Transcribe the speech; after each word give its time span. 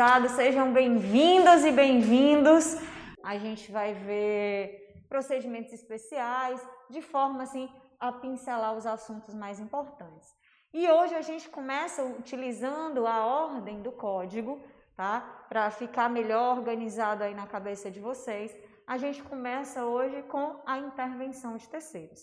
organizado, 0.00 0.28
sejam 0.30 0.72
bem-vindas 0.72 1.62
e 1.62 1.70
bem-vindos. 1.70 2.76
A 3.22 3.36
gente 3.36 3.70
vai 3.70 3.92
ver 3.92 5.04
procedimentos 5.10 5.74
especiais, 5.74 6.58
de 6.88 7.02
forma 7.02 7.42
assim 7.42 7.68
a 7.98 8.10
pincelar 8.10 8.74
os 8.74 8.86
assuntos 8.86 9.34
mais 9.34 9.60
importantes. 9.60 10.34
E 10.72 10.90
hoje 10.90 11.14
a 11.14 11.20
gente 11.20 11.50
começa 11.50 12.02
utilizando 12.02 13.06
a 13.06 13.26
ordem 13.26 13.82
do 13.82 13.92
código, 13.92 14.58
tá? 14.96 15.44
Para 15.50 15.70
ficar 15.70 16.08
melhor 16.08 16.56
organizado 16.56 17.22
aí 17.22 17.34
na 17.34 17.46
cabeça 17.46 17.90
de 17.90 18.00
vocês. 18.00 18.56
A 18.86 18.96
gente 18.96 19.22
começa 19.22 19.84
hoje 19.84 20.22
com 20.22 20.62
a 20.64 20.78
intervenção 20.78 21.58
de 21.58 21.68
terceiros. 21.68 22.20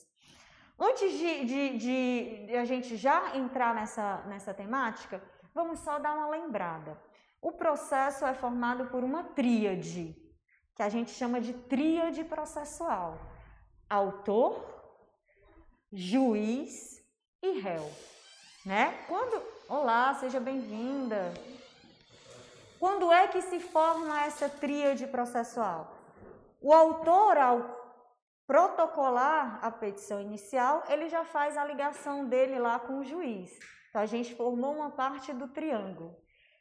Antes 0.79 1.11
de, 1.11 1.45
de, 1.45 1.77
de, 1.77 2.45
de 2.47 2.55
a 2.55 2.65
gente 2.65 2.97
já 2.97 3.35
entrar 3.35 3.75
nessa, 3.75 4.23
nessa 4.25 4.51
temática, 4.51 5.21
vamos 5.53 5.79
só 5.79 5.99
dar 5.99 6.15
uma 6.15 6.29
lembrada. 6.29 7.06
O 7.41 7.51
processo 7.51 8.25
é 8.25 8.33
formado 8.33 8.87
por 8.87 9.03
uma 9.03 9.23
tríade, 9.23 10.15
que 10.75 10.81
a 10.81 10.89
gente 10.89 11.11
chama 11.11 11.39
de 11.39 11.53
tríade 11.53 12.23
processual: 12.23 13.19
autor, 13.87 14.65
juiz 15.91 16.99
e 17.41 17.59
réu, 17.59 17.89
né? 18.65 19.05
Quando, 19.07 19.41
olá, 19.69 20.15
seja 20.15 20.39
bem-vinda. 20.39 21.31
Quando 22.79 23.11
é 23.11 23.27
que 23.27 23.41
se 23.41 23.59
forma 23.59 24.23
essa 24.23 24.49
tríade 24.49 25.05
processual? 25.07 25.95
O 26.59 26.73
autor, 26.73 27.37
ao 27.37 27.77
protocolar 28.47 29.59
a 29.63 29.69
petição 29.69 30.19
inicial, 30.19 30.83
ele 30.89 31.07
já 31.07 31.23
faz 31.23 31.55
a 31.55 31.65
ligação 31.65 32.25
dele 32.25 32.57
lá 32.57 32.79
com 32.79 32.99
o 32.99 33.03
juiz. 33.03 33.51
Então 33.89 34.01
a 34.01 34.05
gente 34.05 34.35
formou 34.35 34.75
uma 34.75 34.91
parte 34.91 35.33
do 35.33 35.47
triângulo 35.47 36.15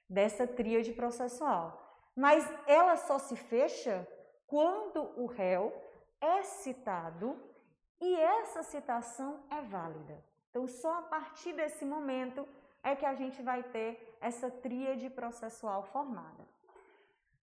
dessa 0.08 0.46
tríade 0.46 0.92
processual. 0.92 1.82
Mas 2.14 2.48
ela 2.66 2.96
só 2.96 3.18
se 3.18 3.36
fecha 3.36 4.06
quando 4.46 5.00
o 5.20 5.26
réu 5.26 5.72
é 6.20 6.42
citado 6.42 7.38
e 8.00 8.14
essa 8.16 8.62
citação 8.62 9.44
é 9.50 9.60
válida. 9.62 10.24
Então, 10.50 10.66
só 10.66 10.98
a 10.98 11.02
partir 11.02 11.52
desse 11.52 11.84
momento 11.84 12.46
é 12.82 12.94
que 12.94 13.04
a 13.04 13.14
gente 13.14 13.42
vai 13.42 13.62
ter 13.62 14.16
essa 14.20 14.50
tríade 14.50 15.10
processual 15.10 15.82
formada. 15.84 16.46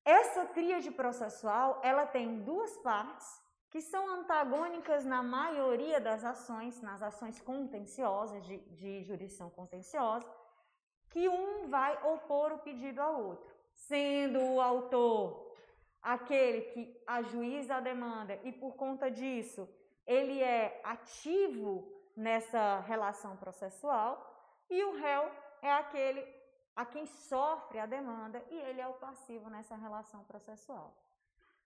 Essa 0.06 0.46
tríade 0.46 0.92
processual, 0.92 1.80
ela 1.84 2.06
tem 2.06 2.40
duas 2.44 2.76
partes 2.78 3.42
que 3.70 3.82
são 3.82 4.08
antagônicas 4.08 5.06
na 5.06 5.24
maioria 5.24 6.00
das 6.00 6.24
ações, 6.24 6.82
nas 6.82 7.02
ações 7.02 7.40
contenciosas, 7.42 8.46
de, 8.46 8.58
de 8.76 9.04
jurisdição 9.04 9.50
contenciosa, 9.50 10.28
que 11.14 11.30
um 11.30 11.70
vai 11.70 11.94
opor 12.14 12.52
o 12.52 12.58
pedido 12.58 13.00
ao 13.00 13.24
outro, 13.24 13.56
sendo 13.76 14.40
o 14.42 14.60
autor 14.60 15.54
aquele 16.02 16.62
que 16.72 17.02
ajuiza 17.06 17.76
a 17.76 17.80
demanda 17.80 18.38
e 18.44 18.52
por 18.52 18.76
conta 18.76 19.10
disso 19.10 19.70
ele 20.06 20.42
é 20.42 20.82
ativo 20.84 21.88
nessa 22.18 22.80
relação 22.80 23.38
processual 23.38 24.12
e 24.70 24.84
o 24.84 24.98
réu 24.98 25.32
é 25.62 25.72
aquele 25.72 26.22
a 26.76 26.84
quem 26.84 27.06
sofre 27.06 27.78
a 27.80 27.86
demanda 27.86 28.44
e 28.50 28.60
ele 28.60 28.82
é 28.82 28.88
o 28.88 28.96
passivo 28.96 29.50
nessa 29.52 29.76
relação 29.76 30.24
processual. 30.24 30.98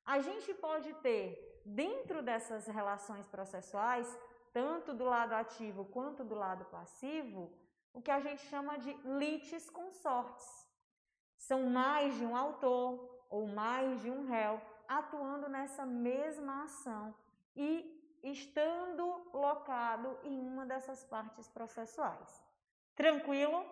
A 0.06 0.20
gente 0.20 0.54
pode 0.54 0.94
ter 0.96 1.62
dentro 1.66 2.22
dessas 2.22 2.68
relações 2.68 3.26
processuais, 3.28 4.08
tanto 4.54 4.94
do 4.94 5.06
lado 5.06 5.34
ativo 5.34 5.86
quanto 5.86 6.26
do 6.26 6.36
lado 6.36 6.66
passivo, 6.66 7.52
o 7.98 8.02
que 8.02 8.12
a 8.12 8.20
gente 8.20 8.44
chama 8.44 8.78
de 8.78 8.94
litis 9.20 9.72
consortes. 9.72 10.48
São 11.36 11.64
mais 11.64 12.16
de 12.16 12.24
um 12.24 12.36
autor 12.38 13.26
ou 13.28 13.48
mais 13.48 14.00
de 14.04 14.12
um 14.12 14.28
réu 14.28 14.62
atuando 14.88 15.50
nessa 15.50 15.84
mesma 15.84 16.64
ação 16.66 17.14
e 17.56 17.70
estando 18.22 19.04
locado 19.34 20.16
em 20.24 20.40
uma 20.40 20.64
dessas 20.64 21.04
partes 21.06 21.50
processuais. 21.50 22.44
Tranquilo? 22.96 23.66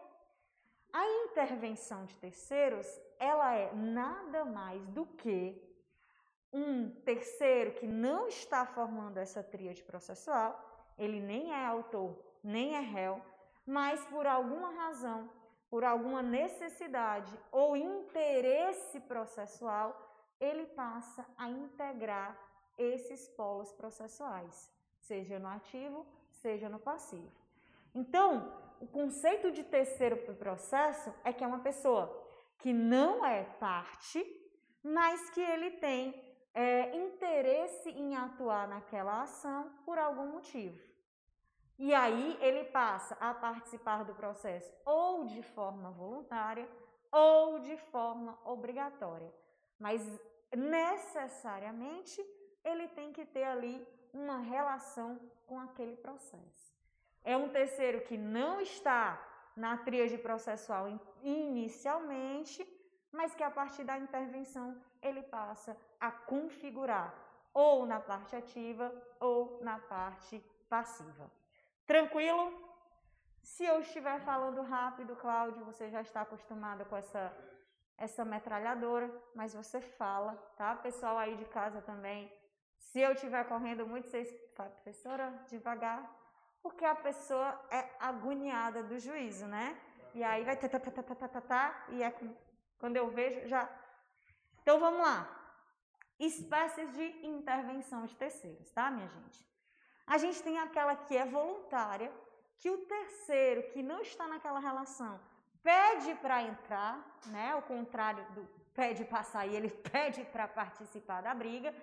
A 0.92 1.06
intervenção 1.26 2.06
de 2.06 2.18
terceiros, 2.18 2.88
ela 3.20 3.54
é 3.54 3.72
nada 3.76 4.44
mais 4.44 4.88
do 4.88 5.06
que 5.06 5.62
um 6.52 6.90
terceiro 7.02 7.74
que 7.74 7.86
não 7.86 8.28
está 8.28 8.66
formando 8.66 9.18
essa 9.18 9.44
tríade 9.44 9.84
processual, 9.84 10.50
ele 10.98 11.20
nem 11.20 11.52
é 11.52 11.66
autor, 11.66 12.18
nem 12.44 12.76
é 12.76 12.80
réu, 12.80 13.22
mas 13.66 14.06
por 14.06 14.28
alguma 14.28 14.72
razão, 14.72 15.30
por 15.70 15.84
alguma 15.84 16.22
necessidade 16.22 17.38
ou 17.52 17.76
interesse 17.76 19.00
processual, 19.02 19.96
ele 20.40 20.66
passa 20.68 21.26
a 21.38 21.50
integrar 21.50 22.38
esses 22.78 23.28
polos 23.30 23.72
processuais, 23.72 24.72
seja 25.00 25.40
no 25.40 25.48
ativo, 25.48 26.06
seja 26.30 26.70
no 26.70 26.80
passivo. 26.80 27.32
Então, 27.94 28.54
o 28.80 28.88
conceito 28.88 29.52
de 29.52 29.64
terceiro 29.64 30.18
processo 30.36 31.14
é 31.24 31.32
que 31.32 31.44
é 31.44 31.48
uma 31.48 31.60
pessoa 31.60 32.24
que 32.60 32.74
não 32.74 33.26
é 33.26 33.44
parte, 33.44 34.24
mas 34.84 35.30
que 35.30 35.42
ele 35.42 35.72
tem 35.72 36.14
é, 36.54 36.96
interesse 36.96 37.90
em 37.90 38.16
atuar 38.16 38.68
naquela 38.68 39.24
ação 39.24 39.72
por 39.86 39.98
algum 39.98 40.28
motivo. 40.28 40.80
E 41.78 41.94
aí 41.94 42.38
ele 42.40 42.64
passa 42.66 43.18
a 43.20 43.34
participar 43.34 44.04
do 44.04 44.16
processo 44.16 44.74
ou 44.86 45.26
de 45.26 45.44
forma 45.44 45.92
voluntária 45.92 46.68
ou 47.12 47.60
de 47.60 47.76
forma 47.78 48.38
obrigatória. 48.46 49.32
Mas 49.78 50.02
necessariamente 50.56 52.24
ele 52.64 52.88
tem 52.90 53.12
que 53.12 53.26
ter 53.26 53.44
ali 53.44 53.86
uma 54.14 54.38
relação 54.38 55.20
com 55.46 55.60
aquele 55.60 55.98
processo. 55.98 56.74
É 57.24 57.36
um 57.36 57.50
terceiro 57.50 58.02
que 58.02 58.18
não 58.18 58.62
está 58.62 59.22
na 59.56 59.78
tríade 59.78 60.18
processual 60.18 60.88
inicialmente, 61.22 62.66
mas 63.12 63.36
que 63.36 63.44
a 63.44 63.52
partir 63.52 63.84
da 63.84 63.98
intervenção 63.98 64.82
ele 65.02 65.24
passa 65.24 65.76
a 66.00 66.12
configurar 66.12 67.14
ou 67.54 67.86
na 67.86 68.00
parte 68.00 68.36
ativa 68.36 68.94
ou 69.20 69.60
na 69.62 69.80
parte 69.80 70.44
passiva. 70.70 71.30
Tranquilo? 71.86 72.44
Se 73.42 73.64
eu 73.64 73.80
estiver 73.82 74.20
falando 74.22 74.62
rápido, 74.62 75.16
Cláudio, 75.16 75.64
você 75.66 75.90
já 75.90 76.02
está 76.02 76.22
acostumado 76.22 76.86
com 76.86 76.98
essa 76.98 77.34
essa 77.98 78.26
metralhadora, 78.26 79.10
mas 79.34 79.54
você 79.54 79.80
fala, 79.80 80.36
tá? 80.58 80.76
Pessoal 80.76 81.18
aí 81.18 81.38
de 81.38 81.46
casa 81.46 81.82
também, 81.82 82.30
se 82.78 83.00
eu 83.00 83.14
estiver 83.14 83.44
correndo 83.48 83.88
muito, 83.88 84.10
vocês 84.10 84.30
falam, 84.56 84.72
professora, 84.74 85.46
devagar, 85.48 86.02
porque 86.62 86.84
a 86.84 86.96
pessoa 86.96 87.60
é 87.72 87.90
agoniada 88.00 88.84
do 88.84 89.00
juízo, 89.00 89.46
né? 89.48 89.80
E 90.14 90.24
aí 90.24 90.44
vai 90.44 90.56
tá, 90.58 90.68
tá, 90.68 90.80
tá, 90.80 90.92
tá, 90.92 91.16
tá, 91.16 91.28
tá, 91.28 91.42
tá, 91.42 91.86
e 91.90 92.02
é 92.02 92.14
quando 92.78 92.96
eu 92.98 93.10
vejo 93.10 93.48
já. 93.48 93.70
Então 94.62 94.80
vamos 94.80 95.02
lá. 95.02 95.30
Espécies 96.20 96.92
de 96.94 97.26
intervenção 97.26 98.06
de 98.06 98.16
terceiros, 98.16 98.72
tá, 98.72 98.90
minha 98.90 99.08
gente? 99.08 99.46
A 100.08 100.18
gente 100.18 100.42
tem 100.44 100.58
aquela 100.60 100.96
que 100.96 101.18
é 101.18 101.26
voluntária, 101.26 102.12
que 102.60 102.70
o 102.70 102.78
terceiro 102.86 103.64
que 103.72 103.82
não 103.82 104.02
está 104.02 104.28
naquela 104.28 104.60
relação 104.60 105.20
pede 105.64 106.14
para 106.16 106.44
entrar, 106.44 107.20
né? 107.26 107.56
O 107.56 107.62
contrário 107.64 108.24
do 108.34 108.48
pede 108.74 109.04
para 109.06 109.24
sair, 109.24 109.56
ele 109.56 109.70
pede 109.92 110.24
para 110.26 110.48
participar 110.48 111.22
da 111.24 111.34
briga. 111.34 111.74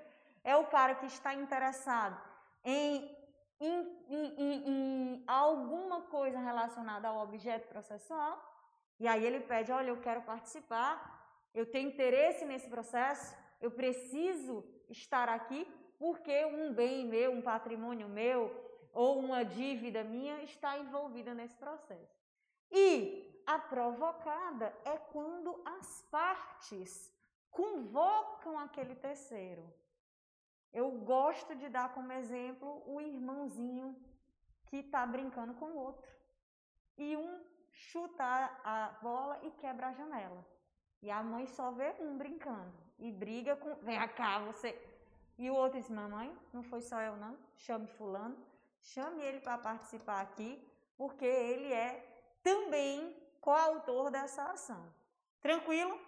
É 0.44 0.54
o 0.56 0.66
cara 0.66 0.94
que 0.94 1.06
está 1.06 1.34
interessado 1.34 2.20
em, 2.64 3.16
em, 3.60 3.78
em, 4.08 4.68
em, 4.72 5.24
alguma 5.26 6.02
coisa 6.02 6.38
relacionada 6.38 7.08
ao 7.08 7.18
objeto 7.18 7.66
processual, 7.68 8.34
e 9.00 9.08
aí 9.08 9.24
ele 9.24 9.40
pede: 9.40 9.72
olha, 9.72 9.88
eu 9.88 10.00
quero 10.00 10.22
participar, 10.22 10.92
eu 11.54 11.66
tenho 11.66 11.88
interesse 11.88 12.44
nesse 12.44 12.68
processo, 12.68 13.34
eu 13.60 13.70
preciso 13.70 14.64
estar 14.88 15.28
aqui 15.28 15.66
porque 16.02 16.44
um 16.46 16.74
bem 16.74 17.06
meu, 17.06 17.30
um 17.30 17.40
patrimônio 17.40 18.08
meu 18.08 18.50
ou 18.92 19.20
uma 19.20 19.44
dívida 19.44 20.02
minha 20.02 20.42
está 20.42 20.76
envolvida 20.76 21.32
nesse 21.32 21.56
processo. 21.56 22.20
E 22.72 23.40
a 23.46 23.56
provocada 23.56 24.76
é 24.84 24.98
quando 24.98 25.62
as 25.64 26.02
partes 26.10 26.90
convocam 27.52 28.58
aquele 28.58 28.96
terceiro. 28.96 29.72
Eu 30.72 30.90
gosto 30.90 31.54
de 31.54 31.68
dar 31.68 31.94
como 31.94 32.10
exemplo 32.10 32.82
o 32.84 33.00
irmãozinho 33.00 33.94
que 34.66 34.78
está 34.78 35.06
brincando 35.06 35.54
com 35.54 35.66
o 35.66 35.78
outro. 35.78 36.10
E 36.98 37.16
um 37.16 37.44
chuta 37.70 38.24
a 38.64 38.98
bola 39.00 39.38
e 39.44 39.52
quebra 39.52 39.86
a 39.86 39.92
janela. 39.92 40.44
E 41.00 41.12
a 41.12 41.22
mãe 41.22 41.46
só 41.46 41.70
vê 41.70 41.94
um 42.00 42.18
brincando 42.18 42.76
e 42.98 43.12
briga 43.12 43.54
com. 43.54 43.76
Vem 43.84 44.00
cá, 44.08 44.40
você. 44.40 44.91
E 45.38 45.50
o 45.50 45.54
outro 45.54 45.78
diz: 45.78 45.88
Mamãe, 45.88 46.36
não 46.52 46.62
foi 46.62 46.80
só 46.80 47.00
eu, 47.00 47.16
não. 47.16 47.36
Chame 47.56 47.86
Fulano. 47.86 48.36
Chame 48.80 49.22
ele 49.22 49.40
para 49.40 49.58
participar 49.58 50.20
aqui, 50.20 50.50
porque 50.96 51.24
ele 51.24 51.72
é 51.72 51.90
também 52.42 53.16
coautor 53.40 54.10
dessa 54.10 54.44
ação. 54.44 54.92
Tranquilo? 55.40 55.98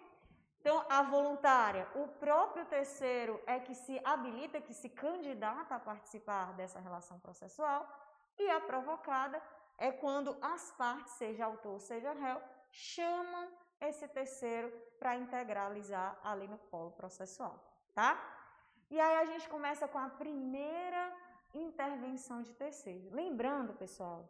Então, 0.59 0.83
a 0.89 1.03
voluntária, 1.03 1.87
o 1.95 2.07
próprio 2.07 2.65
terceiro 2.65 3.39
é 3.45 3.59
que 3.59 3.75
se 3.75 4.01
habilita, 4.03 4.59
que 4.59 4.73
se 4.73 4.89
candidata 4.89 5.75
a 5.75 5.79
participar 5.79 6.53
dessa 6.53 6.79
relação 6.79 7.19
processual, 7.19 7.87
e 8.37 8.49
a 8.49 8.59
provocada 8.59 9.41
é 9.77 9.91
quando 9.91 10.35
as 10.41 10.71
partes, 10.71 11.13
seja 11.13 11.45
autor, 11.45 11.79
seja 11.79 12.13
réu, 12.13 12.41
chamam 12.71 13.47
esse 13.79 14.07
terceiro 14.07 14.71
para 14.97 15.15
integralizar 15.15 16.17
ali 16.23 16.47
no 16.47 16.57
polo 16.57 16.91
processual, 16.91 17.63
tá? 17.93 18.34
E 18.89 18.99
aí 18.99 19.15
a 19.17 19.25
gente 19.25 19.47
começa 19.49 19.87
com 19.87 19.97
a 19.97 20.09
primeira 20.09 21.03
intervenção 21.53 22.41
de 22.41 22.53
terceiro. 22.53 23.09
Lembrando, 23.11 23.73
pessoal, 23.73 24.29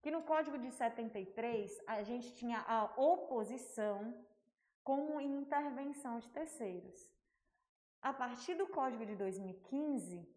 que 0.00 0.10
no 0.10 0.22
Código 0.22 0.58
de 0.58 0.70
73 0.70 1.80
a 1.86 2.02
gente 2.02 2.34
tinha 2.34 2.60
a 2.66 2.84
oposição 2.96 4.14
como 4.82 5.20
intervenção 5.20 6.18
de 6.18 6.28
terceiros. 6.30 7.10
A 8.00 8.12
partir 8.12 8.54
do 8.54 8.66
Código 8.66 9.06
de 9.06 9.14
2015, 9.14 10.28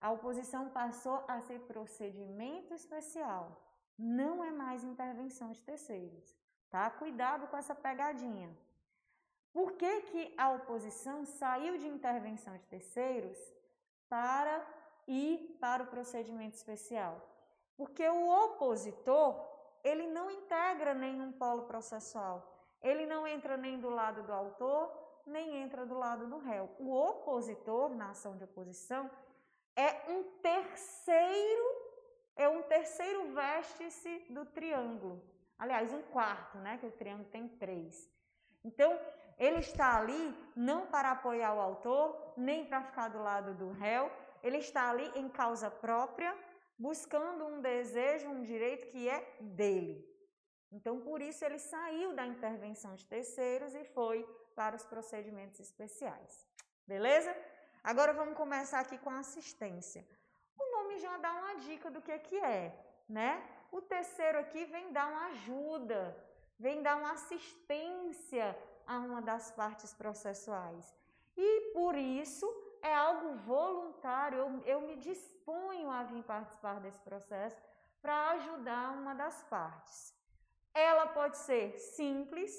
a 0.00 0.10
oposição 0.10 0.68
passou 0.70 1.24
a 1.28 1.40
ser 1.40 1.60
procedimento 1.60 2.74
especial, 2.74 3.62
não 3.96 4.42
é 4.42 4.50
mais 4.50 4.82
intervenção 4.82 5.52
de 5.52 5.62
terceiros. 5.62 6.36
Tá? 6.68 6.90
Cuidado 6.90 7.46
com 7.46 7.56
essa 7.56 7.74
pegadinha. 7.74 8.50
Por 9.52 9.72
que, 9.72 10.00
que 10.02 10.34
a 10.36 10.50
oposição 10.50 11.24
saiu 11.26 11.76
de 11.76 11.86
intervenção 11.86 12.56
de 12.56 12.64
terceiros 12.66 13.38
para 14.08 14.64
ir 15.06 15.56
para 15.60 15.82
o 15.82 15.86
procedimento 15.86 16.56
especial? 16.56 17.20
Porque 17.76 18.08
o 18.08 18.28
opositor, 18.44 19.38
ele 19.84 20.06
não 20.06 20.30
integra 20.30 20.94
nenhum 20.94 21.32
polo 21.32 21.62
processual. 21.64 22.50
Ele 22.80 23.06
não 23.06 23.26
entra 23.26 23.56
nem 23.56 23.78
do 23.78 23.90
lado 23.90 24.22
do 24.22 24.32
autor, 24.32 24.90
nem 25.26 25.62
entra 25.62 25.84
do 25.84 25.98
lado 25.98 26.26
do 26.26 26.38
réu. 26.38 26.68
O 26.78 26.92
opositor, 26.92 27.90
na 27.90 28.10
ação 28.10 28.36
de 28.36 28.44
oposição, 28.44 29.10
é 29.76 30.10
um 30.10 30.24
terceiro, 30.40 31.64
é 32.36 32.48
um 32.48 32.62
terceiro 32.62 33.32
vértice 33.32 34.26
do 34.30 34.44
triângulo. 34.46 35.22
Aliás, 35.58 35.92
um 35.92 36.02
quarto, 36.02 36.58
né? 36.58 36.78
Que 36.78 36.86
o 36.86 36.92
triângulo 36.92 37.28
tem 37.28 37.48
três. 37.48 38.10
Então, 38.64 38.98
ele 39.44 39.58
está 39.58 39.98
ali 39.98 40.24
não 40.54 40.86
para 40.86 41.10
apoiar 41.10 41.52
o 41.54 41.60
autor, 41.60 42.32
nem 42.36 42.64
para 42.64 42.80
ficar 42.84 43.08
do 43.08 43.20
lado 43.20 43.52
do 43.54 43.72
réu, 43.72 44.08
ele 44.40 44.58
está 44.58 44.88
ali 44.88 45.10
em 45.16 45.28
causa 45.28 45.68
própria, 45.68 46.32
buscando 46.78 47.44
um 47.46 47.60
desejo, 47.60 48.28
um 48.28 48.42
direito 48.42 48.86
que 48.86 49.08
é 49.08 49.36
dele. 49.40 50.08
Então, 50.70 51.00
por 51.00 51.20
isso, 51.20 51.44
ele 51.44 51.58
saiu 51.58 52.14
da 52.14 52.24
intervenção 52.24 52.94
de 52.94 53.04
terceiros 53.04 53.74
e 53.74 53.84
foi 53.84 54.24
para 54.54 54.76
os 54.76 54.84
procedimentos 54.84 55.58
especiais. 55.58 56.46
Beleza? 56.86 57.36
Agora 57.82 58.12
vamos 58.12 58.36
começar 58.36 58.78
aqui 58.78 58.96
com 58.98 59.10
a 59.10 59.18
assistência. 59.18 60.06
O 60.56 60.64
nome 60.76 60.98
já 60.98 61.16
dá 61.18 61.32
uma 61.32 61.56
dica 61.56 61.90
do 61.90 62.00
que, 62.00 62.16
que 62.20 62.38
é, 62.38 62.72
né? 63.08 63.44
O 63.72 63.82
terceiro 63.82 64.38
aqui 64.38 64.64
vem 64.66 64.92
dar 64.92 65.08
uma 65.10 65.26
ajuda, 65.26 66.16
vem 66.60 66.80
dar 66.80 66.96
uma 66.96 67.12
assistência 67.12 68.56
a 68.86 68.98
uma 68.98 69.20
das 69.20 69.50
partes 69.50 69.92
processuais. 69.94 70.94
E 71.36 71.72
por 71.72 71.94
isso 71.96 72.46
é 72.82 72.94
algo 72.94 73.34
voluntário, 73.36 74.38
eu, 74.38 74.62
eu 74.64 74.80
me 74.82 74.96
disponho 74.96 75.90
a 75.90 76.02
vir 76.02 76.22
participar 76.24 76.80
desse 76.80 77.00
processo 77.00 77.56
para 78.00 78.30
ajudar 78.30 78.90
uma 78.90 79.14
das 79.14 79.42
partes. 79.44 80.14
Ela 80.74 81.06
pode 81.06 81.36
ser 81.38 81.78
simples, 81.78 82.52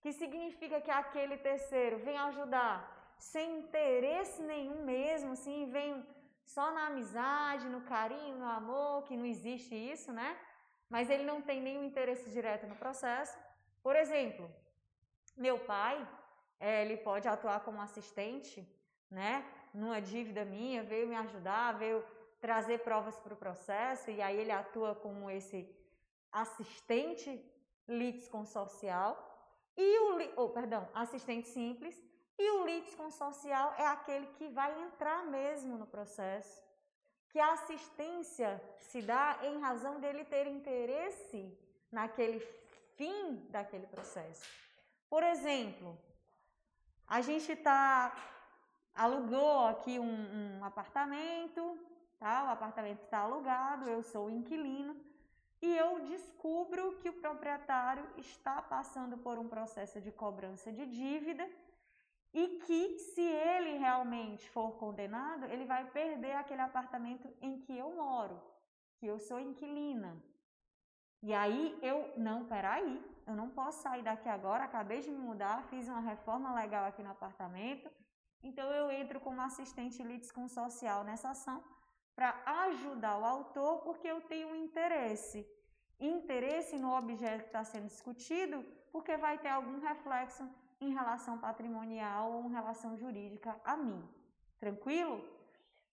que 0.00 0.12
significa 0.12 0.80
que 0.80 0.90
aquele 0.90 1.36
terceiro 1.36 1.98
vem 1.98 2.16
ajudar 2.16 2.76
sem 3.18 3.58
interesse 3.58 4.40
nenhum 4.42 4.82
mesmo, 4.84 5.32
assim, 5.32 5.70
vem 5.70 6.06
só 6.44 6.72
na 6.72 6.86
amizade, 6.86 7.68
no 7.68 7.82
carinho, 7.82 8.38
no 8.38 8.46
amor, 8.46 9.04
que 9.04 9.16
não 9.16 9.26
existe 9.26 9.74
isso, 9.74 10.12
né? 10.12 10.36
Mas 10.88 11.10
ele 11.10 11.24
não 11.24 11.40
tem 11.42 11.60
nenhum 11.60 11.84
interesse 11.84 12.30
direto 12.30 12.66
no 12.66 12.76
processo. 12.76 13.38
Por 13.82 13.94
exemplo, 13.94 14.50
meu 15.40 15.58
pai, 15.58 16.06
é, 16.58 16.82
ele 16.84 16.98
pode 16.98 17.26
atuar 17.26 17.60
como 17.60 17.80
assistente, 17.80 18.68
né? 19.10 19.44
Numa 19.72 20.00
dívida 20.00 20.44
minha, 20.44 20.82
veio 20.82 21.08
me 21.08 21.16
ajudar, 21.16 21.78
veio 21.78 22.04
trazer 22.40 22.80
provas 22.80 23.18
para 23.18 23.34
o 23.34 23.36
processo, 23.36 24.10
e 24.10 24.20
aí 24.20 24.36
ele 24.38 24.52
atua 24.52 24.94
como 24.94 25.30
esse 25.30 25.58
assistente 26.30 27.30
litisconsorcial, 27.88 29.12
e 29.76 29.98
o, 29.98 30.42
oh, 30.42 30.48
perdão, 30.50 30.86
assistente 30.94 31.48
simples, 31.48 31.96
e 32.38 32.50
o 32.50 32.66
litisconsorcial 32.66 33.74
é 33.78 33.86
aquele 33.86 34.26
que 34.38 34.48
vai 34.48 34.78
entrar 34.82 35.24
mesmo 35.24 35.78
no 35.78 35.86
processo, 35.86 36.62
que 37.30 37.38
a 37.38 37.52
assistência 37.52 38.62
se 38.78 39.00
dá 39.00 39.38
em 39.42 39.58
razão 39.60 40.00
dele 40.00 40.24
ter 40.24 40.46
interesse 40.46 41.56
naquele 41.90 42.40
fim 42.96 43.46
daquele 43.50 43.86
processo. 43.86 44.69
Por 45.10 45.24
exemplo, 45.24 45.98
a 47.06 47.20
gente 47.20 47.56
tá 47.56 48.16
alugou 48.94 49.66
aqui 49.66 49.98
um, 49.98 50.58
um 50.58 50.64
apartamento, 50.64 51.76
tá? 52.18 52.44
O 52.44 52.50
apartamento 52.50 53.02
está 53.02 53.18
alugado, 53.18 53.90
eu 53.90 54.04
sou 54.04 54.26
o 54.26 54.30
inquilino 54.30 54.94
e 55.60 55.76
eu 55.76 56.06
descubro 56.06 56.96
que 57.00 57.08
o 57.08 57.20
proprietário 57.20 58.06
está 58.16 58.62
passando 58.62 59.18
por 59.18 59.36
um 59.36 59.48
processo 59.48 60.00
de 60.00 60.12
cobrança 60.12 60.72
de 60.72 60.86
dívida 60.86 61.48
e 62.32 62.60
que 62.64 62.98
se 62.98 63.20
ele 63.20 63.78
realmente 63.78 64.48
for 64.50 64.76
condenado, 64.76 65.44
ele 65.46 65.64
vai 65.64 65.84
perder 65.90 66.36
aquele 66.36 66.62
apartamento 66.62 67.28
em 67.42 67.60
que 67.60 67.76
eu 67.76 67.92
moro, 67.96 68.40
que 68.96 69.06
eu 69.06 69.18
sou 69.18 69.40
inquilina. 69.40 70.16
E 71.20 71.34
aí 71.34 71.76
eu, 71.82 72.12
não, 72.16 72.46
peraí, 72.46 73.04
eu 73.26 73.34
não 73.34 73.48
posso 73.50 73.82
sair 73.82 74.02
daqui 74.02 74.28
agora, 74.28 74.64
acabei 74.64 75.00
de 75.00 75.10
me 75.10 75.18
mudar, 75.18 75.62
fiz 75.64 75.88
uma 75.88 76.00
reforma 76.00 76.54
legal 76.54 76.84
aqui 76.86 77.02
no 77.02 77.10
apartamento, 77.10 77.90
então 78.42 78.72
eu 78.72 78.90
entro 78.90 79.20
como 79.20 79.40
assistente 79.40 80.02
litisconsocial 80.02 81.04
nessa 81.04 81.30
ação 81.30 81.62
para 82.14 82.34
ajudar 82.66 83.18
o 83.18 83.24
autor, 83.24 83.78
porque 83.82 84.06
eu 84.06 84.20
tenho 84.22 84.54
interesse. 84.54 85.46
Interesse 85.98 86.78
no 86.78 86.96
objeto 86.96 87.42
que 87.42 87.46
está 87.48 87.64
sendo 87.64 87.86
discutido, 87.86 88.64
porque 88.92 89.16
vai 89.16 89.38
ter 89.38 89.48
algum 89.48 89.78
reflexo 89.80 90.48
em 90.80 90.92
relação 90.92 91.38
patrimonial 91.38 92.32
ou 92.32 92.44
em 92.44 92.52
relação 92.52 92.96
jurídica 92.96 93.60
a 93.64 93.76
mim. 93.76 94.02
Tranquilo? 94.58 95.22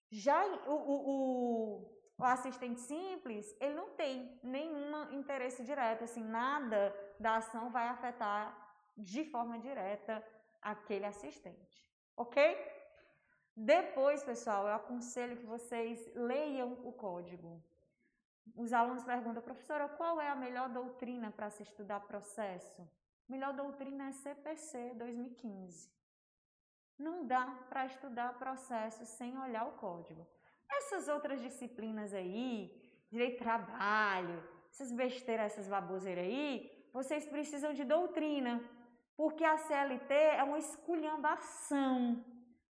Já 0.10 0.46
o, 0.66 0.72
o, 0.74 0.96
o, 1.12 1.97
o 2.18 2.24
assistente 2.24 2.80
simples, 2.82 3.56
ele 3.60 3.76
não 3.76 3.90
tem 3.92 4.40
nenhum 4.42 5.14
interesse 5.14 5.64
direto, 5.64 6.04
assim, 6.04 6.24
nada 6.24 6.96
da 7.20 7.38
ação 7.38 7.70
vai 7.70 7.88
afetar 7.88 8.46
de 8.98 9.24
forma 9.26 9.60
direta 9.60 10.24
aquele 10.62 11.06
assistente, 11.06 11.88
ok? 12.16 12.58
Depois, 13.56 14.24
pessoal, 14.24 14.68
eu 14.68 14.74
aconselho 14.74 15.38
que 15.38 15.46
vocês 15.46 16.12
leiam 16.16 16.74
o 16.84 16.92
código. 16.92 17.64
Os 18.56 18.74
alunos 18.74 19.04
perguntam, 19.04 19.42
professora, 19.42 19.88
qual 19.90 20.20
é 20.22 20.30
a 20.30 20.36
melhor 20.36 20.70
doutrina 20.70 21.32
para 21.32 21.50
se 21.50 21.64
estudar 21.64 22.00
processo? 22.02 22.88
Melhor 23.28 23.54
doutrina 23.54 24.10
é 24.10 24.12
CPC 24.12 24.94
2015. 24.96 25.92
Não 26.98 27.28
dá 27.28 27.46
para 27.70 27.86
estudar 27.86 28.38
processo 28.40 29.06
sem 29.06 29.38
olhar 29.38 29.68
o 29.68 29.74
código. 29.74 30.26
Essas 30.70 31.08
outras 31.08 31.42
disciplinas 31.42 32.14
aí, 32.14 32.72
direito 33.10 33.34
de 33.34 33.44
trabalho, 33.44 34.44
essas 34.72 34.92
besteiras, 34.92 35.52
essas 35.52 35.68
baboseiras 35.68 36.26
aí, 36.26 36.72
vocês 36.94 37.26
precisam 37.26 37.74
de 37.74 37.84
doutrina, 37.84 38.62
porque 39.16 39.44
a 39.44 39.58
CLT 39.58 40.14
é 40.14 40.44
uma 40.44 40.60
esculhambação, 40.60 42.24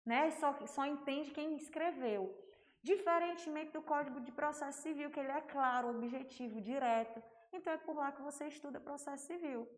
né? 0.04 0.30
Só, 0.32 0.54
só 0.66 0.86
entende 0.86 1.30
quem 1.30 1.56
escreveu. 1.56 2.34
Diferentemente 2.82 3.72
do 3.72 3.82
Código 3.82 4.20
de 4.20 4.30
Processo 4.30 4.82
Civil, 4.82 5.10
que 5.10 5.18
ele 5.18 5.32
é 5.32 5.40
claro, 5.40 5.90
objetivo, 5.90 6.60
direto. 6.60 7.20
Então 7.52 7.72
é 7.72 7.76
por 7.76 7.96
lá 7.96 8.12
que 8.12 8.22
você 8.22 8.46
estuda 8.46 8.78
processo 8.78 9.26
civil 9.26 9.68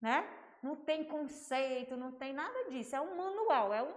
né? 0.00 0.28
Não 0.62 0.76
tem 0.76 1.04
conceito, 1.04 1.96
não 1.96 2.12
tem 2.12 2.32
nada 2.32 2.70
disso. 2.70 2.96
É 2.96 3.00
um 3.00 3.16
manual, 3.16 3.72
é, 3.72 3.82
um, 3.82 3.92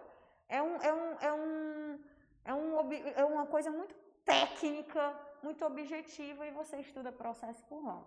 é, 0.48 0.62
um, 0.62 0.76
é, 0.78 0.94
um, 0.94 1.20
é, 1.20 1.34
um, 1.34 2.00
é, 2.44 2.54
um, 2.54 2.92
é 2.94 3.26
uma 3.26 3.46
coisa 3.46 3.72
muito 3.72 3.96
técnica, 4.26 5.18
muito 5.42 5.64
objetiva 5.66 6.46
e 6.46 6.52
você 6.52 6.78
estuda 6.78 7.12
processo 7.12 7.64
por 7.66 7.84
lá. 7.84 8.04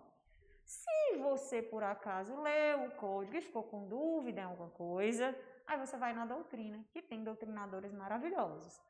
Se 0.63 1.17
você, 1.17 1.61
por 1.61 1.83
acaso, 1.83 2.35
leu 2.41 2.85
o 2.85 2.91
código 2.91 3.37
e 3.37 3.41
ficou 3.41 3.63
com 3.63 3.87
dúvida 3.87 4.41
em 4.41 4.45
alguma 4.45 4.69
coisa, 4.69 5.35
aí 5.67 5.77
você 5.77 5.97
vai 5.97 6.13
na 6.13 6.25
doutrina, 6.25 6.83
que 6.91 7.01
tem 7.01 7.23
doutrinadores 7.23 7.91
maravilhosos. 7.91 8.81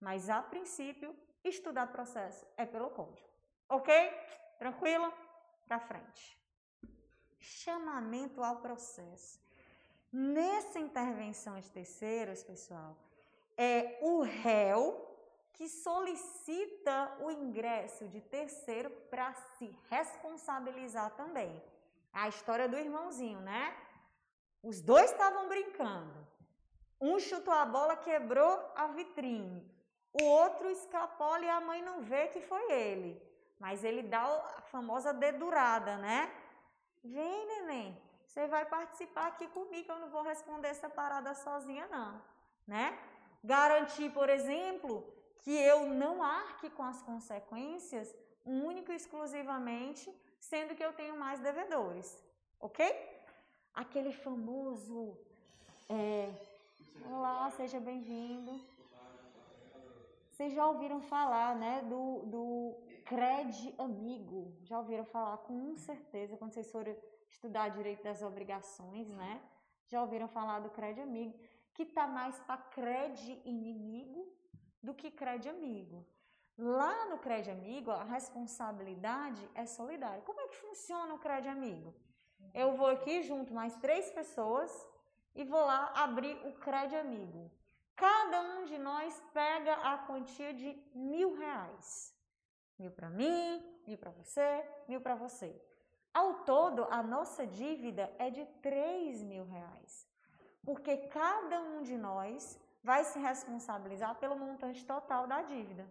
Mas, 0.00 0.30
a 0.30 0.40
princípio, 0.42 1.14
estudar 1.42 1.88
processo 1.88 2.46
é 2.56 2.64
pelo 2.64 2.90
código. 2.90 3.28
Ok? 3.68 3.92
Tranquilo? 4.58 5.12
Para 5.66 5.80
frente 5.80 6.46
chamamento 7.46 8.42
ao 8.42 8.56
processo. 8.56 9.40
Nessa 10.12 10.78
intervenção 10.78 11.58
de 11.60 11.70
terceiros, 11.70 12.42
pessoal, 12.42 12.96
é 13.56 13.98
o 14.02 14.22
réu 14.22 15.02
que 15.52 15.68
solicita 15.68 17.16
o 17.20 17.30
ingresso 17.30 18.06
de 18.08 18.20
terceiro 18.20 18.90
para 19.10 19.32
se 19.32 19.74
responsabilizar 19.88 21.10
também. 21.16 21.62
A 22.12 22.28
história 22.28 22.68
do 22.68 22.76
irmãozinho, 22.76 23.40
né? 23.40 23.74
Os 24.62 24.80
dois 24.80 25.10
estavam 25.10 25.48
brincando. 25.48 26.26
Um 27.00 27.18
chutou 27.18 27.54
a 27.54 27.64
bola, 27.64 27.96
quebrou 27.96 28.72
a 28.74 28.86
vitrine. 28.88 29.64
O 30.12 30.24
outro 30.24 30.70
escapou 30.70 31.38
e 31.38 31.48
a 31.48 31.60
mãe 31.60 31.82
não 31.82 32.02
vê 32.02 32.28
que 32.28 32.40
foi 32.40 32.70
ele. 32.72 33.22
Mas 33.58 33.84
ele 33.84 34.02
dá 34.02 34.22
a 34.58 34.62
famosa 34.62 35.12
dedurada, 35.12 35.96
né? 35.98 36.30
Vem, 37.02 37.46
neném, 37.46 38.02
você 38.26 38.46
vai 38.46 38.66
participar 38.66 39.28
aqui 39.28 39.46
comigo, 39.48 39.90
eu 39.90 39.98
não 39.98 40.10
vou 40.10 40.22
responder 40.22 40.68
essa 40.68 40.90
parada 40.90 41.32
sozinha, 41.34 41.86
não. 41.86 42.20
Né? 42.66 42.98
Garantir, 43.42 44.10
por 44.10 44.28
exemplo, 44.28 45.06
que 45.40 45.50
eu 45.50 45.86
não 45.88 46.22
arque 46.22 46.68
com 46.70 46.82
as 46.82 47.00
consequências 47.02 48.14
único 48.44 48.92
e 48.92 48.96
exclusivamente, 48.96 50.12
sendo 50.38 50.74
que 50.74 50.84
eu 50.84 50.92
tenho 50.92 51.18
mais 51.18 51.40
devedores. 51.40 52.22
Ok? 52.60 52.84
Aquele 53.74 54.12
famoso. 54.12 55.16
É, 55.88 56.32
Olá, 57.04 57.48
seja 57.50 57.78
bem-vindo. 57.78 58.60
Vocês 60.30 60.52
já 60.52 60.66
ouviram 60.66 61.00
falar, 61.00 61.54
né, 61.54 61.82
do, 61.82 62.22
do 62.26 62.76
amigo? 63.78 64.52
Já 64.64 64.78
ouviram 64.78 65.04
falar 65.04 65.38
com 65.38 65.76
certeza 65.76 66.36
quando 66.36 66.52
vocês 66.52 66.70
forem 66.70 66.96
estudar 67.28 67.68
direito 67.68 68.02
das 68.02 68.22
obrigações, 68.22 69.08
né? 69.08 69.40
Já 69.88 70.02
ouviram 70.02 70.26
falar 70.26 70.60
do 70.60 70.70
CRED 70.70 71.00
amigo, 71.00 71.38
que 71.76 71.84
tá 71.84 72.06
mais 72.06 72.38
para 72.40 72.56
CRED 72.56 73.42
inimigo 73.44 74.26
do 74.82 74.94
que 74.94 75.10
CRED 75.10 75.50
amigo. 75.50 76.06
Lá 76.56 77.04
no 77.10 77.18
CRED 77.18 77.50
amigo, 77.50 77.90
a 77.90 78.02
responsabilidade 78.02 79.46
é 79.54 79.66
solidária. 79.66 80.22
Como 80.22 80.40
é 80.40 80.48
que 80.48 80.56
funciona 80.56 81.12
o 81.12 81.18
CRED 81.18 81.48
amigo? 81.48 81.94
Eu 82.54 82.74
vou 82.78 82.86
aqui 82.86 83.22
junto 83.22 83.52
mais 83.52 83.76
três 83.76 84.10
pessoas 84.10 84.72
e 85.34 85.44
vou 85.44 85.60
lá 85.60 85.92
abrir 85.96 86.34
o 86.46 86.54
CRED 86.54 86.96
amigo. 86.96 87.50
Cada 87.94 88.40
um 88.54 88.64
de 88.64 88.78
nós 88.78 89.22
pega 89.34 89.74
a 89.74 89.98
quantia 89.98 90.54
de 90.54 90.70
mil 90.94 91.34
reais. 91.34 92.14
Mil 92.78 92.90
para 92.90 93.10
mim, 93.10 93.62
mil 93.86 93.98
para 93.98 94.12
você, 94.12 94.64
mil 94.88 95.02
para 95.02 95.14
você. 95.14 95.54
Ao 96.14 96.44
todo, 96.44 96.86
a 96.90 97.02
nossa 97.02 97.46
dívida 97.46 98.10
é 98.18 98.30
de 98.30 98.46
três 98.62 99.22
mil 99.22 99.44
reais. 99.44 100.08
Porque 100.66 100.94
cada 101.18 101.58
um 101.62 101.82
de 101.82 101.96
nós 101.96 102.58
vai 102.82 103.02
se 103.04 103.18
responsabilizar 103.18 104.16
pelo 104.16 104.36
montante 104.36 104.84
total 104.84 105.26
da 105.26 105.40
dívida. 105.42 105.84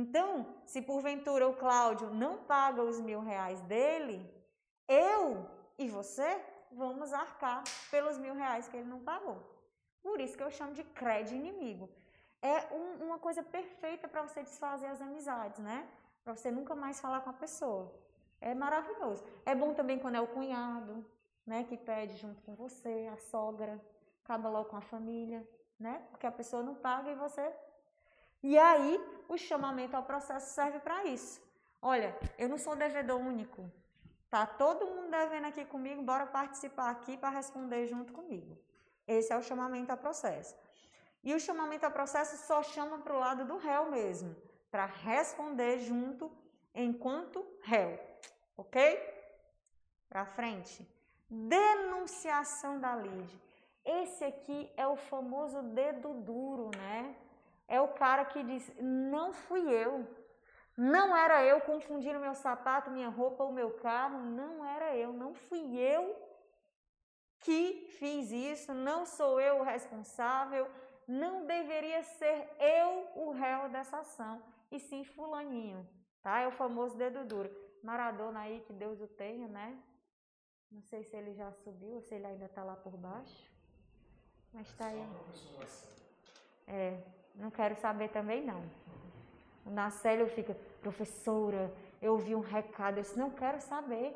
Então, 0.00 0.46
se 0.64 0.80
porventura 0.80 1.46
o 1.46 1.54
Cláudio 1.54 2.08
não 2.22 2.38
paga 2.38 2.82
os 2.82 2.98
mil 2.98 3.20
reais 3.20 3.60
dele, 3.72 4.18
eu 4.88 5.46
e 5.78 5.88
você 5.88 6.28
vamos 6.72 7.12
arcar 7.12 7.62
pelos 7.90 8.16
mil 8.16 8.34
reais 8.34 8.66
que 8.66 8.78
ele 8.78 8.88
não 8.88 9.00
pagou. 9.00 9.38
Por 10.02 10.20
isso 10.20 10.36
que 10.36 10.42
eu 10.42 10.50
chamo 10.50 10.72
de 10.72 10.84
crédito 10.84 11.34
inimigo. 11.34 11.88
É 12.40 12.74
um, 12.74 13.04
uma 13.04 13.18
coisa 13.18 13.42
perfeita 13.42 14.08
para 14.08 14.22
você 14.22 14.42
desfazer 14.42 14.86
as 14.86 15.02
amizades, 15.02 15.60
né? 15.60 15.86
Para 16.24 16.34
você 16.34 16.50
nunca 16.50 16.74
mais 16.74 16.98
falar 16.98 17.20
com 17.20 17.30
a 17.30 17.34
pessoa. 17.44 17.92
É 18.40 18.54
maravilhoso. 18.54 19.22
É 19.44 19.54
bom 19.54 19.74
também 19.74 19.98
quando 19.98 20.16
é 20.16 20.20
o 20.20 20.26
cunhado, 20.26 21.04
né? 21.46 21.64
Que 21.64 21.76
pede 21.76 22.16
junto 22.16 22.42
com 22.42 22.54
você, 22.54 23.10
a 23.12 23.16
sogra, 23.16 23.80
acaba 24.24 24.48
logo 24.48 24.68
com 24.70 24.76
a 24.76 24.80
família, 24.80 25.46
né? 25.78 26.06
Porque 26.10 26.26
a 26.26 26.32
pessoa 26.32 26.62
não 26.62 26.74
paga 26.74 27.10
e 27.10 27.14
você. 27.14 27.52
E 28.42 28.58
aí, 28.58 29.00
o 29.28 29.36
chamamento 29.36 29.96
ao 29.96 30.02
processo 30.02 30.54
serve 30.54 30.80
para 30.80 31.04
isso. 31.04 31.40
Olha, 31.80 32.16
eu 32.38 32.48
não 32.48 32.58
sou 32.58 32.76
devedor 32.76 33.20
único. 33.20 33.70
Tá 34.30 34.46
todo 34.46 34.86
mundo 34.86 35.10
devendo 35.10 35.46
aqui 35.46 35.64
comigo, 35.64 36.02
bora 36.02 36.26
participar 36.26 36.90
aqui 36.90 37.16
para 37.16 37.28
responder 37.28 37.86
junto 37.86 38.12
comigo. 38.12 38.56
Esse 39.06 39.32
é 39.32 39.36
o 39.36 39.42
chamamento 39.42 39.92
a 39.92 39.96
processo. 39.96 40.56
E 41.22 41.34
o 41.34 41.40
chamamento 41.40 41.84
a 41.84 41.90
processo 41.90 42.36
só 42.46 42.62
chama 42.62 42.98
para 42.98 43.14
o 43.14 43.18
lado 43.18 43.44
do 43.44 43.58
réu 43.58 43.90
mesmo, 43.90 44.34
para 44.70 44.86
responder 44.86 45.80
junto 45.80 46.32
enquanto 46.74 47.46
réu. 47.62 47.98
Ok? 48.56 48.98
Para 50.08 50.24
frente. 50.24 50.88
Denunciação 51.32 52.78
da 52.78 52.94
lide. 52.94 53.40
Esse 53.84 54.24
aqui 54.24 54.70
é 54.76 54.86
o 54.86 54.96
famoso 54.96 55.62
dedo 55.62 56.14
duro, 56.14 56.70
né? 56.76 57.16
É 57.66 57.80
o 57.80 57.88
cara 57.88 58.24
que 58.24 58.42
diz: 58.42 58.70
não 58.78 59.32
fui 59.32 59.62
eu, 59.70 60.06
não 60.76 61.14
era 61.14 61.44
eu 61.44 61.60
confundindo 61.60 62.18
meu 62.18 62.34
sapato, 62.34 62.90
minha 62.90 63.08
roupa, 63.08 63.44
o 63.44 63.52
meu 63.52 63.72
carro. 63.72 64.18
Não 64.18 64.64
era 64.64 64.96
eu. 64.96 65.12
Não 65.12 65.34
fui 65.34 65.78
eu 65.78 66.16
que 67.40 67.86
fiz 67.98 68.30
isso. 68.30 68.72
Não 68.72 69.04
sou 69.04 69.40
eu 69.40 69.58
o 69.58 69.62
responsável. 69.62 70.68
Não 71.06 71.44
deveria 71.44 72.02
ser 72.02 72.48
eu 72.58 73.08
o 73.16 73.30
réu 73.32 73.68
dessa 73.68 73.98
ação. 73.98 74.42
E 74.70 74.78
sim 74.78 75.04
Fulaninho. 75.04 75.86
Tá? 76.22 76.40
É 76.40 76.46
o 76.46 76.52
famoso 76.52 76.96
dedo 76.96 77.24
duro. 77.24 77.50
Maradona 77.82 78.40
aí, 78.40 78.60
que 78.60 78.72
Deus 78.72 79.00
o 79.00 79.08
tenha, 79.08 79.48
né? 79.48 79.76
Não 80.72 80.80
sei 80.82 81.04
se 81.04 81.14
ele 81.14 81.34
já 81.34 81.52
subiu 81.52 81.96
ou 81.96 82.00
se 82.00 82.14
ele 82.14 82.26
ainda 82.26 82.46
está 82.46 82.64
lá 82.64 82.74
por 82.74 82.96
baixo. 82.96 83.50
Mas 84.54 84.66
está 84.68 84.86
aí. 84.86 85.06
É, 86.66 86.98
não 87.34 87.50
quero 87.50 87.76
saber 87.76 88.08
também 88.08 88.42
não. 88.42 88.62
O 89.66 89.70
Nacélio 89.70 90.26
fica, 90.28 90.54
professora, 90.80 91.72
eu 92.00 92.14
ouvi 92.14 92.34
um 92.34 92.40
recado, 92.40 92.96
eu 92.96 93.02
disse, 93.02 93.18
não 93.18 93.30
quero 93.30 93.60
saber. 93.60 94.08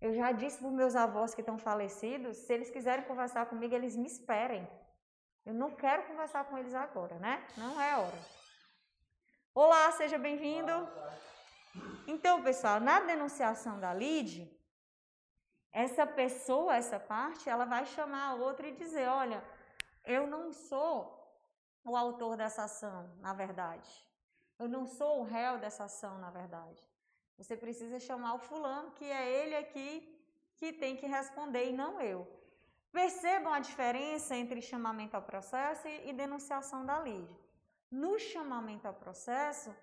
Eu 0.00 0.14
já 0.14 0.30
disse 0.30 0.58
para 0.58 0.68
os 0.68 0.72
meus 0.72 0.94
avós 0.94 1.34
que 1.34 1.40
estão 1.40 1.58
falecidos, 1.58 2.36
se 2.36 2.52
eles 2.52 2.70
quiserem 2.70 3.04
conversar 3.04 3.46
comigo, 3.46 3.74
eles 3.74 3.96
me 3.96 4.06
esperem. 4.06 4.66
Eu 5.44 5.52
não 5.52 5.72
quero 5.72 6.04
conversar 6.04 6.44
com 6.44 6.56
eles 6.56 6.74
agora, 6.74 7.16
né? 7.18 7.44
Não 7.56 7.80
é 7.80 7.96
hora. 7.96 8.18
Olá, 9.52 9.90
seja 9.92 10.16
bem-vindo. 10.16 10.72
Então, 12.06 12.42
pessoal, 12.42 12.78
na 12.78 13.00
denunciação 13.00 13.78
da 13.80 13.92
LID, 13.92 14.61
essa 15.72 16.06
pessoa, 16.06 16.76
essa 16.76 17.00
parte, 17.00 17.48
ela 17.48 17.64
vai 17.64 17.86
chamar 17.86 18.28
a 18.28 18.34
outra 18.34 18.68
e 18.68 18.72
dizer, 18.72 19.08
olha, 19.08 19.42
eu 20.04 20.26
não 20.26 20.52
sou 20.52 20.94
o 21.84 21.96
autor 21.96 22.36
dessa 22.36 22.64
ação, 22.64 23.10
na 23.20 23.32
verdade. 23.32 23.90
Eu 24.58 24.68
não 24.68 24.86
sou 24.86 25.20
o 25.20 25.24
réu 25.24 25.58
dessa 25.58 25.84
ação, 25.84 26.18
na 26.18 26.30
verdade. 26.30 26.82
Você 27.38 27.56
precisa 27.56 27.98
chamar 27.98 28.34
o 28.34 28.38
fulano, 28.38 28.92
que 28.92 29.04
é 29.04 29.28
ele 29.40 29.56
aqui 29.56 30.08
que 30.58 30.72
tem 30.72 30.94
que 30.96 31.06
responder 31.06 31.70
e 31.70 31.72
não 31.72 32.00
eu. 32.00 32.20
Percebam 32.92 33.52
a 33.52 33.58
diferença 33.58 34.36
entre 34.36 34.60
chamamento 34.60 35.16
ao 35.16 35.22
processo 35.22 35.88
e 35.88 36.12
denunciação 36.12 36.84
da 36.84 37.00
lide. 37.00 37.34
No 37.90 38.18
chamamento 38.18 38.86
ao 38.86 38.94
processo, 38.94 39.74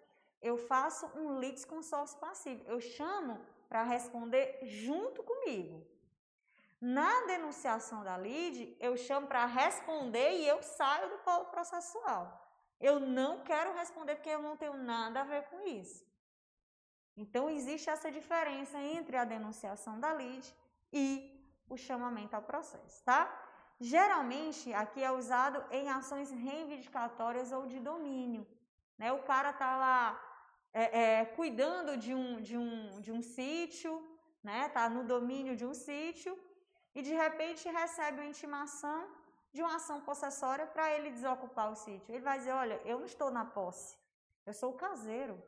eu 0.41 0.55
faço 0.57 1.07
um 1.15 1.39
litisconsórcio 1.39 2.17
passivo. 2.19 2.63
Eu 2.67 2.79
chamo 2.79 3.39
para 3.69 3.83
responder 3.83 4.59
junto 4.63 5.21
comigo. 5.23 5.85
Na 6.81 7.25
denunciação 7.27 8.03
da 8.03 8.17
lide, 8.17 8.75
eu 8.79 8.97
chamo 8.97 9.27
para 9.27 9.45
responder 9.45 10.31
e 10.39 10.47
eu 10.47 10.61
saio 10.63 11.09
do 11.09 11.17
polo 11.19 11.45
processual. 11.45 12.23
Eu 12.79 12.99
não 12.99 13.43
quero 13.43 13.73
responder 13.73 14.15
porque 14.15 14.29
eu 14.29 14.41
não 14.41 14.57
tenho 14.57 14.75
nada 14.75 15.21
a 15.21 15.25
ver 15.25 15.43
com 15.43 15.61
isso. 15.67 16.03
Então, 17.15 17.49
existe 17.49 17.89
essa 17.89 18.09
diferença 18.09 18.79
entre 18.79 19.17
a 19.17 19.25
denunciação 19.25 19.99
da 19.99 20.13
lide 20.13 20.55
e 20.91 21.05
o 21.69 21.77
chamamento 21.77 22.35
ao 22.35 22.41
processo, 22.41 23.03
tá? 23.03 23.29
Geralmente, 23.79 24.73
aqui 24.73 25.03
é 25.03 25.11
usado 25.11 25.63
em 25.71 25.89
ações 25.89 26.31
reivindicatórias 26.31 27.51
ou 27.51 27.67
de 27.67 27.79
domínio. 27.79 28.47
Né? 28.97 29.11
O 29.11 29.23
cara 29.23 29.51
está 29.51 29.77
lá 29.77 30.28
é, 30.73 31.01
é, 31.01 31.25
cuidando 31.25 31.97
de 31.97 32.13
um, 32.13 32.41
de 32.41 32.57
um, 32.57 33.01
de 33.01 33.11
um 33.11 33.21
sítio, 33.21 33.91
né? 34.43 34.69
Tá 34.69 34.89
no 34.89 35.03
domínio 35.03 35.55
de 35.55 35.65
um 35.65 35.73
sítio 35.73 36.37
e 36.93 37.01
de 37.01 37.13
repente 37.13 37.67
recebe 37.69 38.19
uma 38.19 38.29
intimação 38.29 39.07
de 39.51 39.61
uma 39.61 39.75
ação 39.75 40.01
possessória 40.01 40.65
para 40.67 40.91
ele 40.95 41.11
desocupar 41.11 41.71
o 41.71 41.75
sítio. 41.75 42.13
Ele 42.13 42.23
vai 42.23 42.37
dizer: 42.37 42.51
Olha, 42.51 42.79
eu 42.85 42.99
não 42.99 43.05
estou 43.05 43.31
na 43.31 43.45
posse, 43.45 43.97
eu 44.45 44.53
sou 44.53 44.71
o 44.71 44.77
caseiro. 44.77 45.41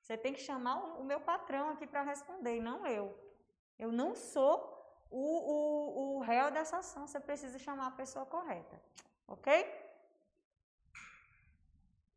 Você 0.00 0.16
tem 0.16 0.32
que 0.32 0.40
chamar 0.40 0.76
o 1.00 1.04
meu 1.04 1.20
patrão 1.20 1.70
aqui 1.70 1.86
para 1.86 2.02
responder, 2.02 2.56
e 2.56 2.60
não 2.60 2.86
eu. 2.86 3.12
Eu 3.76 3.90
não 3.90 4.14
sou 4.14 4.76
o, 5.10 5.18
o, 5.18 6.16
o 6.16 6.20
réu 6.20 6.50
dessa 6.50 6.78
ação, 6.78 7.06
você 7.06 7.18
precisa 7.18 7.58
chamar 7.58 7.88
a 7.88 7.90
pessoa 7.90 8.24
correta. 8.24 8.80
Ok? 9.26 9.52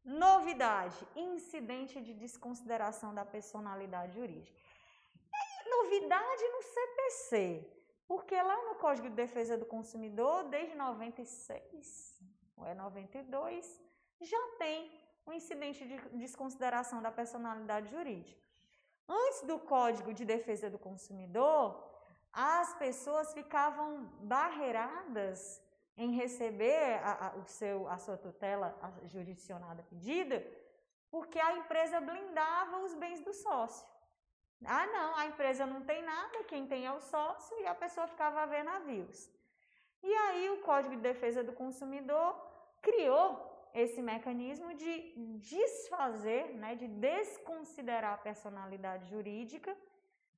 Novidade: 0.03 1.08
incidente 1.15 2.01
de 2.01 2.13
desconsideração 2.13 3.13
da 3.13 3.25
personalidade 3.25 4.13
jurídica. 4.13 4.60
É 5.65 5.70
novidade 5.70 6.44
no 6.50 6.62
CPC. 6.62 7.75
Porque 8.08 8.36
lá 8.41 8.58
no 8.68 8.75
Código 8.75 9.08
de 9.08 9.15
Defesa 9.15 9.56
do 9.56 9.65
Consumidor, 9.65 10.46
desde 10.46 10.75
96 10.75 12.20
ou 12.58 12.65
é 12.65 12.74
92, 12.74 13.79
já 14.20 14.41
tem 14.58 14.91
um 15.27 15.34
incidente 15.34 15.88
de 15.88 15.98
desconsideração 16.18 17.01
da 17.03 17.12
personalidade 17.12 17.91
jurídica. 17.91 18.41
Antes 19.08 19.44
do 19.44 19.60
Código 19.60 20.12
de 20.12 20.25
Defesa 20.25 20.70
do 20.70 20.79
Consumidor, 20.79 21.63
as 22.34 22.74
pessoas 22.75 23.34
ficavam 23.34 24.06
barreiradas 24.22 25.62
em 26.00 26.12
receber 26.12 26.94
a, 27.03 27.27
a, 27.27 27.36
o 27.36 27.46
seu, 27.46 27.88
a 27.89 27.98
sua 27.98 28.18
tutela 28.18 28.68
jurisdicionada 29.13 29.84
pedida, 29.84 30.38
porque 31.12 31.38
a 31.38 31.58
empresa 31.58 32.00
blindava 32.00 32.77
os 32.86 32.94
bens 32.96 33.20
do 33.20 33.34
sócio. 33.34 33.86
Ah, 34.65 34.88
não, 34.88 35.10
a 35.18 35.25
empresa 35.25 35.65
não 35.65 35.82
tem 35.82 36.01
nada, 36.01 36.46
quem 36.46 36.65
tem 36.65 36.86
é 36.86 36.94
o 36.94 37.01
sócio 37.01 37.53
e 37.60 37.68
a 37.68 37.75
pessoa 37.75 38.08
ficava 38.08 38.41
a 38.41 38.46
ver 38.46 38.63
navios. 38.63 39.29
E 40.01 40.13
aí 40.13 40.50
o 40.50 40.62
Código 40.62 40.96
de 40.96 41.01
Defesa 41.01 41.44
do 41.44 41.51
Consumidor 41.51 42.34
criou 42.82 43.27
esse 43.74 44.01
mecanismo 44.01 44.74
de 44.74 44.94
desfazer, 45.38 46.56
né, 46.56 46.75
de 46.75 46.88
desconsiderar 46.88 48.13
a 48.13 48.24
personalidade 48.29 49.10
jurídica. 49.10 49.75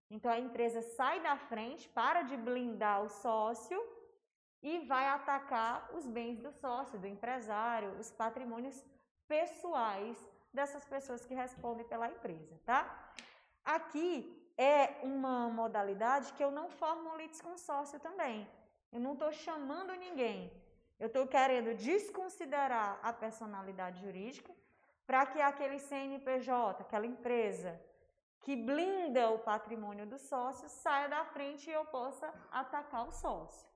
Então 0.10 0.32
a 0.32 0.39
empresa 0.39 0.82
sai 0.82 1.20
da 1.22 1.38
frente, 1.38 1.88
para 1.89 2.24
de 2.24 2.36
blindar 2.36 3.03
o 3.03 3.10
sócio 3.10 3.80
e 4.62 4.80
vai 4.80 5.08
atacar 5.08 5.89
os 5.94 6.06
bens 6.06 6.39
do 6.39 6.51
sócio, 6.51 7.00
do 7.00 7.08
empresário, 7.08 7.89
os 8.00 8.12
patrimônios 8.12 8.84
pessoais 9.27 10.18
dessas 10.53 10.86
pessoas 10.86 11.25
que 11.25 11.34
respondem 11.34 11.86
pela 11.86 12.08
empresa, 12.08 12.60
tá? 12.65 13.13
Aqui 13.63 14.13
é 14.58 15.00
uma 15.01 15.50
modalidade 15.50 16.34
que 16.34 16.44
eu 16.44 16.51
não 16.51 16.70
formo 16.70 17.15
litisconsórcio 17.15 18.00
também. 18.00 18.48
Eu 18.91 19.00
não 19.00 19.13
estou 19.13 19.32
chamando 19.32 19.96
ninguém. 19.96 20.51
Eu 21.00 21.08
estou 21.08 21.25
querendo 21.25 21.74
desconsiderar 21.75 23.00
a 23.01 23.12
personalidade 23.12 24.01
jurídica 24.01 24.53
para 25.08 25.25
que 25.25 25.41
aquele 25.41 25.80
CNPJ, 25.80 26.82
aquela 26.82 27.08
empresa 27.08 27.82
que 28.41 28.56
blinda 28.56 29.30
o 29.32 29.39
patrimônio 29.39 30.06
do 30.06 30.18
sócio, 30.20 30.68
saia 30.70 31.08
da 31.08 31.25
frente 31.25 31.70
e 31.70 31.74
eu 31.74 31.86
possa 31.86 32.32
atacar 32.51 33.08
o 33.08 33.12
sócio 33.12 33.71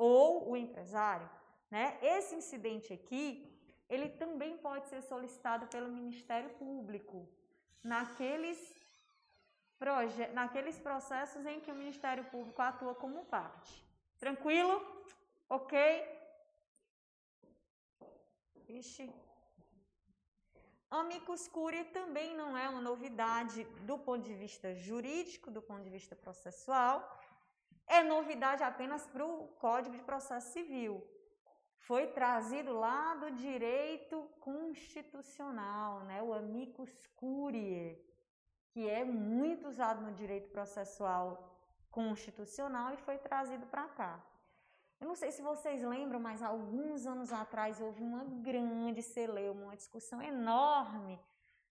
ou 0.00 0.50
o 0.50 0.56
empresário. 0.56 1.28
Né? 1.70 1.98
Esse 2.00 2.34
incidente 2.34 2.92
aqui, 2.92 3.24
ele 3.88 4.08
também 4.22 4.56
pode 4.56 4.88
ser 4.88 5.02
solicitado 5.02 5.66
pelo 5.66 5.88
Ministério 5.88 6.50
Público 6.64 7.28
naqueles 7.82 8.58
naqueles 10.34 10.78
processos 10.78 11.46
em 11.46 11.58
que 11.58 11.72
o 11.72 11.74
Ministério 11.74 12.24
Público 12.24 12.60
atua 12.60 12.94
como 12.94 13.24
parte. 13.24 13.72
Tranquilo? 14.18 14.74
Ok? 15.48 15.74
Ixi. 18.68 19.10
Amicus 20.90 21.48
curiae 21.48 21.84
também 21.84 22.36
não 22.36 22.58
é 22.58 22.68
uma 22.68 22.82
novidade 22.82 23.64
do 23.86 23.96
ponto 23.98 24.22
de 24.22 24.34
vista 24.34 24.74
jurídico, 24.74 25.50
do 25.50 25.62
ponto 25.62 25.82
de 25.82 25.88
vista 25.88 26.14
processual. 26.14 27.19
É 27.96 28.00
novidade 28.04 28.62
apenas 28.62 29.02
para 29.12 29.24
o 29.24 29.48
Código 29.64 29.96
de 29.96 30.02
Processo 30.10 30.52
Civil. 30.52 30.94
Foi 31.88 32.04
trazido 32.18 32.72
lá 32.72 33.16
do 33.16 33.28
direito 33.32 34.16
constitucional, 34.38 36.00
né? 36.08 36.22
o 36.22 36.32
amicus 36.32 36.92
curiae 37.16 37.98
que 38.72 38.88
é 38.88 39.04
muito 39.04 39.68
usado 39.68 40.00
no 40.00 40.12
direito 40.12 40.48
processual 40.50 41.28
constitucional 41.90 42.94
e 42.94 43.02
foi 43.06 43.18
trazido 43.18 43.66
para 43.66 43.88
cá. 43.88 44.24
Eu 45.00 45.08
não 45.08 45.16
sei 45.16 45.32
se 45.32 45.42
vocês 45.42 45.82
lembram, 45.82 46.20
mas 46.20 46.42
alguns 46.42 47.06
anos 47.06 47.32
atrás 47.32 47.80
houve 47.80 48.02
uma 48.02 48.22
grande 48.48 49.02
celeuma, 49.02 49.64
uma 49.64 49.76
discussão 49.76 50.22
enorme 50.22 51.18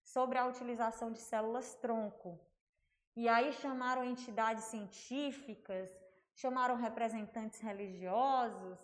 sobre 0.03 0.37
a 0.37 0.45
utilização 0.45 1.11
de 1.11 1.19
células-tronco. 1.19 2.39
E 3.15 3.29
aí 3.29 3.53
chamaram 3.53 4.03
entidades 4.03 4.65
científicas, 4.65 5.89
chamaram 6.41 6.75
representantes 6.77 7.59
religiosos, 7.59 8.79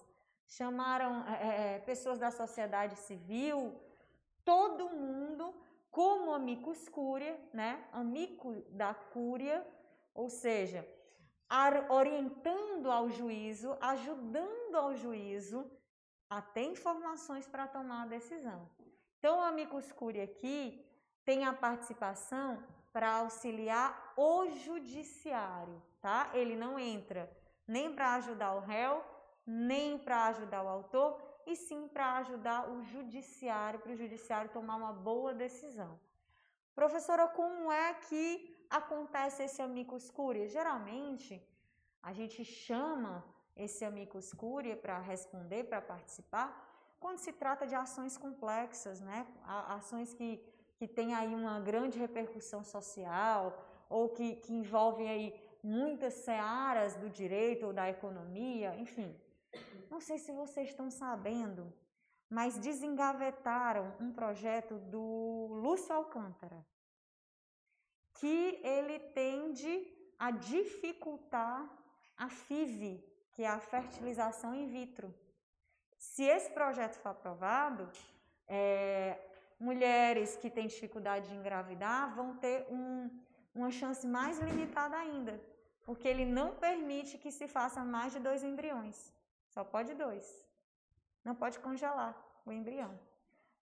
chamaram 0.46 1.26
é, 1.28 1.80
pessoas 1.80 2.20
da 2.20 2.30
sociedade 2.30 2.96
civil, 2.98 3.74
todo 4.44 4.90
mundo 4.90 5.54
como 5.90 6.34
amicus 6.34 6.90
curia, 6.90 7.40
né? 7.54 7.72
Da 8.72 8.94
cúria, 8.94 9.66
ou 10.14 10.30
seja, 10.30 10.86
orientando 11.90 12.92
ao 12.92 13.10
juízo, 13.10 13.78
ajudando 13.80 14.76
ao 14.76 14.94
juízo 14.94 15.60
a 16.30 16.42
ter 16.42 16.66
informações 16.66 17.48
para 17.48 17.68
tomar 17.68 18.04
a 18.04 18.08
decisão. 18.08 18.70
Então, 19.18 19.40
o 19.40 19.44
amicus 19.44 19.92
curia 19.94 20.26
aqui 20.26 20.86
tem 21.24 21.46
a 21.46 21.54
participação 21.54 22.62
para 22.92 23.14
auxiliar 23.14 24.14
o 24.18 24.50
judiciário, 24.50 25.82
tá? 26.02 26.30
Ele 26.34 26.56
não 26.56 26.78
entra 26.78 27.30
nem 27.68 27.94
para 27.94 28.16
ajudar 28.16 28.56
o 28.56 28.60
réu, 28.60 29.04
nem 29.46 29.98
para 29.98 30.26
ajudar 30.28 30.64
o 30.64 30.68
autor, 30.68 31.22
e 31.46 31.56
sim 31.56 31.88
para 31.88 32.18
ajudar 32.18 32.70
o 32.70 32.82
judiciário, 32.84 33.80
para 33.80 33.92
o 33.92 33.96
judiciário 33.96 34.50
tomar 34.52 34.76
uma 34.76 34.94
boa 34.94 35.34
decisão. 35.34 36.00
Professora, 36.74 37.28
como 37.28 37.72
é 37.72 37.94
que 37.94 38.66
acontece 38.70 39.44
esse 39.44 39.62
amicus 39.62 40.10
curiae? 40.10 40.48
Geralmente, 40.48 41.42
a 42.02 42.12
gente 42.12 42.44
chama 42.44 43.24
esse 43.56 43.86
amicus 43.86 44.34
curiae 44.34 44.76
para 44.76 45.00
responder, 45.00 45.64
para 45.66 45.82
participar, 45.82 46.48
quando 47.00 47.20
se 47.20 47.32
trata 47.32 47.68
de 47.68 47.76
ações 47.76 48.18
complexas, 48.18 49.00
né? 49.00 49.28
Ações 49.80 50.14
que, 50.14 50.44
que 50.78 50.88
têm 50.88 51.14
aí 51.14 51.34
uma 51.34 51.60
grande 51.60 52.00
repercussão 52.00 52.64
social 52.64 53.64
ou 53.90 54.10
que, 54.10 54.38
que 54.38 54.54
envolvem 54.54 55.10
aí 55.10 55.45
muitas 55.66 56.14
searas 56.14 56.96
do 56.96 57.10
direito 57.10 57.66
ou 57.66 57.74
da 57.74 57.90
economia, 57.90 58.76
enfim. 58.76 59.20
Não 59.90 60.00
sei 60.00 60.18
se 60.20 60.32
vocês 60.32 60.70
estão 60.70 60.92
sabendo, 60.92 61.74
mas 62.30 62.58
desengavetaram 62.58 63.94
um 64.00 64.12
projeto 64.12 64.76
do 64.78 65.48
Lúcio 65.50 65.94
Alcântara, 65.96 66.64
que 68.20 68.60
ele 68.64 69.00
tende 69.22 69.74
a 70.20 70.30
dificultar 70.32 71.68
a 72.16 72.30
FIV, 72.30 73.04
que 73.34 73.44
é 73.44 73.48
a 73.48 73.60
fertilização 73.60 74.54
in 74.54 74.68
vitro. 74.68 75.14
Se 75.98 76.24
esse 76.24 76.52
projeto 76.52 76.96
for 76.96 77.10
aprovado, 77.10 77.90
é, 78.48 79.20
mulheres 79.60 80.38
que 80.38 80.50
têm 80.50 80.68
dificuldade 80.68 81.28
de 81.28 81.36
engravidar 81.36 82.16
vão 82.16 82.38
ter 82.38 82.68
um, 82.70 83.10
uma 83.54 83.72
chance 83.72 84.06
mais 84.06 84.38
limitada 84.40 84.96
ainda, 84.96 85.42
porque 85.86 86.08
ele 86.08 86.26
não 86.26 86.56
permite 86.56 87.18
que 87.18 87.32
se 87.32 87.48
faça 87.48 87.84
mais 87.84 88.12
de 88.14 88.20
dois 88.20 88.44
embriões. 88.44 88.98
Só 89.50 89.64
pode 89.64 89.94
dois. 89.94 90.26
Não 91.24 91.36
pode 91.36 91.60
congelar 91.60 92.14
o 92.46 92.52
embrião. 92.52 93.00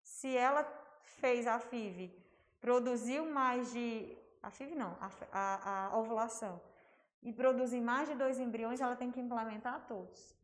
Se 0.02 0.36
ela 0.36 0.62
fez 1.02 1.46
a 1.46 1.58
FIV, 1.58 2.12
produziu 2.60 3.26
mais 3.26 3.72
de. 3.72 4.16
A 4.42 4.50
FIV 4.50 4.74
não, 4.74 4.96
a, 5.00 5.10
a, 5.32 5.86
a 5.86 5.98
ovulação. 5.98 6.60
E 7.22 7.32
produzir 7.32 7.80
mais 7.80 8.08
de 8.08 8.14
dois 8.14 8.38
embriões, 8.38 8.80
ela 8.80 8.96
tem 8.96 9.10
que 9.10 9.20
implementar 9.20 9.86
todos. 9.86 10.34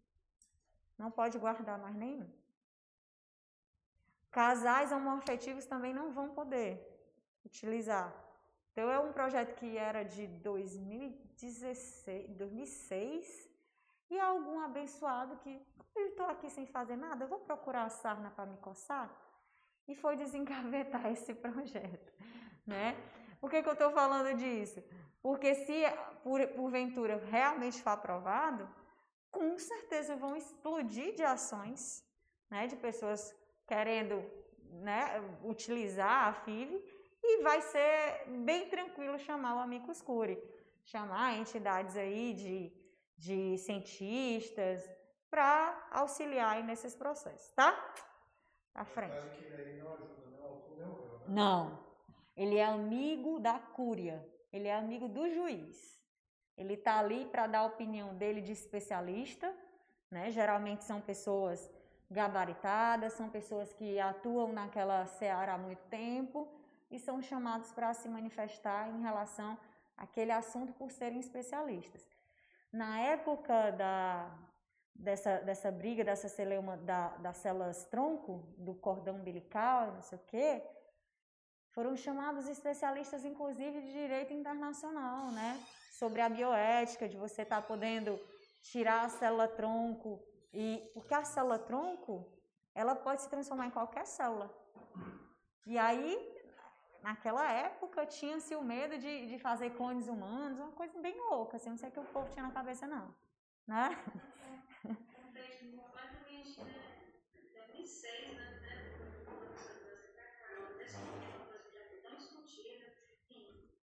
Não 0.96 1.10
pode 1.10 1.38
guardar 1.38 1.78
mais 1.78 1.94
nenhum. 1.94 2.28
Casais 4.30 4.92
homoafetivos 4.92 5.66
também 5.66 5.92
não 5.92 6.10
vão 6.12 6.30
poder 6.30 6.72
utilizar. 7.44 8.14
Então, 8.80 8.90
é 8.90 8.98
um 8.98 9.12
projeto 9.12 9.54
que 9.56 9.76
era 9.76 10.02
de 10.02 10.26
2016, 10.26 12.30
2006 12.30 13.50
e 14.08 14.18
algum 14.18 14.58
abençoado 14.60 15.36
que, 15.36 15.60
eu 15.94 16.06
estou 16.06 16.24
aqui 16.24 16.48
sem 16.48 16.64
fazer 16.64 16.96
nada, 16.96 17.24
eu 17.24 17.28
vou 17.28 17.40
procurar 17.40 17.84
a 17.84 17.90
sarna 17.90 18.30
para 18.30 18.46
me 18.46 18.56
coçar? 18.56 19.14
E 19.86 19.94
foi 19.94 20.16
desengavetar 20.16 21.04
esse 21.12 21.34
projeto, 21.34 22.10
né? 22.66 22.96
Por 23.38 23.50
que, 23.50 23.62
que 23.62 23.68
eu 23.68 23.74
estou 23.74 23.90
falando 23.90 24.34
disso? 24.34 24.82
Porque 25.20 25.54
se 25.54 25.82
por, 26.22 26.40
porventura 26.48 27.22
realmente 27.30 27.82
for 27.82 27.90
aprovado, 27.90 28.66
com 29.30 29.58
certeza 29.58 30.16
vão 30.16 30.34
explodir 30.34 31.14
de 31.14 31.22
ações, 31.22 32.02
né? 32.48 32.66
De 32.66 32.76
pessoas 32.76 33.36
querendo 33.66 34.24
né, 34.70 35.20
utilizar 35.44 36.28
a 36.28 36.32
FIV 36.32 36.82
e 37.32 37.42
vai 37.42 37.60
ser 37.60 38.28
bem 38.48 38.68
tranquilo 38.68 39.18
chamar 39.18 39.56
o 39.56 39.60
Amicus 39.60 40.00
Curi, 40.02 40.36
chamar 40.84 41.36
entidades 41.38 41.96
aí 41.96 42.34
de 42.34 42.80
de 43.20 43.58
cientistas 43.58 44.90
para 45.30 45.88
auxiliar 45.90 46.64
nesses 46.64 46.94
processos, 46.94 47.52
tá? 47.52 47.70
À 48.74 48.84
frente. 48.84 49.12
Não, 51.28 51.78
ele 52.34 52.56
é 52.56 52.64
amigo 52.64 53.38
da 53.38 53.58
cúria, 53.58 54.26
ele 54.50 54.68
é 54.68 54.74
amigo 54.74 55.06
do 55.06 55.28
juiz. 55.28 56.00
Ele 56.56 56.74
está 56.74 56.98
ali 56.98 57.26
para 57.26 57.46
dar 57.46 57.60
a 57.60 57.66
opinião 57.66 58.14
dele 58.14 58.40
de 58.40 58.52
especialista, 58.52 59.54
né? 60.10 60.30
Geralmente 60.30 60.84
são 60.84 61.00
pessoas 61.00 61.70
gabaritadas, 62.10 63.12
são 63.12 63.28
pessoas 63.28 63.72
que 63.72 64.00
atuam 64.00 64.52
naquela 64.52 65.06
seara 65.06 65.54
há 65.54 65.58
muito 65.58 65.82
tempo 65.88 66.48
e 66.90 66.98
são 66.98 67.22
chamados 67.22 67.72
para 67.72 67.94
se 67.94 68.08
manifestar 68.08 68.88
em 68.88 69.00
relação 69.02 69.58
àquele 69.96 70.32
assunto 70.32 70.72
por 70.72 70.90
serem 70.90 71.20
especialistas. 71.20 72.06
Na 72.72 73.00
época 73.00 73.70
da, 73.72 74.30
dessa, 74.94 75.38
dessa 75.38 75.70
briga, 75.70 76.04
dessa 76.04 76.28
celeuma, 76.28 76.76
da, 76.76 77.08
das 77.18 77.36
células 77.38 77.84
tronco, 77.84 78.44
do 78.56 78.74
cordão 78.74 79.16
umbilical, 79.16 79.92
não 79.92 80.02
sei 80.02 80.18
o 80.18 80.22
quê, 80.26 80.62
foram 81.70 81.96
chamados 81.96 82.48
especialistas, 82.48 83.24
inclusive, 83.24 83.80
de 83.80 83.92
direito 83.92 84.32
internacional, 84.32 85.30
né? 85.30 85.60
Sobre 85.92 86.20
a 86.20 86.28
bioética, 86.28 87.08
de 87.08 87.16
você 87.16 87.42
estar 87.42 87.60
tá 87.60 87.66
podendo 87.66 88.18
tirar 88.62 89.04
a 89.04 89.08
célula 89.08 89.46
tronco 89.46 90.20
e 90.52 90.90
porque 90.92 91.14
a 91.14 91.24
célula 91.24 91.58
tronco, 91.58 92.26
ela 92.74 92.94
pode 92.94 93.22
se 93.22 93.28
transformar 93.28 93.66
em 93.66 93.70
qualquer 93.70 94.06
célula. 94.06 94.52
E 95.66 95.78
aí, 95.78 96.39
naquela 97.02 97.50
época, 97.50 98.06
tinha-se 98.06 98.54
o 98.54 98.62
medo 98.62 98.98
de, 98.98 99.26
de 99.26 99.38
fazer 99.38 99.70
clones 99.70 100.08
humanos, 100.08 100.58
uma 100.58 100.72
coisa 100.72 100.98
bem 101.00 101.16
louca, 101.28 101.56
assim, 101.56 101.70
não 101.70 101.76
sei 101.76 101.88
o 101.88 101.92
que 101.92 102.00
o 102.00 102.04
povo 102.04 102.30
tinha 102.30 102.44
na 102.44 102.52
cabeça, 102.52 102.86
não. 102.86 103.14
Né? 103.66 103.88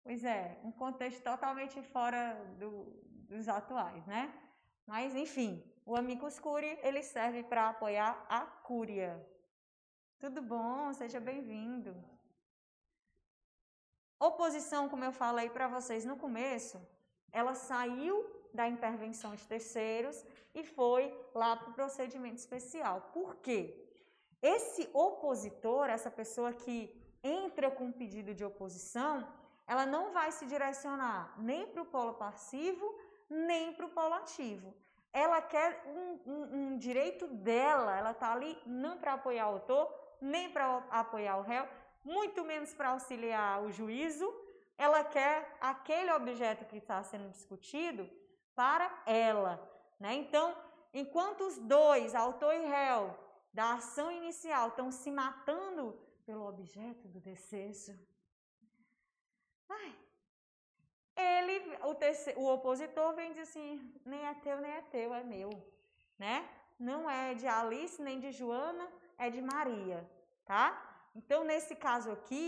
Pois 0.06 0.24
é, 0.24 0.60
um 0.64 0.72
contexto 0.72 1.24
totalmente 1.24 1.82
fora 1.82 2.36
do, 2.60 2.86
dos 3.28 3.50
atuais, 3.50 4.06
né? 4.06 4.32
Mas, 4.86 5.16
enfim, 5.16 5.64
o 5.84 5.96
Amicus 5.96 6.40
Curiae, 6.40 6.80
ele 6.84 7.02
serve 7.02 7.42
para 7.44 7.70
apoiar 7.70 8.24
a 8.30 8.42
cúria. 8.42 9.20
Tudo 10.20 10.44
bom? 10.44 10.94
Seja 10.94 11.20
bem-vindo. 11.20 11.92
Oposição, 14.20 14.88
como 14.90 15.04
eu 15.04 15.12
falei 15.12 15.50
para 15.50 15.68
vocês 15.68 16.06
no 16.06 16.16
começo, 16.16 16.82
ela 17.32 17.54
saiu 17.54 18.26
da 18.54 18.68
intervenção 18.68 19.36
de 19.36 19.46
terceiros 19.46 20.24
e 20.54 20.64
foi 20.64 21.14
lá 21.34 21.56
para 21.56 21.70
o 21.70 21.74
procedimento 21.74 22.38
especial. 22.38 23.10
Por 23.14 23.36
quê? 23.38 23.62
Esse 24.42 24.90
opositor, 24.94 25.90
essa 25.90 26.10
pessoa 26.10 26.54
que 26.54 26.78
entra 27.24 27.70
com 27.72 27.92
pedido 27.92 28.34
de 28.34 28.46
oposição, 28.46 29.28
ela 29.68 29.86
não 29.86 30.12
vai 30.12 30.32
se 30.32 30.46
direcionar 30.46 31.34
nem 31.38 31.68
para 31.68 31.82
o 31.82 31.86
polo 31.86 32.14
passivo, 32.14 32.98
nem 33.30 33.74
para 33.74 33.88
o 33.88 33.90
polo 33.90 34.14
ativo 34.14 34.74
ela 35.16 35.42
quer 35.42 35.82
um, 35.88 36.20
um, 36.30 36.42
um 36.58 36.78
direito 36.78 37.26
dela, 37.26 37.98
ela 37.98 38.12
está 38.12 38.34
ali 38.34 38.58
não 38.66 38.98
para 38.98 39.14
apoiar 39.14 39.48
o 39.48 39.54
autor, 39.54 39.90
nem 40.20 40.50
para 40.50 40.84
apoiar 40.92 41.38
o 41.38 41.42
réu, 41.42 41.66
muito 42.06 42.46
menos 42.46 42.72
para 42.74 42.90
auxiliar 42.90 43.64
o 43.64 43.72
juízo, 43.72 44.32
ela 44.78 45.04
quer 45.04 45.58
aquele 45.60 46.12
objeto 46.12 46.66
que 46.66 46.78
está 46.78 47.02
sendo 47.04 47.30
discutido 47.32 48.08
para 48.54 49.04
ela. 49.06 49.54
Né? 50.00 50.14
Então, 50.14 50.56
enquanto 50.94 51.42
os 51.42 51.58
dois, 51.58 52.14
autor 52.14 52.54
e 52.54 52.66
réu, 52.66 53.18
da 53.52 53.74
ação 53.74 54.12
inicial, 54.12 54.68
estão 54.68 54.92
se 54.92 55.10
matando 55.10 56.00
pelo 56.26 56.48
objeto 56.48 57.08
do 57.08 57.20
decesso, 57.20 57.98
ai, 59.70 59.96
ele, 61.16 61.78
o, 61.84 61.96
terceiro, 61.96 62.40
o 62.40 62.54
opositor 62.54 63.14
vem 63.16 63.30
dizer 63.30 63.44
assim, 63.44 63.94
nem 64.06 64.26
é 64.28 64.34
teu, 64.36 64.60
nem 64.60 64.72
é 64.72 64.82
teu, 64.82 65.14
é 65.14 65.24
meu, 65.24 65.50
né? 66.20 66.48
Não 66.78 67.10
é 67.10 67.34
de 67.34 67.48
Alice, 67.48 68.02
nem 68.02 68.20
de 68.20 68.32
Joana, 68.32 68.92
é 69.18 69.30
de 69.30 69.42
Maria, 69.42 70.06
tá? 70.46 70.85
Então, 71.16 71.44
nesse 71.44 71.76
caso 71.76 72.12
aqui, 72.12 72.48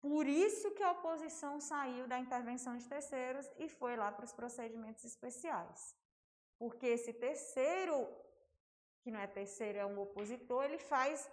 por 0.00 0.26
isso 0.26 0.70
que 0.72 0.82
a 0.82 0.92
oposição 0.92 1.60
saiu 1.60 2.06
da 2.06 2.18
intervenção 2.18 2.76
de 2.76 2.86
terceiros 2.88 3.50
e 3.58 3.68
foi 3.68 3.96
lá 3.96 4.10
para 4.12 4.24
os 4.24 4.32
procedimentos 4.32 5.04
especiais. 5.04 5.96
Porque 6.58 6.86
esse 6.86 7.12
terceiro, 7.12 8.08
que 9.02 9.10
não 9.10 9.20
é 9.20 9.26
terceiro, 9.26 9.78
é 9.78 9.86
um 9.86 9.98
opositor, 10.00 10.64
ele 10.64 10.78
faz 10.78 11.30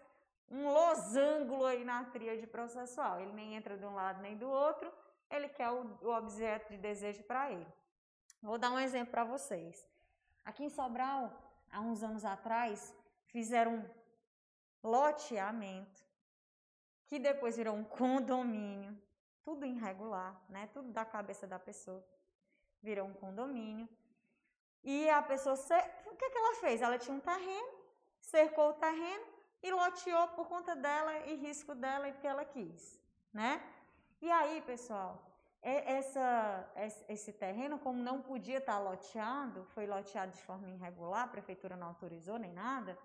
um 0.50 0.68
losango 0.68 1.66
aí 1.66 1.84
na 1.84 2.04
tríade 2.06 2.46
processual. 2.48 3.20
Ele 3.20 3.32
nem 3.34 3.56
entra 3.56 3.78
de 3.78 3.86
um 3.86 3.94
lado 3.94 4.22
nem 4.22 4.38
do 4.38 4.50
outro, 4.50 4.92
ele 5.30 5.50
quer 5.50 5.70
o, 5.70 6.08
objeto 6.10 6.70
de 6.72 6.78
desejo 6.78 7.24
para 7.24 7.52
ele. 7.52 7.68
Vou 8.42 8.58
dar 8.58 8.72
um 8.72 8.80
exemplo 8.80 9.12
para 9.12 9.24
vocês. 9.24 9.88
Aqui 10.44 10.64
em 10.64 10.70
Sobral, 10.70 11.32
há 11.72 11.80
uns 11.80 12.04
anos 12.04 12.26
atrás, 12.26 12.94
fizeram 13.28 13.76
um 13.76 14.90
loteamento, 14.90 16.03
que 17.14 17.20
depois 17.20 17.56
virou 17.56 17.76
um 17.76 17.84
condomínio, 17.84 18.92
tudo 19.44 19.64
irregular, 19.68 20.34
né? 20.50 20.68
Tudo 20.74 20.92
da 20.92 21.06
cabeça 21.06 21.46
da 21.46 21.60
pessoa. 21.60 22.04
Virou 22.82 23.06
um 23.08 23.14
condomínio. 23.14 23.88
E 24.84 25.08
a 25.12 25.22
pessoa, 25.22 25.56
o 26.08 26.16
que, 26.16 26.28
que 26.32 26.38
ela 26.42 26.56
fez? 26.56 26.82
Ela 26.82 26.98
tinha 26.98 27.16
um 27.16 27.20
terreno, 27.20 27.72
cercou 28.20 28.72
o 28.72 28.74
terreno 28.74 29.26
e 29.62 29.70
loteou 29.72 30.28
por 30.30 30.48
conta 30.48 30.76
dela 30.76 31.16
e 31.28 31.36
risco 31.36 31.76
dela 31.76 32.10
e 32.10 32.14
porque 32.14 32.26
ela 32.26 32.46
quis, 32.46 33.00
né? 33.32 33.62
E 34.20 34.32
aí, 34.32 34.60
pessoal, 34.62 35.24
essa, 35.62 36.68
esse 37.08 37.32
terreno, 37.32 37.78
como 37.78 38.02
não 38.02 38.24
podia 38.24 38.58
estar 38.58 38.80
loteado, 38.80 39.64
foi 39.66 39.86
loteado 39.86 40.32
de 40.32 40.42
forma 40.42 40.68
irregular, 40.68 41.26
a 41.26 41.34
prefeitura 41.36 41.76
não 41.76 41.90
autorizou 41.90 42.40
nem 42.40 42.52
nada, 42.52 42.98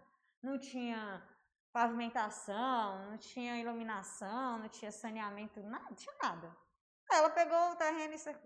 não 0.42 0.58
tinha 0.58 1.22
pavimentação, 1.72 3.10
não 3.10 3.18
tinha 3.18 3.60
iluminação, 3.60 4.58
não 4.58 4.68
tinha 4.68 4.90
saneamento, 4.90 5.60
nada, 5.60 5.94
tinha 5.94 6.14
nada. 6.22 6.56
Ela 7.10 7.30
pegou 7.30 7.72
o 7.72 7.76
terreno 7.76 8.14
e. 8.14 8.36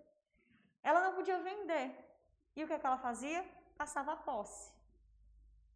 Ela 0.83 1.01
não 1.03 1.15
podia 1.15 1.39
vender. 1.43 1.87
E 2.55 2.63
o 2.63 2.67
que, 2.67 2.73
é 2.73 2.79
que 2.79 2.87
ela 2.87 2.99
fazia? 2.99 3.45
Passava 3.77 4.13
a 4.13 4.17
posse. 4.17 4.73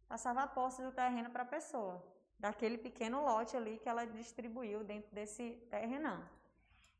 Passava 0.07 0.43
a 0.43 0.47
posse 0.47 0.81
do 0.81 0.91
terreno 0.91 1.29
para 1.29 1.43
a 1.43 1.45
pessoa, 1.45 2.01
daquele 2.39 2.77
pequeno 2.77 3.23
lote 3.23 3.57
ali 3.57 3.77
que 3.77 3.89
ela 3.89 4.05
distribuiu 4.05 4.83
dentro 4.83 5.13
desse 5.13 5.51
terrenão. 5.69 6.23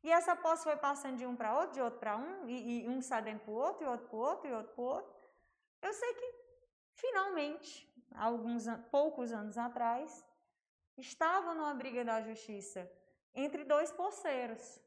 E 0.02 0.10
essa 0.10 0.36
posse 0.36 0.64
foi 0.64 0.76
passando 0.76 1.16
de 1.16 1.26
um 1.26 1.34
para 1.34 1.54
outro, 1.58 1.72
de 1.72 1.80
outro 1.80 1.98
para 1.98 2.16
um, 2.16 2.48
e, 2.48 2.84
e 2.84 2.88
um 2.88 3.00
cedendo 3.00 3.40
para 3.40 3.50
o 3.50 3.54
outro, 3.54 3.84
e 3.84 3.88
outro 3.88 4.06
para 4.06 4.16
o 4.16 4.20
outro, 4.20 4.48
e 4.48 4.52
outro 4.52 4.72
para 4.74 4.82
o 4.82 4.86
outro. 4.86 5.14
Eu 5.82 5.92
sei 5.92 6.14
que, 6.14 6.34
finalmente, 6.92 7.88
alguns 8.14 8.64
poucos 8.90 9.32
anos 9.32 9.56
atrás, 9.56 10.24
estava 10.98 11.54
numa 11.54 11.74
briga 11.74 12.04
da 12.04 12.20
justiça 12.20 12.90
entre 13.34 13.64
dois 13.64 13.90
poceiros. 13.92 14.80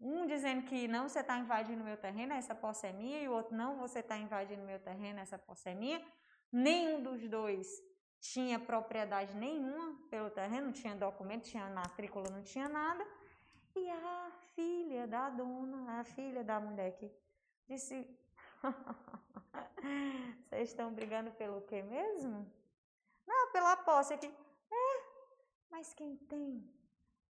Um 0.00 0.26
dizendo 0.26 0.66
que 0.66 0.88
não, 0.88 1.08
você 1.08 1.20
está 1.20 1.38
invadindo 1.38 1.84
meu 1.84 1.96
terreno, 1.96 2.32
essa 2.32 2.54
posse 2.54 2.88
é 2.88 2.92
minha, 2.92 3.22
e 3.22 3.28
o 3.28 3.32
outro, 3.32 3.54
não, 3.54 3.78
você 3.78 4.00
está 4.00 4.16
invadindo 4.16 4.62
meu 4.64 4.80
terreno, 4.80 5.20
essa 5.20 5.38
posse 5.38 5.68
é 5.68 5.74
minha. 5.74 6.04
Nenhum 6.50 7.00
dos 7.02 7.26
dois 7.28 7.68
tinha 8.20 8.58
propriedade 8.58 9.34
nenhuma 9.36 9.96
pelo 10.10 10.28
terreno, 10.30 10.66
não 10.66 10.72
tinha 10.72 10.96
documento, 10.96 11.44
tinha 11.44 11.68
matrícula, 11.70 12.28
não 12.30 12.42
tinha 12.42 12.68
nada. 12.68 13.06
E 13.76 13.88
a 13.88 14.30
filha 14.54 15.06
da 15.06 15.30
dona, 15.30 16.00
a 16.00 16.04
filha 16.04 16.42
da 16.42 16.58
mulher 16.60 16.96
que 16.96 17.10
disse: 17.68 18.08
Vocês 20.50 20.68
estão 20.68 20.92
brigando 20.92 21.30
pelo 21.32 21.62
quê 21.62 21.82
mesmo? 21.82 22.50
Não, 23.26 23.52
pela 23.52 23.76
posse 23.76 24.14
aqui. 24.14 24.32
Mas 25.82 25.94
quem 25.94 26.16
tem 26.32 26.48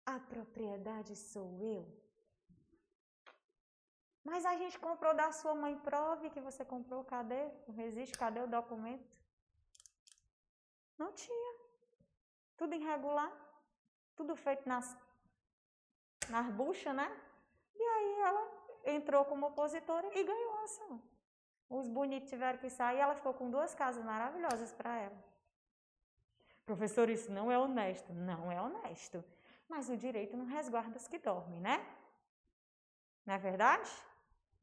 a 0.05 0.17
propriedade 0.21 1.17
sou 1.17 1.47
eu. 1.63 1.83
Mas 4.23 4.45
a 4.45 4.55
gente 4.59 4.79
comprou 4.79 5.15
da 5.21 5.33
sua 5.33 5.55
mãe, 5.55 5.75
prove 5.79 6.29
que 6.29 6.43
você 6.43 6.63
comprou, 6.63 7.03
cadê? 7.05 7.43
Não 7.67 8.07
cadê 8.19 8.41
o 8.41 8.47
documento? 8.47 9.17
Não 10.99 11.11
tinha. 11.13 11.53
Tudo 12.59 12.75
irregular, 12.75 13.33
tudo 14.15 14.37
feito 14.37 14.69
nas 14.69 14.95
nas 16.29 16.47
buchas, 16.61 16.95
né? 16.95 17.09
E 17.75 17.83
aí 17.95 18.21
ela 18.29 18.43
entrou 18.97 19.25
como 19.25 19.47
opositora 19.47 20.07
e 20.19 20.23
ganhou 20.23 20.53
a 20.59 20.65
ação. 20.65 21.03
Os 21.71 21.89
bonitos 21.89 22.29
tiveram 22.29 22.59
que 22.59 22.69
sair 22.69 22.99
ela 22.99 23.15
ficou 23.15 23.33
com 23.33 23.51
duas 23.51 23.75
casas 23.75 24.05
maravilhosas 24.05 24.71
para 24.71 24.99
ela. 24.99 25.34
Professor, 26.65 27.09
isso 27.11 27.31
não 27.31 27.51
é 27.51 27.59
honesto. 27.59 28.13
Não 28.13 28.51
é 28.51 28.61
honesto. 28.61 29.25
Mas 29.69 29.89
o 29.89 29.97
direito 29.97 30.37
não 30.37 30.47
resguarda 30.47 30.97
os 30.97 31.09
que 31.09 31.19
dormem, 31.19 31.61
né? 31.61 31.85
Não 33.27 33.35
é 33.35 33.39
verdade? 33.39 33.91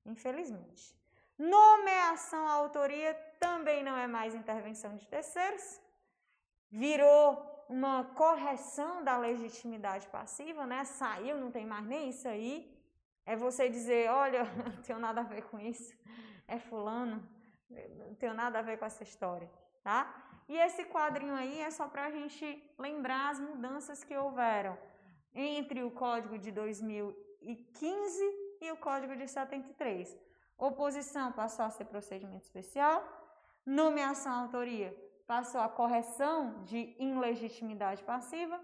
Infelizmente. 0.05 0.95
Nomeação 1.37 2.47
à 2.47 2.51
autoria 2.53 3.13
também 3.39 3.83
não 3.83 3.97
é 3.97 4.07
mais 4.07 4.35
intervenção 4.35 4.95
de 4.95 5.07
terceiros. 5.07 5.79
Virou 6.69 7.65
uma 7.67 8.03
correção 8.03 9.03
da 9.03 9.17
legitimidade 9.17 10.07
passiva, 10.07 10.65
né? 10.65 10.83
Saiu, 10.83 11.37
não 11.37 11.51
tem 11.51 11.65
mais 11.65 11.85
nem 11.85 12.09
isso 12.09 12.27
aí. 12.27 12.77
É 13.25 13.35
você 13.35 13.69
dizer, 13.69 14.09
olha, 14.09 14.43
não 14.65 14.81
tenho 14.83 14.99
nada 14.99 15.21
a 15.21 15.23
ver 15.23 15.43
com 15.43 15.59
isso, 15.59 15.93
é 16.47 16.59
fulano, 16.59 17.25
não 17.69 18.15
tenho 18.15 18.33
nada 18.33 18.59
a 18.59 18.61
ver 18.61 18.77
com 18.77 18.85
essa 18.85 19.03
história, 19.03 19.49
tá? 19.83 20.30
E 20.51 20.57
esse 20.57 20.83
quadrinho 20.83 21.33
aí 21.33 21.61
é 21.61 21.71
só 21.71 21.87
para 21.87 22.07
a 22.07 22.11
gente 22.11 22.45
lembrar 22.77 23.29
as 23.29 23.39
mudanças 23.39 24.03
que 24.03 24.17
houveram 24.17 24.77
entre 25.33 25.81
o 25.81 25.89
Código 25.89 26.37
de 26.37 26.51
2015 26.51 28.21
e 28.59 28.69
o 28.69 28.75
Código 28.75 29.15
de 29.15 29.29
73. 29.29 30.17
Oposição 30.57 31.31
passou 31.31 31.63
a 31.63 31.69
ser 31.69 31.85
procedimento 31.85 32.43
especial, 32.43 32.97
nomeação 33.65 34.33
autoria 34.41 34.89
passou 35.25 35.61
a 35.61 35.69
correção 35.69 36.61
de 36.65 36.97
ilegitimidade 36.99 38.03
passiva, 38.03 38.59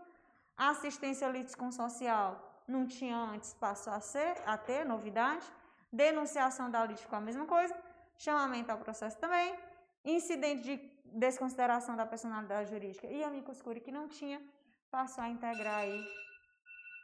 assistência 0.57 1.29
litisconsocial 1.29 2.29
não 2.67 2.85
tinha 2.85 3.15
antes, 3.15 3.53
passou 3.53 3.93
a 3.93 4.01
ser, 4.01 4.35
a 4.45 4.57
ter 4.57 4.83
novidade, 4.83 5.47
denunciação 5.89 6.69
da 6.69 6.83
lite 6.83 7.03
ficou 7.03 7.17
a 7.17 7.21
mesma 7.21 7.45
coisa, 7.45 7.73
chamamento 8.17 8.73
ao 8.73 8.77
processo 8.77 9.17
também, 9.17 9.57
incidente 10.03 10.63
de 10.63 10.96
desconsideração 11.13 11.95
da 11.95 12.05
personalidade 12.05 12.69
jurídica 12.71 13.07
e 13.07 13.23
amicus 13.23 13.61
curiae 13.61 13.83
que 13.83 13.91
não 13.91 14.07
tinha, 14.07 14.41
passou 14.89 15.23
a 15.23 15.29
integrar 15.29 15.79
aí. 15.79 16.03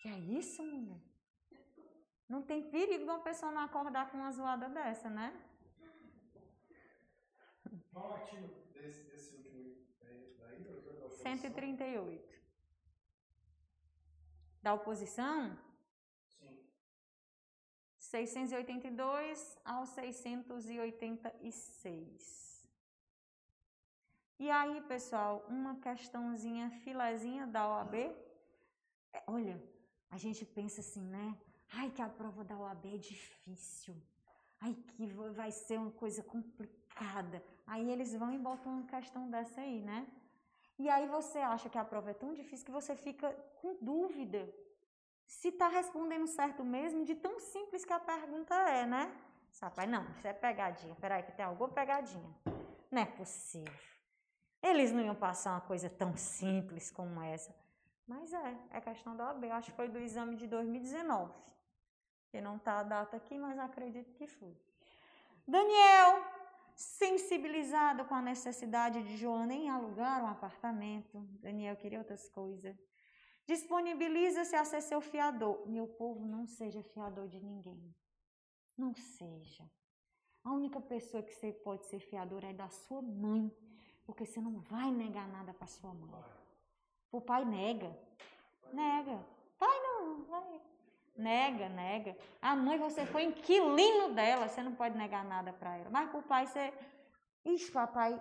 Que 0.01 0.09
é 0.09 0.17
isso, 0.39 0.63
mulher? 0.63 0.99
Não 2.27 2.41
tem 2.41 2.69
perigo 2.69 3.05
de 3.05 3.09
uma 3.09 3.19
pessoa 3.19 3.51
não 3.51 3.61
acordar 3.61 4.09
com 4.09 4.17
uma 4.17 4.31
zoada 4.31 4.67
dessa, 4.69 5.07
né? 5.09 5.31
Qual 7.91 8.13
artigo 8.13 8.47
desse, 8.73 9.03
desse 9.03 9.35
último 9.35 9.75
daí, 10.01 10.33
138. 11.21 12.41
Da 14.61 14.73
oposição? 14.73 15.57
Sim. 16.27 16.57
682 17.99 19.57
ao 19.63 19.85
686. 19.85 22.52
E 24.39 24.49
aí, 24.49 24.81
pessoal, 24.81 25.45
uma 25.47 25.75
questãozinha, 25.75 26.69
filezinha 26.83 27.45
da 27.45 27.67
OAB. 27.67 27.95
É, 29.13 29.23
olha, 29.27 29.61
a 30.09 30.17
gente 30.17 30.45
pensa 30.45 30.81
assim, 30.81 31.05
né? 31.07 31.37
Ai, 31.71 31.89
que 31.91 32.01
a 32.01 32.09
prova 32.09 32.43
da 32.43 32.57
OAB 32.57 32.95
é 32.95 32.97
difícil. 32.97 33.95
Ai, 34.59 34.73
que 34.73 35.05
vai 35.07 35.51
ser 35.51 35.77
uma 35.77 35.91
coisa 35.91 36.23
complicada. 36.23 37.43
Aí 37.67 37.89
eles 37.89 38.13
vão 38.15 38.31
e 38.33 38.37
botam 38.37 38.71
uma 38.71 38.87
questão 38.87 39.29
dessa 39.29 39.61
aí, 39.61 39.81
né? 39.81 40.07
E 40.79 40.89
aí 40.89 41.07
você 41.07 41.39
acha 41.39 41.69
que 41.69 41.77
a 41.77 41.85
prova 41.85 42.11
é 42.11 42.13
tão 42.13 42.33
difícil 42.33 42.65
que 42.65 42.71
você 42.71 42.95
fica 42.95 43.31
com 43.61 43.77
dúvida 43.81 44.51
se 45.25 45.49
está 45.49 45.67
respondendo 45.67 46.27
certo 46.27 46.63
mesmo, 46.63 47.05
de 47.05 47.15
tão 47.15 47.39
simples 47.39 47.85
que 47.85 47.93
a 47.93 47.99
pergunta 47.99 48.55
é, 48.69 48.85
né? 48.85 49.15
Rapaz, 49.61 49.89
não, 49.89 50.03
isso 50.11 50.27
é 50.27 50.33
pegadinha. 50.33 50.95
Peraí, 50.95 51.23
que 51.23 51.31
tem 51.31 51.45
alguma 51.45 51.69
pegadinha. 51.69 52.29
Não 52.91 53.01
é 53.01 53.05
possível. 53.05 53.92
Eles 54.63 54.93
não 54.93 55.01
iam 55.01 55.13
passar 55.13 55.51
uma 55.51 55.61
coisa 55.61 55.89
tão 55.89 56.15
simples 56.15 56.89
como 56.89 57.21
essa. 57.21 57.53
Mas 58.07 58.31
é, 58.33 58.57
é 58.71 58.81
questão 58.81 59.15
da 59.15 59.27
OAB. 59.27 59.43
Acho 59.51 59.71
que 59.71 59.75
foi 59.75 59.89
do 59.89 59.99
exame 59.99 60.37
de 60.37 60.47
2019. 60.47 61.33
Que 62.29 62.39
não 62.39 62.55
está 62.55 62.79
a 62.79 62.83
data 62.83 63.17
aqui, 63.17 63.37
mas 63.37 63.59
acredito 63.59 64.13
que 64.13 64.25
foi. 64.25 64.55
Daniel, 65.45 66.23
sensibilizado 66.75 68.05
com 68.05 68.15
a 68.15 68.21
necessidade 68.21 69.03
de 69.03 69.17
Joana 69.17 69.53
em 69.53 69.69
alugar 69.69 70.23
um 70.23 70.27
apartamento. 70.27 71.19
Daniel 71.41 71.75
queria 71.75 71.99
outras 71.99 72.29
coisas. 72.29 72.75
Disponibiliza-se 73.45 74.55
a 74.55 74.63
ser 74.63 74.81
seu 74.81 75.01
fiador. 75.01 75.67
Meu 75.67 75.87
povo, 75.87 76.25
não 76.25 76.47
seja 76.47 76.81
fiador 76.81 77.27
de 77.27 77.41
ninguém. 77.41 77.93
Não 78.77 78.95
seja. 78.95 79.69
A 80.43 80.51
única 80.51 80.79
pessoa 80.79 81.21
que 81.21 81.33
você 81.33 81.51
pode 81.51 81.85
ser 81.85 81.99
fiador 81.99 82.43
é 82.43 82.53
da 82.53 82.69
sua 82.69 83.01
mãe, 83.01 83.51
porque 84.05 84.25
você 84.25 84.39
não 84.41 84.59
vai 84.59 84.91
negar 84.91 85.27
nada 85.27 85.53
para 85.53 85.67
sua 85.67 85.93
mãe. 85.93 86.23
O 87.11 87.21
pai 87.21 87.45
nega. 87.45 87.95
Nega. 88.71 89.19
Pai 89.57 89.79
não, 89.81 90.23
vai. 90.23 90.61
Nega, 91.15 91.69
nega. 91.69 92.17
A 92.41 92.55
mãe, 92.55 92.77
você 92.77 93.05
foi 93.05 93.23
inquilino 93.23 94.13
dela, 94.13 94.47
você 94.47 94.63
não 94.63 94.73
pode 94.73 94.97
negar 94.97 95.23
nada 95.23 95.53
para 95.53 95.77
ela. 95.77 95.89
Mas 95.89 96.13
o 96.13 96.21
pai, 96.21 96.47
você. 96.47 96.73
Ixi, 97.45 97.71
papai, 97.71 98.19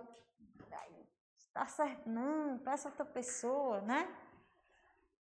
está 1.52 1.66
certo, 1.66 2.08
não, 2.08 2.58
peça 2.58 2.88
outra 2.88 3.04
pessoa, 3.04 3.82
né? 3.82 4.08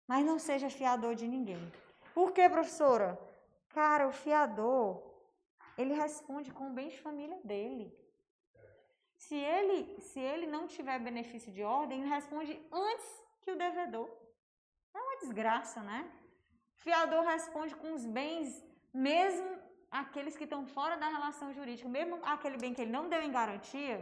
Mas 0.08 0.26
não 0.26 0.40
seja 0.40 0.70
fiador 0.70 1.14
de 1.14 1.28
ninguém. 1.28 1.72
Por 2.14 2.32
quê, 2.32 2.50
professora? 2.50 3.20
Cara, 3.70 4.08
o 4.08 4.12
fiador, 4.12 5.02
ele 5.78 5.94
responde 5.94 6.52
com 6.52 6.70
o 6.70 6.74
bem 6.74 6.88
de 6.90 7.00
família 7.00 7.38
dele. 7.44 7.94
Se 9.26 9.36
ele, 9.36 9.78
se 10.02 10.20
ele 10.20 10.48
não 10.48 10.64
tiver 10.68 10.98
benefício 11.00 11.52
de 11.52 11.64
ordem, 11.64 12.00
ele 12.00 12.10
responde 12.10 12.54
antes 12.72 13.10
que 13.42 13.52
o 13.52 13.56
devedor. 13.56 14.10
É 14.96 15.00
uma 15.00 15.18
desgraça, 15.18 15.80
né? 15.82 16.00
Fiador 16.78 17.24
responde 17.24 17.76
com 17.76 17.94
os 17.94 18.04
bens, 18.04 18.48
mesmo 18.92 19.50
aqueles 19.92 20.36
que 20.36 20.46
estão 20.46 20.66
fora 20.66 20.98
da 20.98 21.08
relação 21.08 21.54
jurídica, 21.54 21.88
mesmo 21.88 22.20
aquele 22.24 22.58
bem 22.58 22.74
que 22.74 22.82
ele 22.82 22.92
não 22.92 23.10
deu 23.10 23.22
em 23.22 23.32
garantia, 23.32 23.98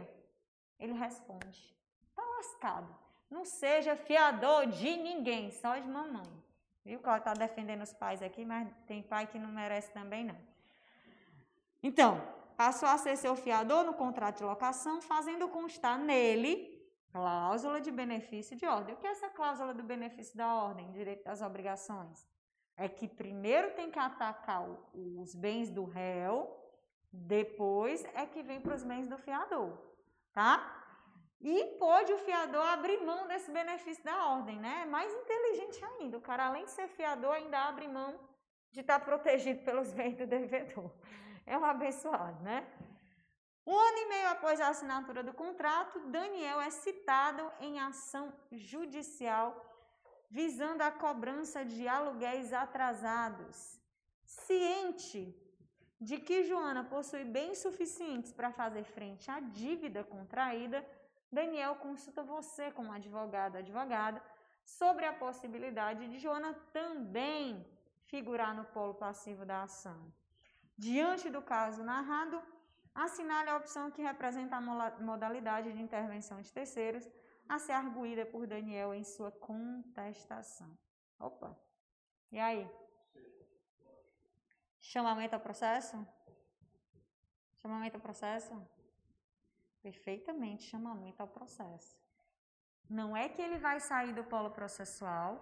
ele 0.78 0.94
responde. 0.94 1.60
Está 2.08 2.24
lascado. 2.38 2.90
Não 3.30 3.44
seja 3.44 3.94
fiador 3.94 4.66
de 4.68 4.96
ninguém, 4.96 5.50
só 5.50 5.76
de 5.76 5.86
mamãe. 5.86 6.32
Viu? 6.82 6.98
Que 6.98 7.06
ela 7.06 7.18
está 7.18 7.34
defendendo 7.34 7.82
os 7.82 7.92
pais 7.92 8.22
aqui, 8.22 8.42
mas 8.42 8.66
tem 8.86 9.02
pai 9.02 9.26
que 9.26 9.38
não 9.38 9.50
merece 9.50 9.92
também, 9.92 10.24
não. 10.24 10.38
Então, 11.82 12.39
passou 12.60 12.90
a 12.90 12.98
ser 12.98 13.16
seu 13.16 13.34
fiador 13.34 13.84
no 13.84 13.94
contrato 13.94 14.36
de 14.40 14.44
locação, 14.44 15.00
fazendo 15.00 15.48
constar 15.48 15.98
nele 15.98 16.52
cláusula 17.10 17.80
de 17.80 17.90
benefício 17.90 18.54
de 18.54 18.66
ordem. 18.66 18.94
O 18.94 18.98
que 18.98 19.06
é 19.06 19.12
essa 19.12 19.30
cláusula 19.30 19.72
do 19.72 19.82
benefício 19.82 20.36
da 20.36 20.54
ordem, 20.54 20.90
direito 20.90 21.24
das 21.24 21.40
obrigações? 21.40 22.28
É 22.76 22.86
que 22.86 23.08
primeiro 23.08 23.70
tem 23.72 23.90
que 23.90 23.98
atacar 23.98 24.62
os 24.92 25.34
bens 25.34 25.70
do 25.70 25.86
réu, 25.86 26.34
depois 27.10 28.04
é 28.14 28.26
que 28.26 28.42
vem 28.42 28.60
para 28.60 28.74
os 28.74 28.84
bens 28.84 29.08
do 29.08 29.16
fiador, 29.16 29.72
tá? 30.34 30.52
E 31.40 31.64
pode 31.78 32.12
o 32.12 32.18
fiador 32.18 32.66
abrir 32.66 32.98
mão 33.02 33.26
desse 33.26 33.50
benefício 33.50 34.04
da 34.04 34.26
ordem, 34.34 34.58
né? 34.58 34.82
É 34.82 34.86
mais 34.86 35.10
inteligente 35.14 35.82
ainda. 35.82 36.18
O 36.18 36.20
cara, 36.20 36.48
além 36.48 36.66
de 36.66 36.72
ser 36.72 36.88
fiador, 36.88 37.32
ainda 37.32 37.58
abre 37.58 37.88
mão 37.88 38.20
de 38.70 38.80
estar 38.80 39.00
protegido 39.00 39.64
pelos 39.64 39.94
bens 39.94 40.14
do 40.14 40.26
devedor 40.26 40.92
é 41.52 41.58
um 41.58 41.64
abençoado, 41.64 42.40
né? 42.44 42.58
Um 43.66 43.76
ano 43.88 43.98
e 44.04 44.08
meio 44.12 44.28
após 44.28 44.60
a 44.60 44.68
assinatura 44.68 45.22
do 45.28 45.32
contrato, 45.32 45.98
Daniel 46.18 46.60
é 46.60 46.70
citado 46.70 47.42
em 47.66 47.80
ação 47.80 48.32
judicial 48.52 49.48
visando 50.30 50.82
a 50.84 50.92
cobrança 50.92 51.64
de 51.64 51.88
aluguéis 51.88 52.52
atrasados. 52.52 53.56
Ciente 54.24 55.22
de 56.00 56.18
que 56.18 56.44
Joana 56.44 56.84
possui 56.84 57.24
bens 57.24 57.58
suficientes 57.58 58.32
para 58.32 58.52
fazer 58.52 58.84
frente 58.84 59.28
à 59.28 59.40
dívida 59.40 60.04
contraída, 60.04 60.86
Daniel 61.32 61.74
consulta 61.86 62.22
você 62.22 62.70
como 62.70 62.92
advogado, 62.92 63.56
advogada, 63.56 64.22
sobre 64.64 65.04
a 65.04 65.12
possibilidade 65.12 66.08
de 66.08 66.18
Joana 66.18 66.54
também 66.72 67.66
figurar 68.04 68.54
no 68.54 68.64
polo 68.66 68.94
passivo 68.94 69.44
da 69.44 69.64
ação. 69.64 70.00
Diante 70.88 71.28
do 71.28 71.42
caso 71.42 71.82
narrado, 71.82 72.36
assinale 72.94 73.50
a 73.50 73.56
opção 73.58 73.90
que 73.90 74.00
representa 74.10 74.56
a 74.56 74.60
modalidade 75.10 75.70
de 75.74 75.82
intervenção 75.86 76.40
de 76.40 76.50
terceiros 76.50 77.06
a 77.46 77.58
ser 77.58 77.72
arguída 77.72 78.24
por 78.24 78.46
Daniel 78.46 78.94
em 78.94 79.04
sua 79.04 79.30
contestação. 79.30 80.70
Opa! 81.18 81.54
E 82.32 82.38
aí? 82.38 82.66
Chamamento 84.80 85.34
ao 85.34 85.40
processo? 85.48 85.94
Chamamento 87.60 87.98
ao 87.98 88.00
processo? 88.00 88.50
Perfeitamente, 89.82 90.62
chamamento 90.62 91.20
ao 91.20 91.28
processo. 91.28 91.94
Não 92.88 93.14
é 93.14 93.28
que 93.28 93.42
ele 93.42 93.58
vai 93.58 93.78
sair 93.80 94.14
do 94.14 94.24
polo 94.24 94.50
processual, 94.50 95.32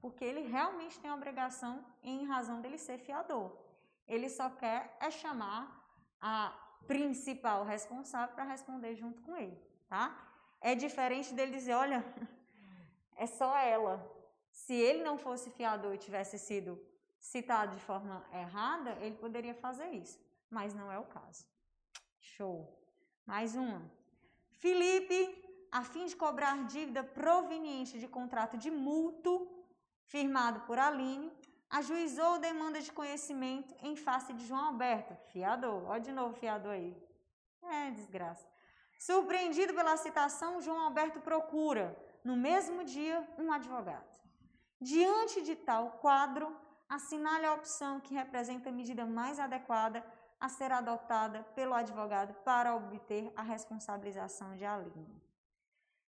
porque 0.00 0.24
ele 0.24 0.42
realmente 0.56 1.00
tem 1.00 1.10
a 1.10 1.16
obrigação 1.16 1.84
em 2.00 2.26
razão 2.26 2.60
dele 2.60 2.78
ser 2.78 2.98
fiador. 2.98 3.64
Ele 4.06 4.28
só 4.28 4.50
quer 4.50 4.96
é 5.00 5.10
chamar 5.10 5.62
a 6.20 6.52
principal 6.86 7.64
responsável 7.64 8.34
para 8.34 8.44
responder 8.44 8.94
junto 8.94 9.22
com 9.22 9.36
ele, 9.36 9.58
tá? 9.88 10.04
É 10.60 10.74
diferente 10.74 11.32
dele 11.34 11.52
dizer, 11.52 11.74
olha, 11.74 12.04
é 13.16 13.26
só 13.26 13.56
ela. 13.56 13.94
Se 14.50 14.74
ele 14.74 15.02
não 15.02 15.18
fosse 15.18 15.50
fiador 15.50 15.94
e 15.94 15.98
tivesse 15.98 16.38
sido 16.38 16.80
citado 17.18 17.74
de 17.76 17.82
forma 17.82 18.24
errada, 18.32 18.92
ele 19.00 19.16
poderia 19.16 19.54
fazer 19.54 19.90
isso, 19.90 20.18
mas 20.50 20.74
não 20.74 20.92
é 20.92 20.98
o 20.98 21.04
caso. 21.04 21.44
Show. 22.20 22.58
Mais 23.26 23.54
uma. 23.54 23.82
Felipe, 24.52 25.18
a 25.72 25.82
fim 25.82 26.06
de 26.06 26.16
cobrar 26.16 26.64
dívida 26.66 27.02
proveniente 27.02 27.98
de 27.98 28.06
contrato 28.06 28.56
de 28.56 28.70
mútuo 28.70 29.64
firmado 30.04 30.60
por 30.60 30.78
Aline, 30.78 31.32
ajuizou 31.78 32.38
demanda 32.38 32.80
de 32.80 32.92
conhecimento 32.92 33.74
em 33.82 33.96
face 33.96 34.32
de 34.32 34.46
João 34.46 34.66
Alberto, 34.66 35.12
fiador. 35.32 35.82
Olha 35.88 36.00
de 36.00 36.12
novo 36.12 36.34
fiador 36.34 36.72
aí. 36.72 36.96
É, 37.62 37.90
desgraça. 37.90 38.46
Surpreendido 38.96 39.74
pela 39.74 39.96
citação, 39.96 40.60
João 40.60 40.80
Alberto 40.82 41.18
procura, 41.20 41.86
no 42.22 42.36
mesmo 42.36 42.84
dia, 42.84 43.16
um 43.36 43.50
advogado. 43.52 44.12
Diante 44.80 45.42
de 45.42 45.56
tal 45.56 45.84
quadro, 46.04 46.56
assinale 46.88 47.46
a 47.46 47.54
opção 47.54 47.98
que 47.98 48.14
representa 48.14 48.68
a 48.68 48.72
medida 48.72 49.04
mais 49.04 49.40
adequada 49.40 50.04
a 50.40 50.48
ser 50.48 50.70
adotada 50.70 51.42
pelo 51.56 51.74
advogado 51.74 52.34
para 52.44 52.76
obter 52.76 53.32
a 53.34 53.42
responsabilização 53.42 54.54
de 54.54 54.64
Aline. 54.64 55.20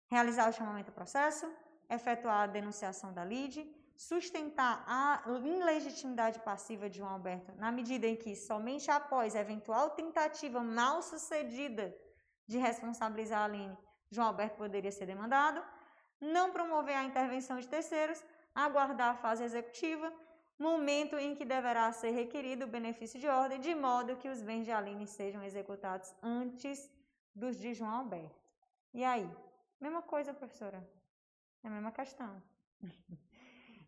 Realizar 0.08 0.48
o 0.48 0.54
chamamento 0.54 0.92
ao 0.92 0.96
processo, 0.96 1.52
efetuar 1.90 2.42
a 2.42 2.48
denunciação 2.48 3.12
da 3.12 3.26
lide, 3.26 3.64
sustentar 3.98 4.84
a 4.88 5.24
ilegitimidade 5.44 6.40
passiva 6.40 6.90
de 6.90 6.98
João 6.98 7.12
Alberto 7.12 7.54
na 7.58 7.72
medida 7.72 8.06
em 8.08 8.16
que 8.16 8.36
somente 8.36 8.92
após 8.92 9.36
eventual 9.36 9.92
tentativa 9.92 10.62
mal 10.62 11.02
sucedida 11.02 11.96
de 12.48 12.58
responsabilizar 12.58 13.42
a 13.42 13.46
Aline, 13.46 13.78
João 14.12 14.28
Alberto 14.28 14.58
poderia 14.58 14.92
ser 14.92 15.06
demandado, 15.06 15.64
não 16.20 16.52
promover 16.52 16.96
a 16.96 17.04
intervenção 17.04 17.60
de 17.60 17.68
terceiros, 17.68 18.24
aguardar 18.54 19.12
a 19.12 19.18
fase 19.18 19.44
executiva, 19.44 20.12
momento 20.58 21.18
em 21.18 21.36
que 21.36 21.44
deverá 21.44 21.92
ser 21.92 22.12
requerido 22.12 22.66
o 22.66 22.68
benefício 22.68 23.20
de 23.20 23.28
ordem, 23.28 23.60
de 23.60 23.76
modo 23.76 24.16
que 24.18 24.30
os 24.30 24.42
bens 24.42 24.66
de 24.66 24.72
Aline 24.72 25.08
sejam 25.08 25.44
executados 25.44 26.14
antes 26.22 26.90
dos 27.34 27.58
de 27.58 27.74
João 27.74 27.92
Alberto. 27.92 28.40
E 28.94 29.04
aí? 29.04 29.30
Mesma 29.80 30.02
coisa, 30.02 30.34
professora. 30.34 30.88
É 31.64 31.68
a 31.68 31.72
mesma 31.72 31.92
questão. 31.92 32.42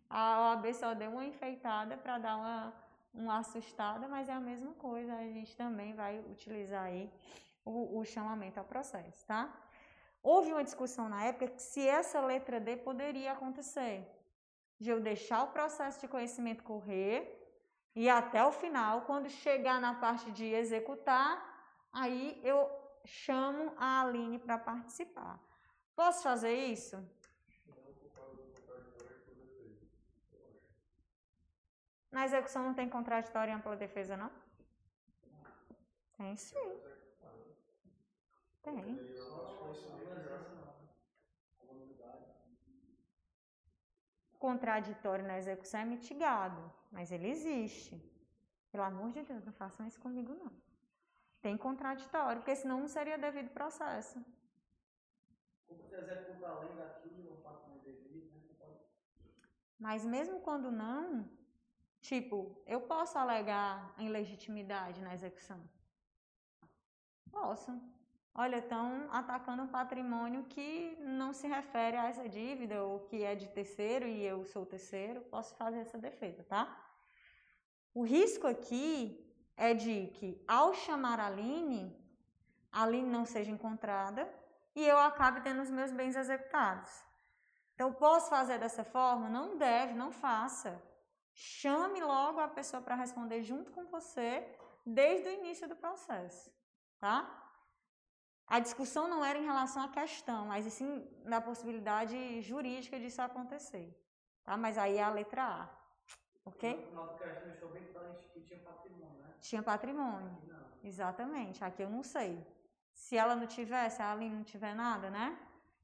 A 0.09 0.51
OAB 0.51 0.73
só 0.73 0.93
deu 0.93 1.11
uma 1.11 1.25
enfeitada 1.25 1.97
para 1.97 2.17
dar 2.17 2.37
uma, 2.37 2.73
uma 3.13 3.39
assustada, 3.39 4.07
mas 4.07 4.29
é 4.29 4.33
a 4.33 4.39
mesma 4.39 4.73
coisa. 4.73 5.13
A 5.15 5.23
gente 5.23 5.55
também 5.55 5.93
vai 5.93 6.19
utilizar 6.19 6.83
aí 6.83 7.11
o, 7.65 7.99
o 7.99 8.05
chamamento 8.05 8.59
ao 8.59 8.65
processo, 8.65 9.25
tá? 9.25 9.53
Houve 10.23 10.51
uma 10.51 10.63
discussão 10.63 11.07
na 11.09 11.23
época 11.25 11.53
se 11.57 11.87
essa 11.87 12.19
letra 12.21 12.59
D 12.59 12.77
poderia 12.77 13.33
acontecer, 13.33 14.05
de 14.79 14.89
eu 14.89 14.99
deixar 14.99 15.43
o 15.43 15.47
processo 15.47 15.99
de 15.99 16.07
conhecimento 16.07 16.63
correr 16.63 17.19
e 17.95 18.09
até 18.09 18.43
o 18.43 18.51
final, 18.51 19.01
quando 19.01 19.29
chegar 19.29 19.81
na 19.81 19.95
parte 19.95 20.31
de 20.31 20.45
executar, 20.45 21.31
aí 21.91 22.39
eu 22.43 22.69
chamo 23.03 23.73
a 23.77 24.01
Aline 24.01 24.37
para 24.37 24.57
participar. 24.57 25.39
Posso 25.95 26.21
fazer 26.21 26.53
isso? 26.53 27.03
Na 32.11 32.25
execução 32.25 32.63
não 32.63 32.73
tem 32.73 32.89
contraditório 32.89 33.51
e 33.51 33.55
ampla 33.55 33.75
defesa, 33.75 34.15
não? 34.15 34.31
Tem 36.17 36.35
sim. 36.35 36.81
Tem. 38.63 39.17
Contraditório 44.39 45.25
na 45.25 45.37
execução 45.37 45.79
é 45.81 45.85
mitigado, 45.85 46.71
mas 46.91 47.11
ele 47.11 47.27
existe. 47.29 47.95
Pelo 48.71 48.83
amor 48.83 49.11
de 49.11 49.23
Deus, 49.23 49.43
não 49.43 49.53
façam 49.53 49.87
isso 49.87 49.99
comigo, 49.99 50.33
não. 50.33 50.51
Tem 51.41 51.57
contraditório, 51.57 52.41
porque 52.41 52.55
senão 52.55 52.79
não 52.79 52.87
seria 52.87 53.17
devido 53.17 53.49
processo. 53.49 54.23
Como 55.67 56.45
além 56.45 56.75
daquilo, 56.75 57.23
não 57.23 57.41
mais 57.43 57.81
devido, 57.83 58.31
né? 58.59 58.79
Mas 59.79 60.05
mesmo 60.05 60.39
quando 60.41 60.71
não, 60.71 61.29
tipo, 62.09 62.35
eu 62.65 62.79
posso 62.93 63.17
alegar 63.23 63.93
a 63.97 64.03
ilegitimidade 64.09 65.01
na 65.01 65.13
execução? 65.13 65.59
Posso. 67.29 67.71
Olha, 68.33 68.59
estão 68.59 69.09
atacando 69.11 69.63
um 69.63 69.67
patrimônio 69.67 70.43
que 70.45 70.95
não 71.01 71.33
se 71.33 71.47
refere 71.47 71.97
a 71.97 72.07
essa 72.07 72.29
dívida 72.29 72.83
ou 72.83 72.99
que 73.07 73.23
é 73.23 73.33
de 73.35 73.47
terceiro 73.49 74.07
e 74.07 74.23
eu 74.23 74.45
sou 74.45 74.65
terceiro, 74.65 75.21
posso 75.35 75.55
fazer 75.55 75.79
essa 75.79 75.97
defesa, 75.97 76.43
tá? 76.43 76.63
O 77.93 78.03
risco 78.03 78.47
aqui 78.47 78.93
é 79.57 79.73
de 79.73 80.07
que, 80.15 80.29
ao 80.47 80.73
chamar 80.73 81.19
a 81.19 81.27
Aline, 81.27 81.83
a 82.71 82.83
Aline 82.83 83.09
não 83.09 83.25
seja 83.25 83.51
encontrada 83.51 84.31
e 84.75 84.85
eu 84.87 84.99
acabe 84.99 85.41
tendo 85.41 85.61
os 85.61 85.71
meus 85.71 85.91
bens 85.91 86.15
executados. 86.15 86.91
Então, 87.73 87.91
posso 87.91 88.29
fazer 88.29 88.59
dessa 88.59 88.83
forma? 88.83 89.27
Não 89.29 89.57
deve, 89.57 89.93
não 89.93 90.11
faça. 90.11 90.81
Chame 91.39 92.01
logo 92.01 92.39
a 92.39 92.47
pessoa 92.47 92.81
para 92.81 92.95
responder 92.95 93.43
junto 93.43 93.71
com 93.71 93.85
você 93.85 94.43
desde 94.83 95.29
o 95.29 95.31
início 95.31 95.69
do 95.69 95.75
processo, 95.75 96.51
tá? 96.99 97.15
A 98.47 98.59
discussão 98.59 99.07
não 99.07 99.23
era 99.23 99.37
em 99.37 99.45
relação 99.45 99.83
à 99.83 99.89
questão, 99.89 100.47
mas 100.47 100.65
sim 100.73 101.07
na 101.25 101.39
possibilidade 101.39 102.41
jurídica 102.41 102.99
disso 102.99 103.21
acontecer. 103.21 103.87
Tá? 104.43 104.57
Mas 104.57 104.79
aí 104.79 104.97
é 104.97 105.03
a 105.03 105.11
letra 105.11 105.43
A. 105.43 105.69
Ok? 106.43 106.73
Bem 106.73 106.87
que 108.33 108.41
tinha 108.41 108.59
patrimônio, 108.61 109.19
né? 109.19 109.35
Tinha 109.39 109.61
patrimônio. 109.61 110.37
Não. 110.47 110.65
Exatamente. 110.83 111.63
Aqui 111.63 111.83
eu 111.83 111.89
não 111.89 112.01
sei. 112.01 112.43
Se 112.93 113.15
ela 113.15 113.35
não 113.35 113.45
tiver, 113.45 113.87
se 113.89 114.01
a 114.01 114.11
Aline 114.11 114.37
não 114.37 114.43
tiver 114.43 114.73
nada, 114.73 115.11
né? 115.11 115.37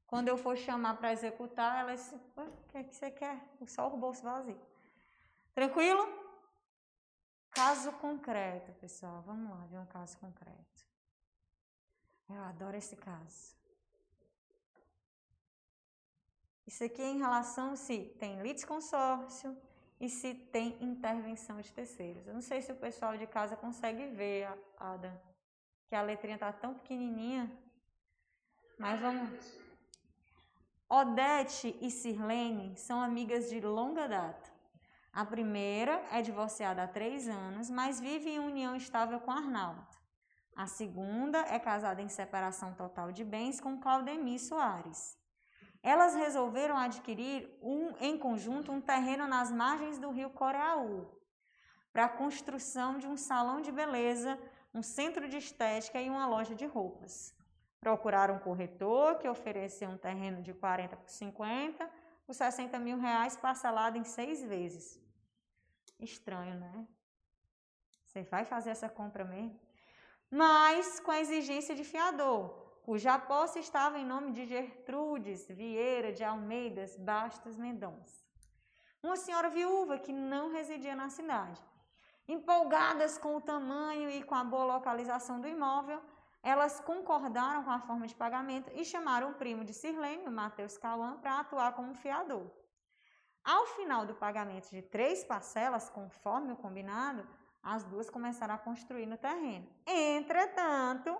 Quando 0.04 0.26
eu 0.26 0.36
for 0.36 0.56
chamar 0.56 0.96
para 0.96 1.12
executar, 1.12 1.80
ela 1.80 1.94
disse, 1.94 2.16
o 2.16 2.66
que, 2.68 2.78
é 2.78 2.82
que 2.82 2.94
você 2.94 3.08
quer? 3.12 3.40
Só 3.68 3.86
o 3.86 3.96
bolso 3.96 4.24
vazio. 4.24 4.73
Tranquilo? 5.54 6.02
Caso 7.50 7.92
concreto, 7.92 8.72
pessoal. 8.74 9.22
Vamos 9.22 9.48
lá 9.50 9.64
ver 9.66 9.78
um 9.78 9.86
caso 9.86 10.18
concreto. 10.18 10.84
Eu 12.28 12.42
adoro 12.42 12.76
esse 12.76 12.96
caso. 12.96 13.54
Isso 16.66 16.82
aqui 16.82 17.02
é 17.02 17.10
em 17.10 17.18
relação 17.18 17.76
se 17.76 17.98
tem 18.18 18.42
litisconsórcio 18.42 19.56
e 20.00 20.08
se 20.08 20.34
tem 20.34 20.76
intervenção 20.82 21.60
de 21.60 21.72
terceiros. 21.72 22.26
Eu 22.26 22.34
não 22.34 22.40
sei 22.40 22.60
se 22.60 22.72
o 22.72 22.76
pessoal 22.76 23.16
de 23.16 23.26
casa 23.26 23.56
consegue 23.56 24.08
ver, 24.08 24.48
Ada, 24.76 25.22
que 25.88 25.94
a 25.94 26.02
letrinha 26.02 26.34
está 26.34 26.52
tão 26.52 26.74
pequenininha. 26.74 27.50
Mas 28.78 29.00
vamos. 29.00 29.60
Odete 30.88 31.76
e 31.80 31.90
Sirlene 31.90 32.76
são 32.76 33.00
amigas 33.00 33.48
de 33.48 33.60
longa 33.60 34.08
data. 34.08 34.53
A 35.14 35.24
primeira 35.24 36.04
é 36.10 36.20
divorciada 36.20 36.82
há 36.82 36.88
três 36.88 37.28
anos, 37.28 37.70
mas 37.70 38.00
vive 38.00 38.30
em 38.30 38.40
união 38.40 38.74
estável 38.74 39.20
com 39.20 39.30
Arnaldo. 39.30 39.86
A 40.56 40.66
segunda 40.66 41.38
é 41.38 41.56
casada 41.60 42.02
em 42.02 42.08
separação 42.08 42.74
total 42.74 43.12
de 43.12 43.22
bens 43.22 43.60
com 43.60 43.78
Claudemir 43.78 44.40
Soares. 44.40 45.16
Elas 45.84 46.16
resolveram 46.16 46.76
adquirir 46.76 47.48
um, 47.62 47.94
em 48.00 48.18
conjunto 48.18 48.72
um 48.72 48.80
terreno 48.80 49.28
nas 49.28 49.52
margens 49.52 50.00
do 50.00 50.10
rio 50.10 50.30
Coreaú 50.30 51.08
para 51.92 52.06
a 52.06 52.08
construção 52.08 52.98
de 52.98 53.06
um 53.06 53.16
salão 53.16 53.60
de 53.60 53.70
beleza, 53.70 54.36
um 54.74 54.82
centro 54.82 55.28
de 55.28 55.36
estética 55.36 56.00
e 56.02 56.10
uma 56.10 56.26
loja 56.26 56.56
de 56.56 56.66
roupas. 56.66 57.32
Procuraram 57.78 58.34
um 58.34 58.40
corretor 58.40 59.18
que 59.18 59.28
ofereceu 59.28 59.90
um 59.90 59.96
terreno 59.96 60.42
de 60.42 60.52
40 60.52 60.96
por 60.96 61.08
50 61.08 61.88
por 62.26 62.34
60 62.34 62.78
mil 62.80 62.98
reais 62.98 63.36
parcelado 63.36 63.96
em 63.96 64.02
seis 64.02 64.42
vezes. 64.42 65.03
Estranho, 65.98 66.58
né? 66.58 66.86
Você 68.06 68.22
vai 68.22 68.44
fazer 68.44 68.70
essa 68.70 68.88
compra 68.88 69.24
mesmo? 69.24 69.58
mas 70.34 70.98
com 70.98 71.12
a 71.12 71.20
exigência 71.20 71.76
de 71.76 71.84
fiador, 71.84 72.42
cuja 72.82 73.16
posse 73.16 73.60
estava 73.60 74.00
em 74.00 74.04
nome 74.04 74.32
de 74.32 74.44
Gertrudes 74.46 75.46
Vieira 75.48 76.12
de 76.12 76.24
Almeidas 76.24 76.96
Bastos 76.96 77.56
Mendonça. 77.56 78.24
Uma 79.00 79.16
senhora 79.16 79.48
viúva 79.48 79.96
que 79.96 80.12
não 80.12 80.50
residia 80.50 80.96
na 80.96 81.08
cidade. 81.08 81.62
Empolgadas 82.26 83.16
com 83.16 83.36
o 83.36 83.40
tamanho 83.40 84.10
e 84.10 84.24
com 84.24 84.34
a 84.34 84.42
boa 84.42 84.64
localização 84.74 85.40
do 85.40 85.46
imóvel, 85.46 86.02
elas 86.42 86.80
concordaram 86.80 87.62
com 87.62 87.70
a 87.70 87.78
forma 87.78 88.06
de 88.06 88.14
pagamento 88.16 88.72
e 88.74 88.84
chamaram 88.84 89.30
o 89.30 89.34
primo 89.34 89.62
de 89.64 89.72
Sirlene, 89.72 90.28
Matheus 90.28 90.76
Cauã, 90.76 91.16
para 91.18 91.38
atuar 91.38 91.74
como 91.74 91.94
fiador. 91.94 92.50
Ao 93.44 93.66
final 93.66 94.06
do 94.06 94.14
pagamento 94.14 94.70
de 94.70 94.80
três 94.80 95.22
parcelas, 95.22 95.90
conforme 95.90 96.52
o 96.52 96.56
combinado, 96.56 97.28
as 97.62 97.84
duas 97.84 98.08
começaram 98.08 98.54
a 98.54 98.58
construir 98.58 99.06
no 99.06 99.18
terreno. 99.18 99.68
Entretanto, 99.86 101.14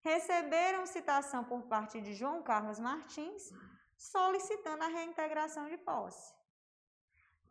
receberam 0.00 0.86
citação 0.86 1.44
por 1.44 1.62
parte 1.62 2.00
de 2.00 2.14
João 2.14 2.42
Carlos 2.42 2.80
Martins 2.80 3.52
solicitando 3.96 4.82
a 4.84 4.88
reintegração 4.88 5.68
de 5.68 5.78
posse, 5.78 6.34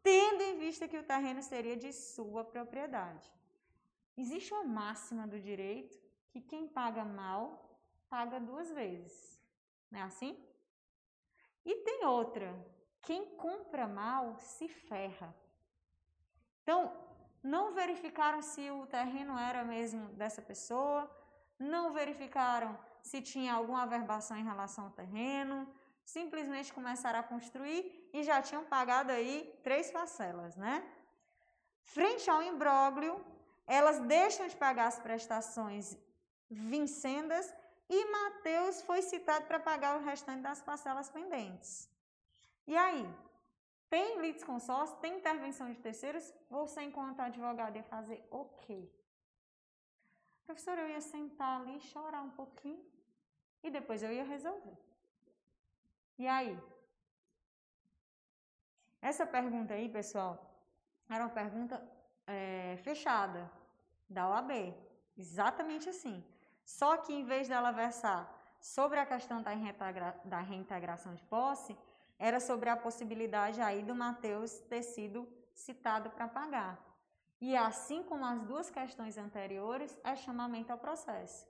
tendo 0.04 0.42
em 0.42 0.60
vista 0.60 0.88
que 0.88 0.98
o 0.98 1.04
terreno 1.04 1.42
seria 1.42 1.76
de 1.76 1.92
sua 1.92 2.44
propriedade. 2.44 3.32
Existe 4.18 4.54
uma 4.54 4.64
máxima 4.64 5.28
do 5.28 5.40
direito 5.40 5.98
que 6.30 6.42
quem 6.42 6.68
paga 6.68 7.04
mal 7.04 7.80
paga 8.10 8.40
duas 8.40 8.70
vezes. 8.72 9.42
Não 9.90 10.00
é 10.00 10.04
assim? 10.04 10.38
E 11.66 11.76
tem 11.78 12.06
outra: 12.06 12.48
quem 13.06 13.26
compra 13.38 13.88
mal 13.88 14.38
se 14.40 14.68
ferra. 14.68 15.34
Então, 16.64 16.92
não 17.44 17.74
verificaram 17.74 18.42
se 18.42 18.70
o 18.72 18.88
terreno 18.88 19.38
era 19.38 19.64
mesmo 19.64 20.08
dessa 20.20 20.42
pessoa, 20.42 21.10
não 21.60 21.94
verificaram 21.94 22.78
se 23.02 23.22
tinha 23.22 23.54
alguma 23.54 23.84
averbação 23.84 24.36
em 24.36 24.44
relação 24.44 24.86
ao 24.86 24.92
terreno, 24.92 25.58
simplesmente 26.04 26.74
começaram 26.74 27.20
a 27.20 27.24
construir 27.24 28.10
e 28.12 28.24
já 28.24 28.42
tinham 28.42 28.64
pagado 28.66 29.12
aí 29.12 29.36
três 29.64 29.92
parcelas, 29.92 30.56
né? 30.56 30.84
Frente 31.84 32.30
ao 32.30 32.42
imbróglio, 32.42 33.24
elas 33.68 34.00
deixam 34.00 34.48
de 34.48 34.56
pagar 34.56 34.88
as 34.88 35.00
prestações 35.00 35.96
vincendas 36.50 37.54
e 37.88 38.06
Mateus 38.12 38.82
foi 38.82 39.02
citado 39.04 39.46
para 39.46 39.60
pagar 39.60 39.98
o 39.98 40.04
restante 40.04 40.42
das 40.42 40.62
parcelas 40.62 41.10
pendentes. 41.10 41.95
E 42.68 42.76
aí? 42.76 43.08
Tem 43.90 44.20
litisconsórcio? 44.22 44.98
Tem 44.98 45.18
intervenção 45.18 45.72
de 45.72 45.80
terceiros? 45.80 46.34
Você, 46.50 46.82
enquanto 46.82 47.20
advogado, 47.20 47.76
ia 47.76 47.84
fazer 47.84 48.26
o 48.32 48.46
quê? 48.46 48.90
Professor, 50.46 50.78
eu 50.78 50.90
ia 50.90 51.02
sentar 51.02 51.62
ali, 51.62 51.80
chorar 51.80 52.22
um 52.22 52.32
pouquinho 52.32 52.84
e 53.64 53.70
depois 53.70 54.04
eu 54.04 54.12
ia 54.12 54.24
resolver. 54.24 54.78
E 56.18 56.28
aí? 56.28 56.58
Essa 59.02 59.26
pergunta 59.26 59.74
aí, 59.74 59.88
pessoal, 59.90 60.34
era 61.10 61.24
uma 61.24 61.30
pergunta 61.30 61.82
é, 62.28 62.78
fechada 62.78 63.52
da 64.10 64.30
OAB. 64.30 64.52
Exatamente 65.18 65.90
assim. 65.90 66.24
Só 66.64 66.98
que 66.98 67.14
em 67.14 67.24
vez 67.24 67.48
dela 67.48 67.72
versar 67.72 68.22
sobre 68.60 69.00
a 69.00 69.06
questão 69.06 69.44
da 69.44 70.40
reintegração 70.40 71.14
de 71.14 71.24
posse, 71.24 71.78
era 72.18 72.40
sobre 72.40 72.70
a 72.70 72.78
possibilidade 72.78 73.62
aí 73.62 73.84
do 73.84 73.96
Mateus 73.96 74.60
ter 74.70 74.84
sido 74.84 75.28
citado 75.54 76.10
para 76.10 76.28
pagar. 76.28 76.84
E 77.40 77.56
assim 77.56 78.04
como 78.04 78.26
as 78.26 78.42
duas 78.44 78.70
questões 78.70 79.18
anteriores, 79.18 79.98
é 80.04 80.16
chamamento 80.16 80.72
ao 80.72 80.78
processo. 80.78 81.46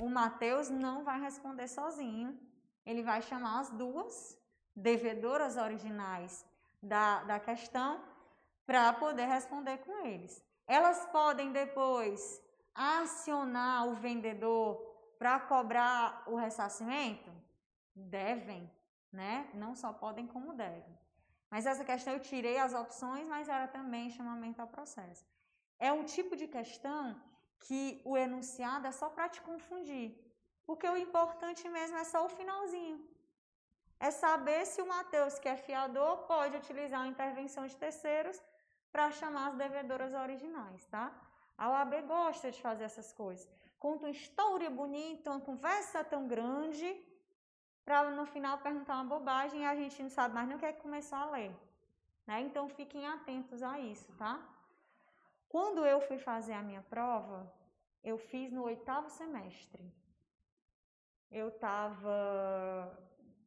O 0.00 0.08
Mateus 0.08 0.68
não 0.68 1.04
vai 1.04 1.20
responder 1.20 1.68
sozinho, 1.68 2.38
ele 2.84 3.02
vai 3.02 3.22
chamar 3.22 3.60
as 3.60 3.70
duas 3.70 4.38
devedoras 4.74 5.56
originais 5.56 6.44
da, 6.82 7.22
da 7.24 7.38
questão 7.38 8.02
para 8.66 8.92
poder 8.92 9.26
responder 9.26 9.78
com 9.78 10.06
eles. 10.06 10.42
Elas 10.66 11.04
podem 11.06 11.52
depois 11.52 12.40
acionar 12.74 13.86
o 13.88 13.94
vendedor 13.94 14.76
para 15.18 15.38
cobrar 15.40 16.24
o 16.26 16.36
ressarcimento? 16.36 17.30
Devem, 17.94 18.70
né? 19.12 19.48
Não 19.54 19.74
só 19.74 19.92
podem, 19.92 20.26
como 20.26 20.54
devem. 20.54 20.98
Mas 21.50 21.66
essa 21.66 21.84
questão 21.84 22.14
eu 22.14 22.20
tirei 22.20 22.56
as 22.58 22.72
opções, 22.72 23.26
mas 23.26 23.48
era 23.48 23.68
também 23.68 24.10
chamamento 24.10 24.60
ao 24.62 24.68
processo. 24.68 25.24
É 25.78 25.92
um 25.92 26.04
tipo 26.04 26.34
de 26.34 26.46
questão 26.48 27.20
que 27.66 28.00
o 28.04 28.16
enunciado 28.16 28.86
é 28.86 28.92
só 28.92 29.08
para 29.10 29.28
te 29.28 29.40
confundir. 29.42 30.08
Porque 30.64 30.88
o 30.88 30.96
importante 30.96 31.68
mesmo 31.68 31.96
é 31.98 32.04
só 32.04 32.24
o 32.24 32.28
finalzinho. 32.28 32.98
É 34.00 34.10
saber 34.10 34.64
se 34.66 34.80
o 34.80 34.86
Mateus, 34.86 35.38
que 35.38 35.48
é 35.48 35.56
fiador, 35.56 36.18
pode 36.32 36.56
utilizar 36.56 37.02
a 37.02 37.06
intervenção 37.06 37.66
de 37.66 37.76
terceiros 37.76 38.40
para 38.90 39.10
chamar 39.10 39.48
as 39.48 39.54
devedoras 39.56 40.12
originais, 40.12 40.84
tá? 40.86 41.12
A 41.56 41.68
OAB 41.70 42.02
gosta 42.06 42.50
de 42.50 42.60
fazer 42.60 42.84
essas 42.84 43.12
coisas. 43.12 43.48
Conta 43.78 44.06
uma 44.06 44.10
história 44.10 44.70
bonita, 44.70 45.30
uma 45.30 45.40
conversa 45.40 46.02
tão 46.02 46.26
grande, 46.26 46.88
para 47.84 48.10
no 48.10 48.26
final 48.26 48.58
perguntar 48.58 48.94
uma 48.94 49.04
bobagem 49.04 49.62
e 49.62 49.64
a 49.64 49.74
gente 49.74 50.02
não 50.02 50.10
sabe 50.10 50.34
mais 50.34 50.46
nem 50.46 50.56
o 50.56 50.60
que 50.60 50.66
é 50.66 50.72
que 50.72 50.80
começou 50.80 51.18
a 51.18 51.30
ler. 51.30 51.54
Né? 52.26 52.40
Então 52.42 52.68
fiquem 52.68 53.06
atentos 53.06 53.62
a 53.62 53.78
isso, 53.78 54.12
tá? 54.12 54.40
Quando 55.48 55.84
eu 55.84 56.00
fui 56.00 56.18
fazer 56.18 56.54
a 56.54 56.62
minha 56.62 56.82
prova, 56.82 57.52
eu 58.02 58.16
fiz 58.16 58.50
no 58.52 58.62
oitavo 58.62 59.10
semestre. 59.10 59.84
Eu 61.30 61.48
estava 61.48 62.96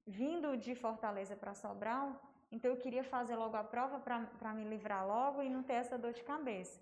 vindo 0.05 0.55
de 0.57 0.75
Fortaleza 0.75 1.35
para 1.35 1.53
Sobral, 1.53 2.21
então 2.51 2.69
eu 2.69 2.77
queria 2.77 3.03
fazer 3.03 3.35
logo 3.35 3.55
a 3.57 3.63
prova 3.63 3.99
para 3.99 4.53
me 4.53 4.63
livrar 4.63 5.07
logo 5.07 5.41
e 5.41 5.49
não 5.49 5.63
ter 5.63 5.73
essa 5.73 5.97
dor 5.97 6.13
de 6.13 6.23
cabeça. 6.23 6.79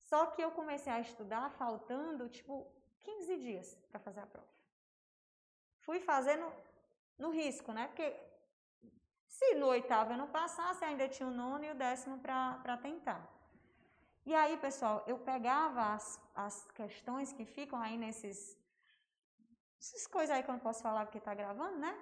Só 0.00 0.26
que 0.26 0.42
eu 0.42 0.50
comecei 0.50 0.92
a 0.92 1.00
estudar 1.00 1.50
faltando, 1.50 2.28
tipo, 2.28 2.66
15 3.00 3.36
dias 3.38 3.78
para 3.88 4.00
fazer 4.00 4.20
a 4.20 4.26
prova. 4.26 4.48
Fui 5.80 6.00
fazendo 6.00 6.46
no 7.18 7.30
risco, 7.30 7.72
né? 7.72 7.86
Porque 7.88 8.08
se 9.26 9.54
no 9.54 9.66
oitavo 9.66 10.12
eu 10.12 10.18
não 10.18 10.28
passasse, 10.28 10.84
ainda 10.84 11.08
tinha 11.08 11.28
o 11.28 11.32
nono 11.32 11.64
e 11.64 11.70
o 11.70 11.74
décimo 11.74 12.18
para 12.18 12.76
tentar. 12.78 13.22
E 14.24 14.34
aí, 14.34 14.56
pessoal, 14.56 15.04
eu 15.06 15.18
pegava 15.18 15.94
as, 15.94 16.20
as 16.34 16.64
questões 16.72 17.32
que 17.32 17.44
ficam 17.44 17.80
aí 17.80 17.96
nesses. 17.96 18.56
Essas 19.80 20.06
coisas 20.06 20.34
aí 20.34 20.42
que 20.42 20.50
eu 20.50 20.54
não 20.54 20.60
posso 20.60 20.82
falar 20.82 21.04
porque 21.04 21.18
está 21.18 21.34
gravando, 21.34 21.78
né? 21.78 21.94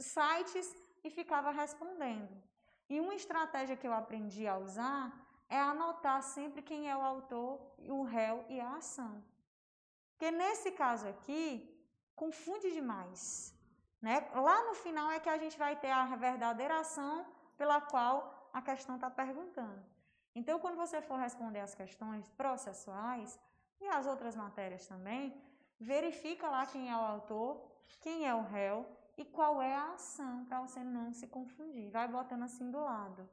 Sites 0.00 0.74
e 1.04 1.10
ficava 1.10 1.50
respondendo. 1.50 2.32
E 2.88 2.98
uma 3.00 3.14
estratégia 3.14 3.76
que 3.76 3.86
eu 3.86 3.92
aprendi 3.92 4.46
a 4.46 4.56
usar 4.56 5.12
é 5.48 5.58
anotar 5.58 6.22
sempre 6.22 6.62
quem 6.62 6.90
é 6.90 6.96
o 6.96 7.02
autor, 7.02 7.60
o 7.78 8.02
réu 8.04 8.44
e 8.48 8.58
a 8.60 8.76
ação. 8.76 9.22
Porque 10.12 10.30
nesse 10.30 10.70
caso 10.72 11.06
aqui, 11.08 11.42
confunde 12.14 12.72
demais. 12.72 13.51
Né? 14.02 14.14
Lá 14.34 14.64
no 14.64 14.74
final 14.74 15.10
é 15.12 15.20
que 15.20 15.28
a 15.28 15.38
gente 15.38 15.56
vai 15.56 15.76
ter 15.76 15.90
a 15.90 16.04
verdadeira 16.16 16.80
ação 16.80 17.24
pela 17.56 17.80
qual 17.80 18.50
a 18.52 18.60
questão 18.60 18.96
está 18.96 19.08
perguntando. 19.08 19.80
Então, 20.34 20.58
quando 20.58 20.76
você 20.76 21.00
for 21.00 21.18
responder 21.18 21.60
as 21.60 21.74
questões 21.74 22.28
processuais 22.30 23.38
e 23.80 23.86
as 23.88 24.06
outras 24.06 24.34
matérias 24.34 24.86
também, 24.86 25.40
verifica 25.78 26.48
lá 26.48 26.66
quem 26.66 26.90
é 26.90 26.96
o 26.96 27.06
autor, 27.14 27.70
quem 28.00 28.26
é 28.26 28.34
o 28.34 28.42
réu 28.42 28.86
e 29.16 29.24
qual 29.24 29.60
é 29.62 29.74
a 29.74 29.92
ação 29.92 30.44
para 30.46 30.60
você 30.60 30.80
não 30.82 31.12
se 31.12 31.26
confundir. 31.26 31.90
Vai 31.90 32.08
botando 32.08 32.42
assim 32.42 32.70
do 32.70 32.80
lado. 32.80 33.28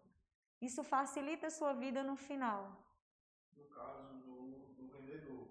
Isso 0.61 0.83
facilita 0.83 1.47
a 1.47 1.51
sua 1.51 1.73
vida 1.73 2.03
no 2.03 2.15
final. 2.15 2.61
No 3.57 3.65
caso 3.65 4.13
do, 4.25 4.37
do 4.77 4.87
vendedor, 4.91 5.47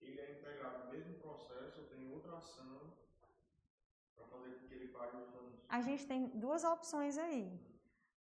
ele 0.00 0.20
é 0.20 0.38
integrado 0.38 0.84
no 0.84 0.90
mesmo 0.92 1.14
processo, 1.18 1.82
tem 1.84 2.12
outra 2.12 2.36
ação 2.36 2.92
para 4.14 4.26
fazer 4.26 4.50
com 4.54 4.68
que 4.68 4.74
ele 4.74 4.88
pague 4.88 4.89
os 4.89 4.89
danos? 4.89 4.89
A 5.68 5.80
gente 5.80 6.06
tem 6.06 6.26
duas 6.44 6.64
opções 6.64 7.16
aí. 7.18 7.44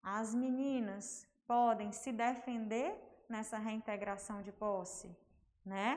As 0.01 0.33
meninas 0.33 1.27
podem 1.47 1.91
se 1.91 2.11
defender 2.11 2.89
nessa 3.27 3.57
reintegração 3.57 4.41
de 4.41 4.51
posse, 4.51 5.09
né? 5.65 5.89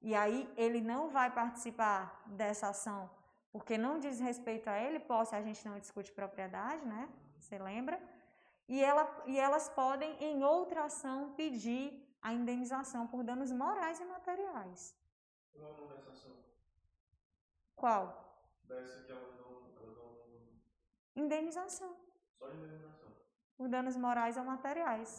E 0.00 0.14
aí 0.14 0.48
ele 0.56 0.80
não 0.80 1.08
vai 1.08 1.30
participar 1.30 2.22
dessa 2.26 2.68
ação 2.68 3.10
porque 3.50 3.78
não 3.78 3.98
diz 3.98 4.20
respeito 4.20 4.68
a 4.68 4.78
ele, 4.78 5.00
posse 5.00 5.34
a 5.34 5.42
gente 5.42 5.66
não 5.66 5.78
discute 5.78 6.12
propriedade, 6.12 6.84
né? 6.84 7.08
Você 7.38 7.58
lembra? 7.58 7.98
e, 8.68 8.84
ela, 8.84 9.22
e 9.26 9.38
elas 9.38 9.68
podem, 9.70 10.12
em 10.22 10.44
outra 10.44 10.84
ação, 10.84 11.32
pedir 11.32 12.06
a 12.20 12.32
indenização 12.34 13.06
por 13.06 13.24
danos 13.24 13.50
morais 13.50 13.98
e 13.98 14.04
materiais. 14.04 14.94
Qual 15.52 15.72
é 15.72 15.94
dessa 15.94 16.10
ação? 16.10 16.36
Qual? 17.74 18.04
Dessa 18.64 19.02
que 19.04 19.12
elas 19.12 19.34
dão... 19.36 19.47
Indenização. 21.22 21.92
Só 22.38 22.46
indenização. 22.56 23.10
Por 23.56 23.68
danos 23.74 23.96
morais 24.06 24.36
ou 24.40 24.44
materiais. 24.52 25.10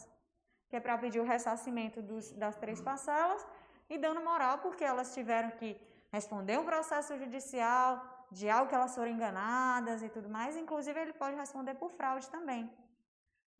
Que 0.68 0.76
é 0.76 0.80
para 0.80 0.96
pedir 1.04 1.20
o 1.20 1.28
ressarcimento 1.32 2.00
dos, 2.10 2.32
das 2.42 2.56
três 2.62 2.80
parcelas 2.88 3.42
e 3.88 3.98
dano 4.04 4.22
moral, 4.30 4.58
porque 4.64 4.84
elas 4.92 5.08
tiveram 5.18 5.50
que 5.58 5.70
responder 6.16 6.56
um 6.58 6.66
processo 6.72 7.12
judicial 7.22 7.88
de 8.38 8.48
algo 8.48 8.68
que 8.68 8.76
elas 8.80 8.94
foram 8.94 9.12
enganadas 9.16 10.02
e 10.06 10.08
tudo 10.16 10.28
mais. 10.36 10.56
Inclusive, 10.64 10.98
ele 11.04 11.14
pode 11.22 11.36
responder 11.44 11.74
por 11.74 11.90
fraude 11.98 12.28
também 12.36 12.62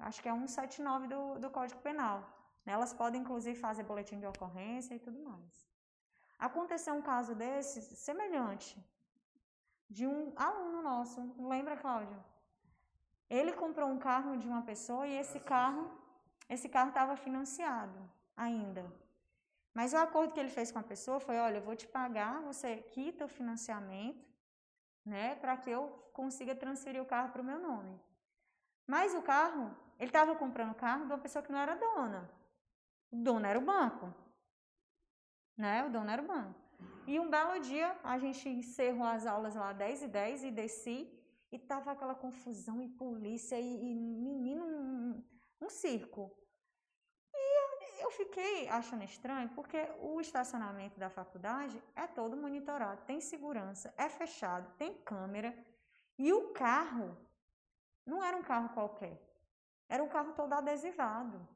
acho 0.01 0.23
que 0.23 0.29
é 0.29 0.33
179 0.33 1.07
do, 1.09 1.39
do 1.39 1.51
Código 1.51 1.81
Penal. 1.81 2.19
Elas 2.67 2.93
podem, 2.93 3.21
inclusive, 3.21 3.59
fazer 3.59 3.83
boletim 3.83 4.19
de 4.19 4.27
ocorrência 4.27 4.95
e 4.95 4.99
tudo 4.99 5.19
mais. 5.21 5.69
Aconteceu 6.39 6.95
um 6.95 7.03
caso 7.03 7.35
desse, 7.35 7.81
semelhante, 7.97 8.73
de 9.89 10.07
um 10.07 10.33
aluno 10.37 10.81
nosso, 10.83 11.19
lembra, 11.53 11.77
Cláudio? 11.77 12.19
Ele 13.31 13.53
comprou 13.53 13.89
um 13.89 13.99
carro 13.99 14.37
de 14.37 14.47
uma 14.49 14.63
pessoa 14.63 15.07
e 15.07 15.17
esse 15.17 15.39
carro, 15.39 15.89
esse 16.49 16.69
carro 16.69 16.89
estava 16.89 17.17
financiado 17.17 17.99
ainda. 18.37 18.85
Mas 19.73 19.93
o 19.93 19.99
acordo 19.99 20.35
que 20.35 20.41
ele 20.41 20.49
fez 20.49 20.73
com 20.73 20.81
a 20.81 20.83
pessoa 20.83 21.21
foi, 21.21 21.39
olha, 21.39 21.59
eu 21.59 21.63
vou 21.63 21.77
te 21.77 21.87
pagar, 21.87 22.43
você 22.43 22.79
quita 22.95 23.25
o 23.25 23.29
financiamento, 23.29 24.29
né, 25.05 25.37
para 25.37 25.57
que 25.57 25.71
eu 25.71 25.83
consiga 26.13 26.55
transferir 26.55 27.01
o 27.01 27.07
carro 27.07 27.31
para 27.31 27.41
o 27.41 27.45
meu 27.45 27.61
nome. 27.61 27.99
Mas 28.87 29.15
o 29.15 29.23
carro, 29.23 29.75
ele 29.99 30.09
estava 30.09 30.35
comprando 30.35 30.73
o 30.73 30.75
carro 30.75 31.07
de 31.07 31.13
uma 31.13 31.19
pessoa 31.19 31.43
que 31.45 31.53
não 31.53 31.61
era 31.61 31.77
dona. 31.77 32.29
O 33.13 33.17
dono 33.17 33.47
era 33.47 33.59
o 33.59 33.63
banco. 33.63 34.13
Né? 35.57 35.85
O 35.85 35.91
dono 35.91 36.11
era 36.11 36.21
o 36.21 36.27
banco. 36.27 36.59
E 37.07 37.21
um 37.21 37.31
belo 37.31 37.61
dia, 37.61 37.97
a 38.03 38.19
gente 38.19 38.49
encerrou 38.49 39.07
as 39.07 39.27
aulas 39.27 39.55
lá 39.55 39.73
10 39.73 40.03
e 40.03 40.09
10 40.09 40.45
e 40.45 40.51
desci. 40.51 41.20
E 41.53 41.59
tava 41.59 41.91
aquela 41.91 42.15
confusão 42.15 42.81
e 42.81 42.89
polícia 42.89 43.59
e, 43.59 43.91
e 43.91 43.95
menino, 43.95 44.65
um, 44.65 45.25
um 45.61 45.69
circo. 45.69 46.31
eu 48.01 48.11
fiquei 48.13 48.69
achando 48.69 49.05
estranho 49.05 49.49
porque 49.51 49.79
o 50.01 50.21
estacionamento 50.21 50.99
da 50.99 51.11
faculdade 51.11 51.83
é 51.95 52.07
todo 52.07 52.37
monitorado, 52.37 53.05
tem 53.05 53.21
segurança, 53.21 53.93
é 53.97 54.09
fechado, 54.09 54.73
tem 54.77 54.95
câmera 55.03 55.57
e 56.19 56.33
o 56.33 56.53
carro 56.53 57.17
não 58.07 58.23
era 58.23 58.37
um 58.37 58.43
carro 58.43 58.71
qualquer, 58.71 59.21
era 59.89 60.03
um 60.03 60.09
carro 60.09 60.33
todo 60.35 60.53
adesivado. 60.53 61.49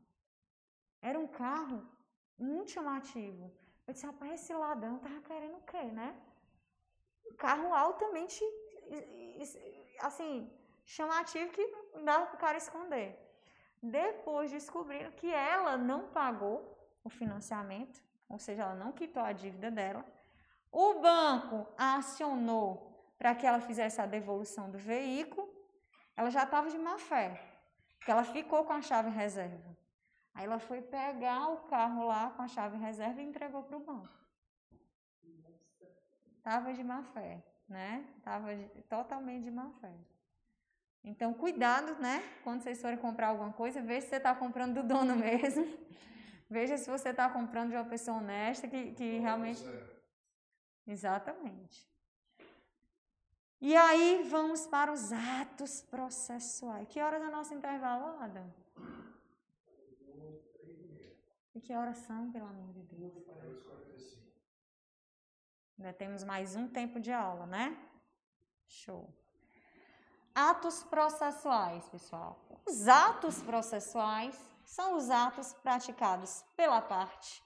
Era 1.01 1.19
um 1.19 1.27
carro 1.27 1.87
muito 2.39 2.71
chamativo. 2.71 3.53
Eu 3.87 3.93
disse, 3.93 4.07
rapaz, 4.07 4.33
esse 4.33 4.55
ladrão 4.55 4.99
tava 4.99 5.21
querendo 5.21 5.57
o 5.59 5.63
quê, 5.63 5.83
né? 5.83 6.19
Um 7.31 7.37
carro 7.37 7.75
altamente, 7.75 8.43
assim, 10.01 10.51
chamativo 10.85 11.53
que 11.53 11.67
não 11.95 12.05
dava 12.05 12.27
para 12.27 12.37
o 12.37 12.39
cara 12.39 12.59
esconder. 12.59 13.19
Depois 13.83 14.51
descobriram 14.51 15.11
que 15.13 15.31
ela 15.31 15.77
não 15.77 16.09
pagou 16.09 16.75
o 17.03 17.11
financiamento, 17.11 18.03
ou 18.29 18.39
seja, 18.39 18.63
ela 18.63 18.75
não 18.75 18.93
quitou 18.93 19.23
a 19.23 19.33
dívida 19.33 19.71
dela. 19.71 20.05
O 20.73 21.01
banco 21.01 21.67
acionou 21.77 22.95
para 23.19 23.35
que 23.35 23.47
ela 23.47 23.61
fizesse 23.61 24.01
a 24.01 24.07
devolução 24.07 24.71
do 24.71 24.79
veículo. 24.79 25.49
Ela 26.17 26.31
já 26.31 26.45
estava 26.45 26.71
de 26.71 26.79
má 26.79 26.99
fé, 26.99 27.41
porque 27.99 28.11
ela 28.11 28.25
ficou 28.25 28.65
com 28.65 28.73
a 28.73 28.83
chave 28.83 29.11
reserva. 29.11 29.77
Aí 30.35 30.47
ela 30.47 30.59
foi 30.59 30.83
pegar 30.83 31.49
o 31.49 31.59
carro 31.69 32.07
lá 32.07 32.31
com 32.31 32.43
a 32.43 32.49
chave 32.49 32.77
reserva 32.77 33.21
e 33.21 33.25
entregou 33.25 33.63
para 33.63 33.77
o 33.77 33.81
banco. 33.81 34.09
Tava 36.43 36.73
de 36.75 36.83
má 36.83 37.03
fé, 37.03 37.43
né? 37.75 38.05
Tava 38.23 38.49
totalmente 38.89 39.43
de 39.43 39.51
má 39.51 39.69
fé. 39.81 39.93
Então, 41.03 41.35
cuidado, 41.35 42.01
né? 42.01 42.23
Quando 42.45 42.63
vocês 42.63 42.81
forem 42.81 42.97
comprar 42.97 43.29
alguma 43.29 43.53
coisa, 43.53 43.83
veja 43.83 44.03
se 44.03 44.09
você 44.11 44.17
está 44.17 44.35
comprando 44.35 44.75
do 44.81 44.85
dono 44.93 45.17
mesmo. 45.27 45.67
veja 46.49 46.77
se 46.79 46.89
você 46.89 47.09
está 47.11 47.29
comprando 47.29 47.71
de 47.71 47.77
uma 47.77 47.85
pessoa 47.85 48.19
honesta 48.19 48.69
que, 48.69 48.93
que 48.93 49.19
realmente. 49.19 49.63
Exatamente. 50.87 51.79
E 53.61 53.75
aí 53.75 54.23
vamos 54.29 54.67
para 54.67 54.93
os 54.93 55.13
atos 55.13 55.83
processuais. 55.83 56.87
Que 56.89 57.01
horas 57.01 57.23
é 57.23 57.27
o 57.27 57.31
nosso 57.39 57.53
intervalo, 57.55 58.07
Adam? 58.23 58.49
E 61.55 61.61
que 61.61 61.73
horas 61.75 61.99
são, 61.99 62.31
pelo 62.31 62.47
amor 62.47 62.73
de 62.73 62.83
Deus? 62.83 63.13
Ainda 65.79 65.93
temos 65.93 66.23
mais 66.23 66.55
um 66.55 66.69
tempo 66.69 67.01
de 67.01 67.13
aula, 67.13 67.47
né? 67.47 67.77
Show. 68.67 69.13
Atos 70.35 70.83
processuais, 70.85 71.89
pessoal. 71.89 72.39
Os 72.67 72.89
atos 72.89 73.43
processuais 73.43 74.39
são 74.65 74.97
os 74.97 75.11
atos 75.11 75.53
praticados 75.53 76.45
pela 76.57 76.81
parte 76.81 77.43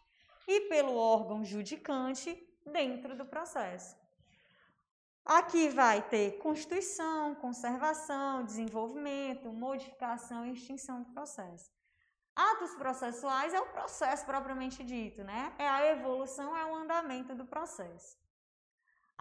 e 0.47 0.63
pelo 0.69 0.95
órgão 0.95 1.45
judicante 1.45 2.37
dentro 2.65 3.17
do 3.17 3.25
processo. 3.25 3.97
Aqui 5.25 5.69
vai 5.69 6.01
ter 6.09 6.39
constituição, 6.39 7.35
conservação, 7.35 8.45
desenvolvimento, 8.45 9.53
modificação 9.53 10.47
e 10.47 10.53
extinção 10.53 11.03
do 11.03 11.13
processo. 11.13 11.71
Atos 12.39 12.73
processuais 12.77 13.53
é 13.53 13.61
o 13.61 13.67
processo 13.67 14.25
propriamente 14.25 14.85
dito, 14.85 15.25
né? 15.25 15.53
É 15.59 15.69
a 15.69 15.85
evolução, 15.89 16.57
é 16.57 16.65
o 16.65 16.77
andamento 16.77 17.35
do 17.35 17.45
processo. 17.45 18.17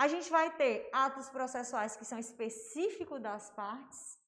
A 0.03 0.07
gente 0.07 0.30
vai 0.30 0.51
ter 0.55 0.88
atos 0.93 1.28
processuais 1.28 1.95
que 1.95 2.05
são 2.05 2.20
específicos 2.20 3.20
das 3.20 3.49
partes, 3.49 4.20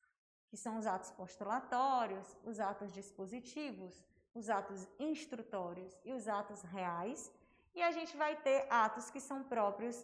que 0.50 0.58
são 0.58 0.80
os 0.80 0.88
atos 0.88 1.12
postulatórios, 1.12 2.36
os 2.44 2.60
atos 2.60 2.92
dispositivos, 2.92 4.04
os 4.34 4.50
atos 4.50 4.88
instrutórios 4.98 5.96
e 6.04 6.12
os 6.12 6.28
atos 6.28 6.64
reais. 6.64 7.32
E 7.76 7.84
a 7.84 7.92
gente 7.92 8.18
vai 8.18 8.36
ter 8.38 8.66
atos 8.72 9.12
que 9.12 9.22
são 9.22 9.44
próprios 9.44 10.04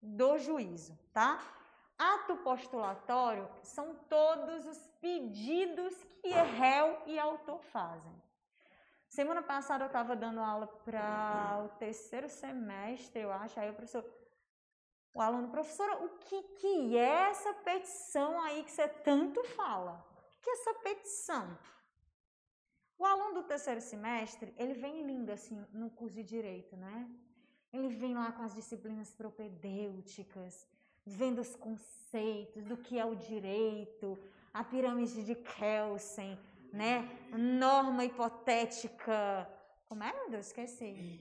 do 0.00 0.38
juízo, 0.38 0.98
tá? 1.12 1.38
Ato 1.98 2.36
postulatório 2.38 3.48
são 3.62 3.94
todos 4.08 4.66
os 4.66 4.78
pedidos 5.00 5.94
que 6.20 6.30
réu 6.30 7.00
e 7.06 7.18
autor 7.18 7.62
fazem. 7.62 8.12
Semana 9.08 9.42
passada 9.42 9.84
eu 9.84 9.86
estava 9.86 10.16
dando 10.16 10.40
aula 10.40 10.66
para 10.66 11.62
o 11.64 11.68
terceiro 11.78 12.28
semestre, 12.28 13.22
eu 13.22 13.32
acho, 13.32 13.60
aí 13.60 13.70
o 13.70 13.74
professor, 13.74 14.04
o 15.14 15.20
aluno, 15.20 15.50
professora, 15.50 16.04
o 16.04 16.18
que, 16.18 16.42
que 16.58 16.96
é 16.96 17.30
essa 17.30 17.54
petição 17.54 18.40
aí 18.40 18.64
que 18.64 18.72
você 18.72 18.88
tanto 18.88 19.44
fala? 19.44 20.04
O 20.36 20.40
que 20.40 20.50
é 20.50 20.52
essa 20.54 20.74
petição? 20.74 21.56
O 22.98 23.04
aluno 23.04 23.34
do 23.34 23.42
terceiro 23.44 23.80
semestre, 23.80 24.52
ele 24.56 24.74
vem 24.74 25.06
lindo 25.06 25.30
assim 25.30 25.64
no 25.72 25.90
curso 25.90 26.16
de 26.16 26.24
direito, 26.24 26.76
né? 26.76 27.08
Ele 27.72 27.88
vem 27.88 28.14
lá 28.14 28.32
com 28.32 28.42
as 28.42 28.54
disciplinas 28.54 29.12
propedêuticas, 29.12 30.66
vendo 31.06 31.40
os 31.40 31.54
conceitos 31.56 32.64
do 32.64 32.76
que 32.76 32.98
é 32.98 33.04
o 33.04 33.14
direito, 33.14 34.18
a 34.52 34.62
pirâmide 34.64 35.24
de 35.24 35.34
Kelsen, 35.34 36.38
né? 36.72 37.08
Norma 37.32 38.04
hipotética. 38.04 39.48
Como 39.86 40.02
é, 40.02 40.12
meu 40.12 40.30
Deus? 40.30 40.46
Esqueci. 40.46 41.20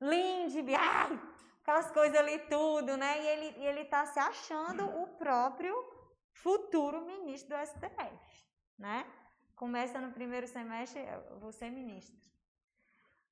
Lindby. 0.00 0.74
Ai, 0.74 1.20
aquelas 1.62 1.90
coisas 1.90 2.16
ali 2.18 2.38
tudo, 2.40 2.96
né? 2.96 3.22
E 3.22 3.26
ele, 3.26 3.58
e 3.58 3.66
ele 3.66 3.84
tá 3.84 4.06
se 4.06 4.18
achando 4.18 4.84
o 5.02 5.06
próprio 5.16 5.74
futuro 6.32 7.04
ministro 7.04 7.56
do 7.56 7.66
STF, 7.66 8.46
né? 8.78 9.06
Começa 9.54 10.00
no 10.00 10.12
primeiro 10.12 10.46
semestre, 10.46 11.04
ser 11.52 11.70
ministro. 11.70 12.16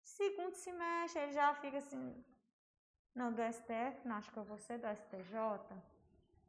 Segundo 0.03 0.55
semestre, 0.55 1.23
ele 1.23 1.33
já 1.33 1.55
fica 1.55 1.79
assim, 1.79 2.25
não, 3.17 3.33
do 3.33 3.43
STF, 3.43 4.07
não, 4.07 4.17
acho 4.17 4.31
que 4.31 4.37
eu 4.37 4.45
vou 4.45 4.59
ser 4.59 4.79
do 4.79 4.87
STJ. 4.87 5.35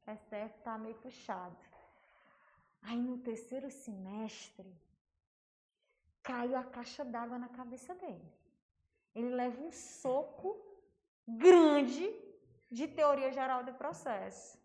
O 0.06 0.12
STF 0.16 0.60
tá 0.64 0.78
meio 0.78 0.96
puxado. 0.96 1.56
Aí 2.82 2.98
no 2.98 3.18
terceiro 3.18 3.72
semestre, 3.72 4.70
caiu 6.22 6.58
a 6.58 6.64
caixa 6.64 7.06
d'água 7.06 7.40
na 7.40 7.48
cabeça 7.48 7.96
dele. 7.96 8.34
Ele 9.16 9.30
leva 9.30 9.62
um 9.62 9.72
soco 9.72 10.62
grande 11.26 12.14
de 12.70 12.86
teoria 12.88 13.32
geral 13.32 13.64
do 13.64 13.74
processo. 13.74 14.60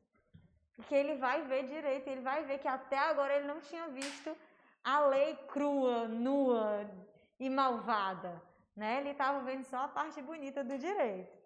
Porque 0.75 0.95
ele 0.95 1.15
vai 1.15 1.43
ver 1.43 1.67
direito, 1.67 2.09
ele 2.09 2.21
vai 2.21 2.45
ver 2.45 2.59
que 2.59 2.67
até 2.69 2.99
agora 2.99 3.37
ele 3.37 3.47
não 3.47 3.61
tinha 3.61 3.87
visto 3.89 4.37
a 4.83 5.01
lei 5.07 5.37
crua, 5.47 6.09
nua 6.09 6.91
e 7.39 7.49
malvada. 7.49 8.43
Né? 8.75 8.99
Ele 8.99 9.11
estava 9.11 9.41
vendo 9.41 9.65
só 9.65 9.85
a 9.85 9.89
parte 9.89 10.21
bonita 10.21 10.65
do 10.65 10.77
direito. 10.77 11.42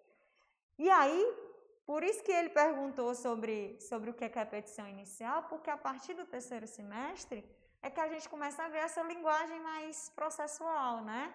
E 0.77 0.89
aí, 0.89 1.35
por 1.85 2.03
isso 2.03 2.23
que 2.23 2.31
ele 2.31 2.49
perguntou 2.49 3.15
sobre, 3.15 3.79
sobre 3.79 4.09
o 4.09 4.13
que 4.13 4.25
é 4.25 4.41
a 4.41 4.45
petição 4.45 4.87
inicial, 4.87 5.43
porque 5.43 5.69
a 5.69 5.77
partir 5.77 6.13
do 6.13 6.25
terceiro 6.25 6.67
semestre 6.67 7.43
é 7.81 7.89
que 7.89 7.99
a 7.99 8.09
gente 8.09 8.27
começa 8.27 8.63
a 8.63 8.69
ver 8.69 8.79
essa 8.79 9.01
linguagem 9.01 9.59
mais 9.61 10.09
processual, 10.09 11.03
né? 11.03 11.33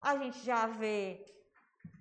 A 0.00 0.16
gente 0.16 0.38
já 0.40 0.66
vê 0.66 1.24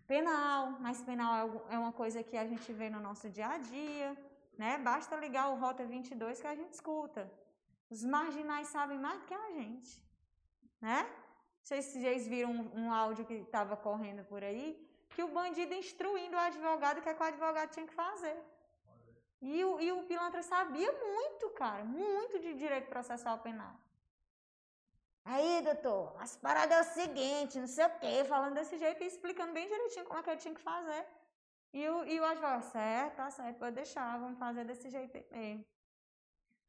penal, 0.08 0.72
mas 0.80 1.02
penal 1.02 1.66
é, 1.70 1.76
é 1.76 1.78
uma 1.78 1.94
coisa 1.94 2.24
que 2.24 2.36
a 2.36 2.46
gente 2.46 2.74
vê 2.74 2.90
no 2.90 3.00
nosso 3.00 3.30
dia 3.30 3.48
a 3.48 3.58
dia, 3.58 4.18
né? 4.58 4.78
Basta 4.78 5.16
ligar 5.16 5.50
o 5.52 5.60
Rota 5.60 5.86
22 5.86 6.42
que 6.42 6.48
a 6.48 6.56
gente 6.56 6.74
escuta. 6.74 7.32
Os 7.90 8.04
marginais 8.04 8.68
sabem 8.68 8.98
mais 8.98 9.20
do 9.20 9.26
que 9.26 9.34
a 9.34 9.52
gente, 9.52 10.04
né? 10.82 11.08
Vocês, 11.62 11.86
vocês 11.86 12.28
viram 12.28 12.52
um, 12.52 12.86
um 12.86 12.92
áudio 12.92 13.24
que 13.24 13.36
estava 13.36 13.78
correndo 13.78 14.24
por 14.26 14.44
aí, 14.44 14.91
que 15.14 15.24
o 15.24 15.28
bandido 15.28 15.74
instruindo 15.74 16.36
o 16.36 16.40
advogado 16.40 17.00
o 17.00 17.02
que, 17.02 17.10
é 17.10 17.14
que 17.14 17.24
o 17.24 17.26
advogado 17.26 17.70
tinha 17.72 17.88
que 17.88 17.94
fazer. 17.94 18.38
E 19.42 19.64
o, 19.64 19.80
e 19.86 19.92
o 19.92 20.04
pilantra 20.04 20.44
sabia 20.44 20.92
muito, 20.92 21.50
cara, 21.62 21.84
muito 21.84 22.40
de 22.40 22.54
direito 22.54 22.90
processual 22.90 23.40
penal. 23.40 23.74
Aí, 25.24 25.62
doutor, 25.62 26.16
as 26.20 26.36
paradas 26.36 26.78
é 26.78 26.82
o 26.82 26.94
seguinte, 26.94 27.60
não 27.60 27.68
sei 27.68 27.86
o 27.86 28.00
quê, 28.00 28.24
falando 28.26 28.56
desse 28.56 28.78
jeito 28.78 29.04
e 29.04 29.08
explicando 29.08 29.54
bem 29.54 29.68
direitinho 29.68 30.06
como 30.06 30.20
é 30.20 30.24
que 30.24 30.30
eu 30.30 30.38
tinha 30.38 30.54
que 30.54 30.62
fazer. 30.62 31.06
E 31.74 31.88
o, 31.88 32.06
e 32.06 32.20
o 32.20 32.26
advogado, 32.26 32.64
certo, 32.64 33.16
tá 33.16 33.30
certo, 33.30 33.58
pode 33.58 33.76
deixar, 33.76 34.20
vamos 34.20 34.38
fazer 34.38 34.66
desse 34.66 34.90
jeito 34.90 35.14
mesmo. 35.32 35.66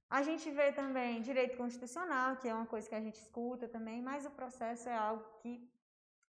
A 0.09 0.23
gente 0.23 0.51
vê 0.51 0.71
também 0.73 1.23
direito 1.23 1.57
constitucional, 1.57 2.37
que 2.37 2.47
é 2.47 2.55
uma 2.55 2.67
coisa 2.67 2.89
que 2.89 2.95
a 2.95 3.01
gente 3.01 3.17
escuta 3.17 3.67
também, 3.67 4.03
mas 4.03 4.27
o 4.27 4.31
processo 4.31 4.89
é 4.89 4.97
algo 4.97 5.25
que 5.41 5.53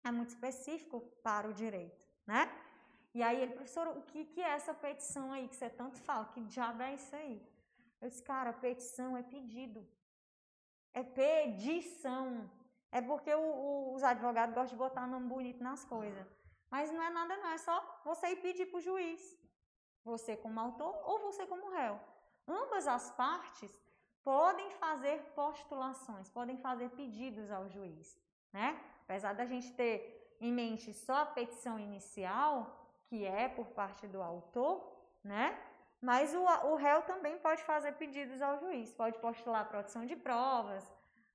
é 0.04 0.10
muito 0.10 0.30
específico 0.30 1.00
para 1.22 1.48
o 1.48 1.52
direito, 1.52 2.00
né? 2.26 2.50
E 3.14 3.22
aí 3.22 3.40
ele, 3.42 3.54
professor, 3.54 3.88
o 3.88 4.02
que, 4.02 4.24
que 4.24 4.40
é 4.40 4.50
essa 4.50 4.72
petição 4.72 5.32
aí 5.32 5.48
que 5.48 5.56
você 5.56 5.68
tanto 5.68 6.00
fala? 6.00 6.24
Que 6.26 6.40
diabo 6.42 6.82
é 6.82 6.94
isso 6.94 7.14
aí? 7.14 7.46
Eu 8.00 8.08
disse, 8.08 8.22
cara, 8.22 8.52
petição 8.52 9.16
é 9.16 9.22
pedido. 9.22 9.86
É 10.94 11.02
pedição. 11.02 12.50
É 12.90 13.00
porque 13.00 13.32
o, 13.34 13.40
o, 13.40 13.94
os 13.94 14.02
advogados 14.02 14.54
gostam 14.54 14.76
de 14.76 14.82
botar 14.84 15.06
nome 15.06 15.28
bonito 15.28 15.62
nas 15.62 15.84
coisas. 15.84 16.26
Mas 16.70 16.90
não 16.90 17.02
é 17.02 17.10
nada, 17.10 17.36
não. 17.36 17.50
É 17.50 17.58
só 17.58 18.00
você 18.04 18.28
ir 18.28 18.36
pedir 18.36 18.66
para 18.66 18.78
o 18.78 18.80
juiz. 18.80 19.38
Você 20.04 20.36
como 20.36 20.58
autor 20.58 20.94
ou 21.04 21.20
você 21.20 21.46
como 21.46 21.70
réu. 21.70 22.00
Ambas 22.48 22.86
as 22.88 23.10
partes 23.12 23.70
podem 24.24 24.70
fazer 24.72 25.22
postulações, 25.34 26.30
podem 26.30 26.56
fazer 26.56 26.90
pedidos 26.90 27.50
ao 27.50 27.68
juiz. 27.68 28.18
né? 28.52 28.80
Apesar 29.04 29.34
da 29.34 29.44
gente 29.44 29.72
ter 29.72 30.21
em 30.47 30.53
mente 30.53 30.93
só 30.93 31.16
a 31.22 31.26
petição 31.26 31.78
inicial, 31.78 32.55
que 33.07 33.24
é 33.24 33.49
por 33.49 33.66
parte 33.78 34.07
do 34.07 34.20
autor, 34.20 34.74
né? 35.22 35.47
Mas 36.01 36.34
o, 36.34 36.43
o 36.70 36.74
réu 36.74 37.03
também 37.03 37.38
pode 37.38 37.62
fazer 37.62 37.93
pedidos 37.93 38.43
ao 38.43 38.59
juiz, 38.59 38.93
pode 38.93 39.18
postular 39.18 39.68
produção 39.68 40.05
de 40.05 40.16
provas, 40.16 40.84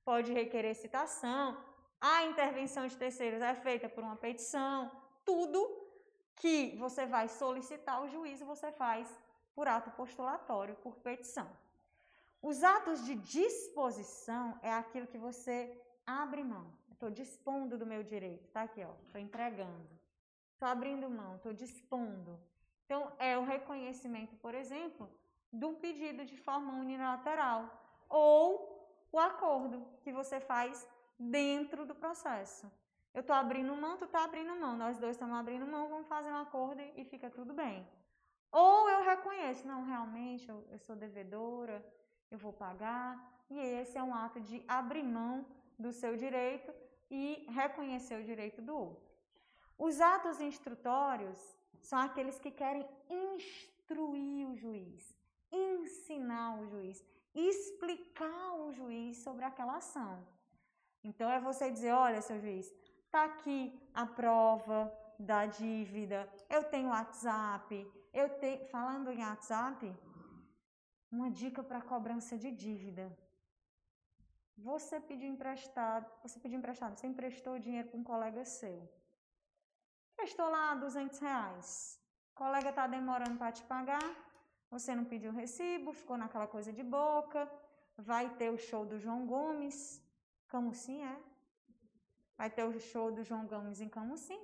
pode 0.04 0.34
requerer 0.34 0.76
citação, 0.76 1.58
a 2.02 2.26
intervenção 2.26 2.86
de 2.86 2.98
terceiros 2.98 3.42
é 3.42 3.56
feita 3.56 3.88
por 3.88 4.04
uma 4.04 4.18
petição, 4.18 4.92
tudo 5.26 5.60
que 6.36 6.76
você 6.78 7.06
vai 7.06 7.28
solicitar 7.28 7.96
ao 7.96 8.10
juiz 8.10 8.42
você 8.42 8.72
faz 8.72 9.08
por 9.56 9.68
ato 9.68 9.90
postulatório, 9.92 10.76
por 10.76 10.96
petição. 10.98 11.50
Os 12.42 12.64
atos 12.64 13.04
de 13.06 13.16
disposição 13.16 14.60
é 14.62 14.72
aquilo 14.72 15.08
que 15.08 15.18
você 15.18 15.56
abre 16.06 16.44
mão. 16.44 16.68
Estou 16.98 17.12
dispondo 17.12 17.78
do 17.78 17.86
meu 17.86 18.02
direito, 18.02 18.48
tá 18.48 18.64
aqui, 18.64 18.84
ó. 18.84 18.92
Estou 19.06 19.22
entregando. 19.22 19.88
Estou 20.54 20.68
abrindo 20.68 21.08
mão, 21.08 21.36
estou 21.36 21.54
dispondo. 21.54 22.40
Então, 22.86 23.12
é 23.20 23.38
o 23.38 23.44
reconhecimento, 23.44 24.36
por 24.38 24.56
exemplo, 24.56 25.08
do 25.54 25.74
pedido 25.74 26.26
de 26.26 26.36
forma 26.36 26.74
unilateral 26.74 27.70
ou 28.10 28.42
o 29.12 29.20
acordo 29.20 29.86
que 30.02 30.12
você 30.12 30.40
faz 30.40 30.88
dentro 31.20 31.86
do 31.86 31.94
processo. 31.94 32.66
Eu 33.14 33.22
estou 33.22 33.36
abrindo 33.36 33.76
mão, 33.76 33.96
tu 33.96 34.06
está 34.06 34.24
abrindo 34.24 34.56
mão, 34.56 34.76
nós 34.76 34.98
dois 34.98 35.12
estamos 35.12 35.38
abrindo 35.38 35.68
mão, 35.68 35.88
vamos 35.90 36.08
fazer 36.08 36.32
um 36.32 36.38
acordo 36.38 36.82
e 36.96 37.06
fica 37.06 37.30
tudo 37.30 37.54
bem. 37.54 37.88
Ou 38.52 38.90
eu 38.90 39.04
reconheço, 39.04 39.68
não, 39.68 39.86
realmente 39.86 40.50
eu, 40.50 40.68
eu 40.72 40.80
sou 40.80 40.96
devedora, 40.96 41.86
eu 42.32 42.40
vou 42.40 42.52
pagar, 42.52 43.44
e 43.52 43.60
esse 43.60 44.00
é 44.00 44.02
um 44.02 44.16
ato 44.16 44.40
de 44.40 44.64
abrir 44.68 45.04
mão 45.04 45.46
do 45.78 45.92
seu 45.92 46.18
direito 46.18 46.74
e 47.10 47.46
reconhecer 47.50 48.20
o 48.20 48.24
direito 48.24 48.62
do 48.62 48.76
outro. 48.76 49.08
Os 49.78 50.02
atos 50.02 50.42
instrutórios 50.42 51.38
são 51.82 52.00
aqueles 52.00 52.40
que 52.40 52.52
querem 52.52 52.86
instruir 53.10 54.48
o 54.48 54.56
juiz, 54.56 55.16
ensinar 55.52 56.60
o 56.60 56.68
juiz, 56.68 57.04
explicar 57.34 58.56
o 58.56 58.72
juiz 58.72 59.18
sobre 59.18 59.46
aquela 59.46 59.78
ação. 59.78 60.26
Então 61.04 61.30
é 61.30 61.40
você 61.40 61.70
dizer, 61.72 61.92
olha, 61.92 62.22
seu 62.22 62.40
juiz, 62.40 62.74
tá 63.12 63.26
aqui 63.26 63.80
a 63.94 64.06
prova 64.06 64.92
da 65.20 65.46
dívida, 65.46 66.30
eu 66.50 66.64
tenho 66.64 66.90
WhatsApp, 66.90 67.90
eu 68.14 68.30
tenho, 68.40 68.66
falando 68.68 69.12
em 69.12 69.24
WhatsApp, 69.24 69.96
uma 71.12 71.32
dica 71.32 71.64
para 71.64 71.82
cobrança 71.82 72.38
de 72.38 72.52
dívida. 72.52 73.16
Você 74.58 75.00
pediu 75.00 75.30
emprestado, 75.30 76.12
você 76.24 76.40
pediu 76.40 76.58
emprestado, 76.58 76.98
você 76.98 77.08
emprestou 77.08 77.60
dinheiro 77.60 77.90
para 77.90 78.00
um 78.00 78.04
colega 78.04 78.44
seu. 78.44 78.90
Emprestou 80.14 80.50
lá 80.50 80.74
200 80.74 81.20
reais. 81.20 82.02
O 82.32 82.36
colega 82.36 82.70
está 82.70 82.88
demorando 82.88 83.38
para 83.38 83.52
te 83.52 83.64
pagar, 83.64 84.08
você 84.70 84.96
não 84.96 85.06
pediu 85.06 85.32
recibo, 85.32 85.94
ficou 85.94 86.18
naquela 86.18 86.48
coisa 86.48 86.74
de 86.74 86.84
boca. 86.84 87.50
Vai 87.98 88.36
ter 88.36 88.50
o 88.52 88.58
show 88.58 88.86
do 88.86 88.98
João 89.00 89.26
Gomes. 89.26 90.04
Camusim 90.48 91.04
é? 91.04 91.20
Vai 92.38 92.50
ter 92.50 92.64
o 92.64 92.80
show 92.80 93.12
do 93.12 93.24
João 93.24 93.46
Gomes 93.46 93.80
em 93.80 93.90
Camusim. 93.90 94.40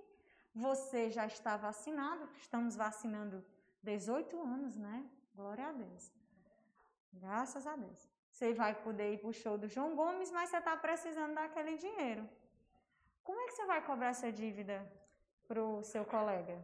Você 0.54 1.10
já 1.10 1.26
está 1.26 1.58
vacinado, 1.58 2.30
estamos 2.36 2.76
vacinando 2.76 3.44
18 3.82 4.40
anos, 4.42 4.76
né? 4.78 5.10
Glória 5.34 5.68
a 5.68 5.72
Deus. 5.72 6.12
Graças 7.12 7.66
a 7.66 7.76
Deus. 7.76 8.13
Você 8.34 8.52
vai 8.52 8.74
poder 8.74 9.14
ir 9.14 9.20
para 9.20 9.30
o 9.30 9.40
show 9.42 9.60
do 9.60 9.68
João 9.68 9.96
Gomes, 9.96 10.32
mas 10.32 10.50
você 10.50 10.58
está 10.58 10.76
precisando 10.76 11.36
daquele 11.36 11.78
dinheiro. 11.78 12.28
Como 13.24 13.40
é 13.40 13.46
que 13.46 13.54
você 13.54 13.66
vai 13.68 13.80
cobrar 13.86 14.08
essa 14.08 14.32
dívida 14.32 14.78
para 15.48 15.64
o 15.64 15.84
seu 15.84 16.04
colega? 16.04 16.56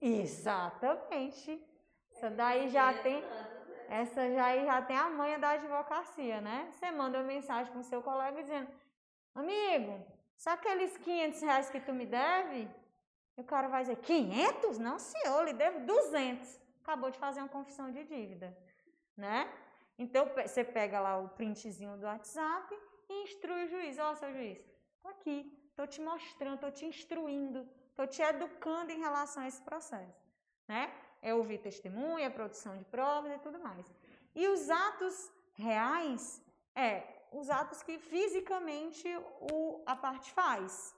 Exatamente. 0.00 1.62
Essa 2.10 2.30
daí 2.30 2.70
já 2.70 2.94
tem, 3.02 3.22
essa 3.90 4.32
já, 4.32 4.64
já 4.64 4.80
tem 4.80 4.96
a 4.96 5.10
manha 5.10 5.38
da 5.38 5.50
advocacia, 5.50 6.40
né? 6.40 6.70
Você 6.72 6.90
manda 6.90 7.18
uma 7.18 7.26
mensagem 7.26 7.70
para 7.70 7.80
o 7.80 7.84
seu 7.84 8.02
colega 8.02 8.42
dizendo, 8.42 8.70
amigo, 9.34 10.06
só 10.38 10.50
aqueles 10.52 10.96
500 10.96 11.42
reais 11.42 11.68
que 11.68 11.80
tu 11.80 11.92
me 11.92 12.06
deve? 12.06 12.66
E 13.36 13.42
o 13.42 13.44
cara 13.44 13.68
vai 13.68 13.82
dizer, 13.82 13.96
500? 13.96 14.78
Não, 14.78 14.98
senhor, 14.98 15.44
lhe 15.44 15.52
devo 15.52 15.80
200 15.80 16.66
acabou 16.86 17.10
de 17.10 17.18
fazer 17.18 17.40
uma 17.40 17.48
confissão 17.48 17.90
de 17.90 18.04
dívida, 18.04 18.56
né? 19.16 19.50
Então, 19.98 20.26
você 20.26 20.62
pega 20.62 21.00
lá 21.00 21.18
o 21.18 21.28
printzinho 21.30 21.96
do 21.96 22.06
WhatsApp 22.06 22.78
e 23.08 23.22
instrui 23.22 23.64
o 23.64 23.68
juiz. 23.68 23.98
Ó, 23.98 24.12
oh, 24.12 24.16
seu 24.16 24.32
juiz, 24.32 24.58
tô 25.02 25.08
aqui, 25.08 25.38
tô 25.74 25.86
te 25.86 26.00
mostrando, 26.00 26.60
tô 26.60 26.70
te 26.70 26.84
instruindo, 26.84 27.66
tô 27.94 28.06
te 28.06 28.20
educando 28.22 28.92
em 28.92 28.98
relação 28.98 29.42
a 29.42 29.48
esse 29.48 29.62
processo, 29.62 30.22
né? 30.68 30.92
É 31.22 31.34
ouvir 31.34 31.58
testemunha, 31.58 32.30
produção 32.30 32.76
de 32.76 32.84
provas 32.84 33.32
e 33.32 33.38
tudo 33.38 33.58
mais. 33.58 33.86
E 34.34 34.46
os 34.48 34.68
atos 34.68 35.32
reais 35.54 36.42
é 36.74 37.16
os 37.32 37.48
atos 37.50 37.82
que 37.82 37.98
fisicamente 37.98 39.08
o, 39.50 39.82
a 39.86 39.96
parte 39.96 40.30
faz. 40.32 40.94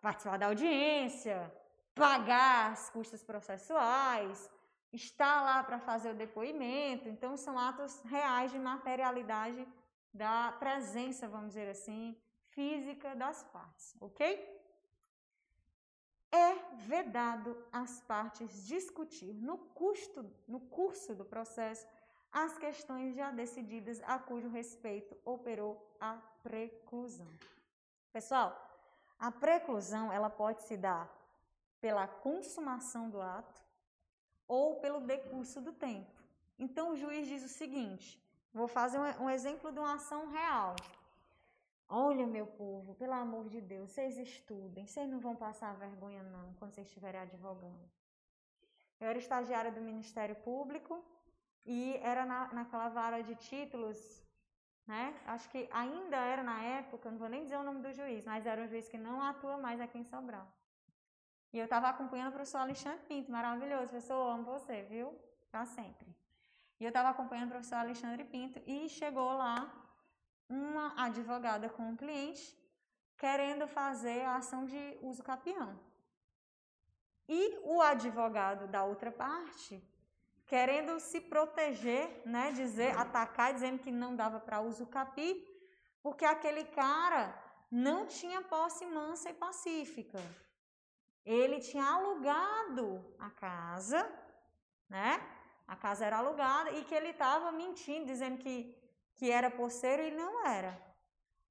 Participar 0.00 0.38
da 0.38 0.46
audiência, 0.46 1.52
pagar 1.94 2.72
as 2.72 2.90
custas 2.90 3.22
processuais, 3.22 4.50
está 4.92 5.42
lá 5.42 5.62
para 5.62 5.78
fazer 5.78 6.10
o 6.10 6.14
depoimento. 6.14 7.08
Então, 7.08 7.36
são 7.36 7.58
atos 7.58 8.00
reais 8.02 8.50
de 8.52 8.58
materialidade 8.58 9.66
da 10.12 10.52
presença, 10.58 11.28
vamos 11.28 11.48
dizer 11.48 11.68
assim, 11.68 12.16
física 12.48 13.14
das 13.14 13.42
partes, 13.44 13.94
ok? 14.00 14.56
É 16.32 16.54
vedado 16.86 17.56
às 17.72 18.00
partes 18.00 18.66
discutir 18.66 19.34
no, 19.34 19.58
custo, 19.58 20.24
no 20.48 20.60
curso 20.60 21.14
do 21.14 21.24
processo 21.24 21.86
as 22.32 22.58
questões 22.58 23.14
já 23.14 23.30
decididas 23.30 24.02
a 24.04 24.18
cujo 24.18 24.48
respeito 24.48 25.16
operou 25.24 25.96
a 25.98 26.18
preclusão. 26.42 27.32
Pessoal, 28.12 28.54
a 29.18 29.30
preclusão 29.30 30.12
ela 30.12 30.28
pode 30.28 30.62
se 30.62 30.76
dar 30.76 31.10
pela 31.80 32.06
consumação 32.06 33.08
do 33.08 33.20
ato, 33.20 33.65
ou 34.46 34.76
pelo 34.76 35.00
decurso 35.00 35.60
do 35.60 35.72
tempo. 35.72 36.16
Então 36.58 36.92
o 36.92 36.96
juiz 36.96 37.26
diz 37.26 37.44
o 37.44 37.48
seguinte: 37.48 38.20
vou 38.52 38.68
fazer 38.68 38.98
um, 38.98 39.30
exemplo 39.30 39.72
de 39.72 39.78
uma 39.78 39.94
ação 39.94 40.30
real. 40.30 40.74
Olha, 41.88 42.26
meu 42.26 42.46
povo, 42.46 42.94
pelo 42.94 43.12
amor 43.12 43.48
de 43.48 43.60
Deus, 43.60 43.90
vocês 43.90 44.16
estudem, 44.18 44.86
vocês 44.86 45.08
não 45.08 45.20
vão 45.20 45.36
passar 45.36 45.76
vergonha, 45.76 46.22
não, 46.22 46.52
quando 46.54 46.74
vocês 46.74 46.86
estiverem 46.88 47.20
advogando. 47.20 47.88
Eu 48.98 49.08
era 49.08 49.18
estagiária 49.18 49.70
do 49.70 49.80
Ministério 49.80 50.34
Público 50.36 51.04
e 51.64 51.96
era 51.98 52.24
na, 52.24 52.52
naquela 52.52 52.88
vara 52.88 53.22
de 53.22 53.36
títulos, 53.36 53.98
né? 54.86 55.14
Acho 55.26 55.48
que 55.50 55.68
ainda 55.70 56.16
era 56.16 56.42
na 56.42 56.60
época, 56.62 57.10
não 57.10 57.18
vou 57.18 57.28
nem 57.28 57.44
dizer 57.44 57.56
o 57.58 57.62
nome 57.62 57.82
do 57.82 57.92
juiz, 57.92 58.24
mas 58.24 58.46
era 58.46 58.62
um 58.62 58.66
juiz 58.66 58.88
que 58.88 58.98
não 58.98 59.20
atua 59.20 59.56
mais 59.58 59.80
aqui 59.80 59.98
em 59.98 60.04
Sobral. 60.04 60.46
E 61.52 61.58
eu 61.58 61.64
estava 61.64 61.88
acompanhando 61.88 62.28
o 62.28 62.32
professor 62.32 62.58
Alexandre 62.58 63.04
Pinto, 63.06 63.30
maravilhoso, 63.30 63.88
professor, 63.88 64.30
amo 64.30 64.44
você, 64.44 64.82
viu? 64.82 65.18
Para 65.50 65.64
sempre. 65.64 66.06
E 66.78 66.84
eu 66.84 66.88
estava 66.88 67.08
acompanhando 67.08 67.48
o 67.48 67.52
professor 67.52 67.76
Alexandre 67.76 68.24
Pinto 68.24 68.60
e 68.66 68.88
chegou 68.88 69.32
lá 69.32 69.72
uma 70.48 70.92
advogada 70.96 71.68
com 71.68 71.82
um 71.90 71.96
cliente 71.96 72.56
querendo 73.16 73.66
fazer 73.66 74.22
a 74.22 74.36
ação 74.36 74.66
de 74.66 74.98
uso 75.00 75.22
capião. 75.22 75.78
E 77.28 77.58
o 77.64 77.80
advogado 77.80 78.68
da 78.68 78.84
outra 78.84 79.10
parte 79.10 79.82
querendo 80.46 81.00
se 81.00 81.20
proteger, 81.20 82.22
né, 82.24 82.52
dizer, 82.52 82.96
atacar, 82.96 83.52
dizendo 83.52 83.80
que 83.80 83.90
não 83.90 84.14
dava 84.14 84.38
para 84.38 84.60
uso 84.60 84.86
capi, 84.86 85.44
porque 86.00 86.24
aquele 86.24 86.64
cara 86.64 87.36
não 87.68 88.06
tinha 88.06 88.40
posse 88.42 88.86
mansa 88.86 89.30
e 89.30 89.34
pacífica 89.34 90.20
ele 91.26 91.58
tinha 91.58 91.84
alugado 91.84 93.04
a 93.18 93.28
casa, 93.30 94.00
né? 94.88 95.20
A 95.66 95.74
casa 95.74 96.06
era 96.06 96.18
alugada 96.18 96.70
e 96.70 96.84
que 96.84 96.94
ele 96.94 97.08
estava 97.08 97.50
mentindo, 97.50 98.06
dizendo 98.06 98.38
que, 98.38 98.72
que 99.16 99.28
era 99.28 99.50
posseiro 99.50 100.02
e 100.04 100.12
não 100.12 100.46
era. 100.46 100.80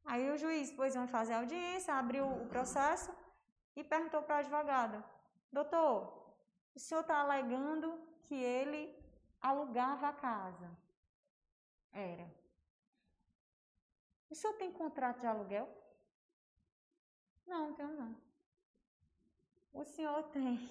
Aí 0.05 0.31
o 0.31 0.37
juiz, 0.37 0.69
depois 0.69 0.95
vão 0.95 1.07
fazer 1.07 1.33
audiência, 1.33 1.93
abriu 1.93 2.25
o 2.25 2.47
processo 2.47 3.13
e 3.75 3.83
perguntou 3.83 4.21
para 4.21 4.37
o 4.37 4.39
advogado: 4.39 5.03
Doutor, 5.51 5.97
o 6.73 6.79
senhor 6.79 7.01
está 7.01 7.19
alegando 7.19 7.99
que 8.23 8.35
ele 8.35 8.97
alugava 9.41 10.07
a 10.07 10.13
casa? 10.13 10.71
Era. 11.91 12.33
O 14.29 14.35
senhor 14.35 14.53
tem 14.53 14.71
contrato 14.71 15.19
de 15.19 15.27
aluguel? 15.27 15.67
Não, 17.45 17.73
tenho 17.73 17.89
não. 17.89 18.24
O 19.75 19.83
senhor 19.83 20.23
tem 20.35 20.69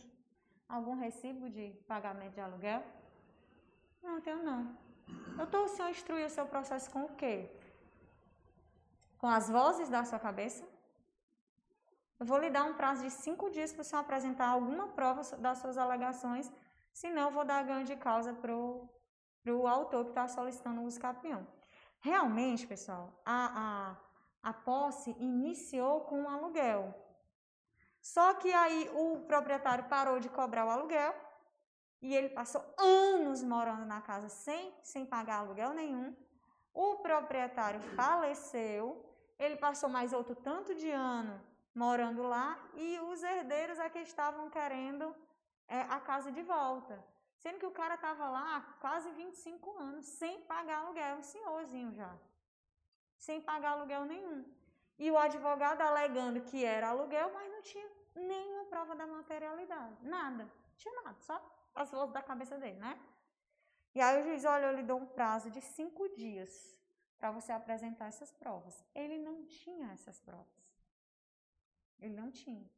algum 0.69 0.97
recibo 1.05 1.49
de 1.49 1.67
pagamento 1.87 2.35
de 2.35 2.41
aluguel? 2.41 2.83
Não, 4.03 4.21
tenho 4.21 4.43
não. 4.43 4.77
Doutor, 5.37 5.65
o 5.67 5.69
senhor 5.69 5.91
instruiu 5.91 6.27
o 6.27 6.31
seu 6.31 6.47
processo 6.47 6.91
com 6.91 7.05
o 7.05 7.15
quê? 7.15 7.37
com 9.25 9.31
as 9.31 9.49
vozes 9.49 9.89
da 9.89 10.05
sua 10.05 10.19
cabeça? 10.19 10.63
Eu 12.21 12.27
vou 12.27 12.39
lhe 12.39 12.51
dar 12.51 12.65
um 12.65 12.75
prazo 12.75 13.05
de 13.05 13.11
cinco 13.11 13.49
dias 13.49 13.73
para 13.73 13.83
você 13.83 13.97
apresentar 13.97 14.49
alguma 14.49 14.89
prova 14.89 15.23
das 15.39 15.57
suas 15.61 15.79
alegações, 15.79 16.53
senão 16.93 17.23
eu 17.23 17.31
vou 17.31 17.43
dar 17.43 17.65
ganho 17.65 17.87
de 17.87 17.97
causa 17.97 18.35
para 18.35 18.55
o 18.55 19.67
autor 19.67 20.05
que 20.05 20.11
está 20.11 20.29
solicitando 20.29 20.83
o 20.83 20.85
uso 20.85 21.01
capião. 21.01 21.47
Realmente, 22.01 22.67
pessoal, 22.67 23.19
a, 23.25 23.39
a, 24.43 24.51
a 24.51 24.53
posse 24.53 25.17
iniciou 25.19 26.03
com 26.03 26.21
um 26.25 26.29
aluguel. 26.29 26.95
Só 28.05 28.35
que 28.35 28.53
aí 28.53 28.91
o 28.93 29.21
proprietário 29.21 29.85
parou 29.85 30.21
de 30.21 30.29
cobrar 30.29 30.67
o 30.67 30.69
aluguel 30.69 31.15
e 32.03 32.15
ele 32.15 32.29
passou 32.29 32.63
anos 32.77 33.43
morando 33.43 33.87
na 33.87 34.03
casa 34.03 34.29
sem, 34.29 34.75
sem 34.83 35.07
pagar 35.07 35.39
aluguel 35.39 35.73
nenhum. 35.73 36.15
O 36.75 36.97
proprietário 36.97 37.81
faleceu, 37.97 38.85
ele 39.39 39.57
passou 39.57 39.89
mais 39.89 40.13
outro 40.13 40.37
tanto 40.37 40.75
de 40.75 40.91
ano 40.91 41.41
morando 41.75 42.23
lá 42.23 42.59
e 42.75 43.01
os 43.01 43.23
herdeiros 43.23 43.79
é 43.79 43.89
que 43.89 44.01
estavam 44.01 44.51
querendo 44.51 45.17
é, 45.67 45.81
a 45.81 45.99
casa 45.99 46.31
de 46.31 46.43
volta. 46.43 47.03
Sendo 47.39 47.59
que 47.59 47.67
o 47.67 47.71
cara 47.71 47.95
estava 47.95 48.29
lá 48.29 48.59
há 48.59 48.61
quase 48.83 49.11
25 49.13 49.79
anos, 49.79 50.05
sem 50.05 50.43
pagar 50.43 50.81
aluguel, 50.81 51.17
um 51.17 51.23
senhorzinho 51.23 51.95
já. 51.95 52.15
Sem 53.17 53.41
pagar 53.41 53.71
aluguel 53.71 54.05
nenhum. 54.05 54.45
E 54.99 55.11
o 55.11 55.19
advogado 55.19 55.81
alegando 55.81 56.41
que 56.43 56.65
era 56.65 56.89
aluguel, 56.89 57.33
mas 57.33 57.51
não 57.51 57.63
tinha 57.63 57.89
nenhuma 58.15 58.65
prova 58.67 58.95
da 58.95 59.07
materialidade. 59.07 60.07
Nada. 60.07 60.51
Tinha 60.77 61.03
nada, 61.03 61.17
só 61.21 61.41
as 61.75 61.91
vozes 61.91 62.13
da 62.13 62.23
cabeça 62.23 62.57
dele, 62.59 62.79
né? 62.79 62.99
E 63.95 64.01
aí 64.01 64.21
o 64.21 64.25
juiz, 64.25 64.45
olha, 64.45 64.67
eu 64.67 64.77
lhe 64.77 64.83
dou 64.83 64.99
um 64.99 65.07
prazo 65.07 65.51
de 65.51 65.61
cinco 65.61 66.09
dias 66.11 66.53
para 67.19 67.31
você 67.31 67.53
apresentar 67.53 68.07
essas 68.07 68.33
provas. 68.33 68.85
Ele 68.95 69.19
não 69.19 69.45
tinha 69.47 69.93
essas 69.93 70.21
provas. 70.21 70.65
Ele 72.01 72.15
não 72.15 72.31
tinha. 72.31 72.69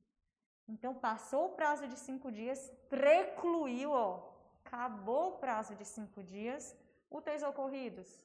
Então, 0.68 0.94
passou 0.94 1.46
o 1.46 1.54
prazo 1.54 1.86
de 1.88 1.98
cinco 1.98 2.30
dias, 2.30 2.70
precluiu, 2.88 3.92
ó, 3.92 4.32
acabou 4.64 5.28
o 5.28 5.38
prazo 5.38 5.74
de 5.74 5.84
cinco 5.84 6.22
dias, 6.22 6.76
úteis 7.10 7.42
ocorridos. 7.42 8.20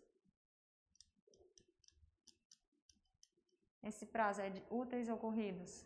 Esse 3.84 4.06
prazo 4.06 4.42
é 4.42 4.50
de 4.50 4.64
úteis 4.70 5.10
ocorridos. 5.10 5.86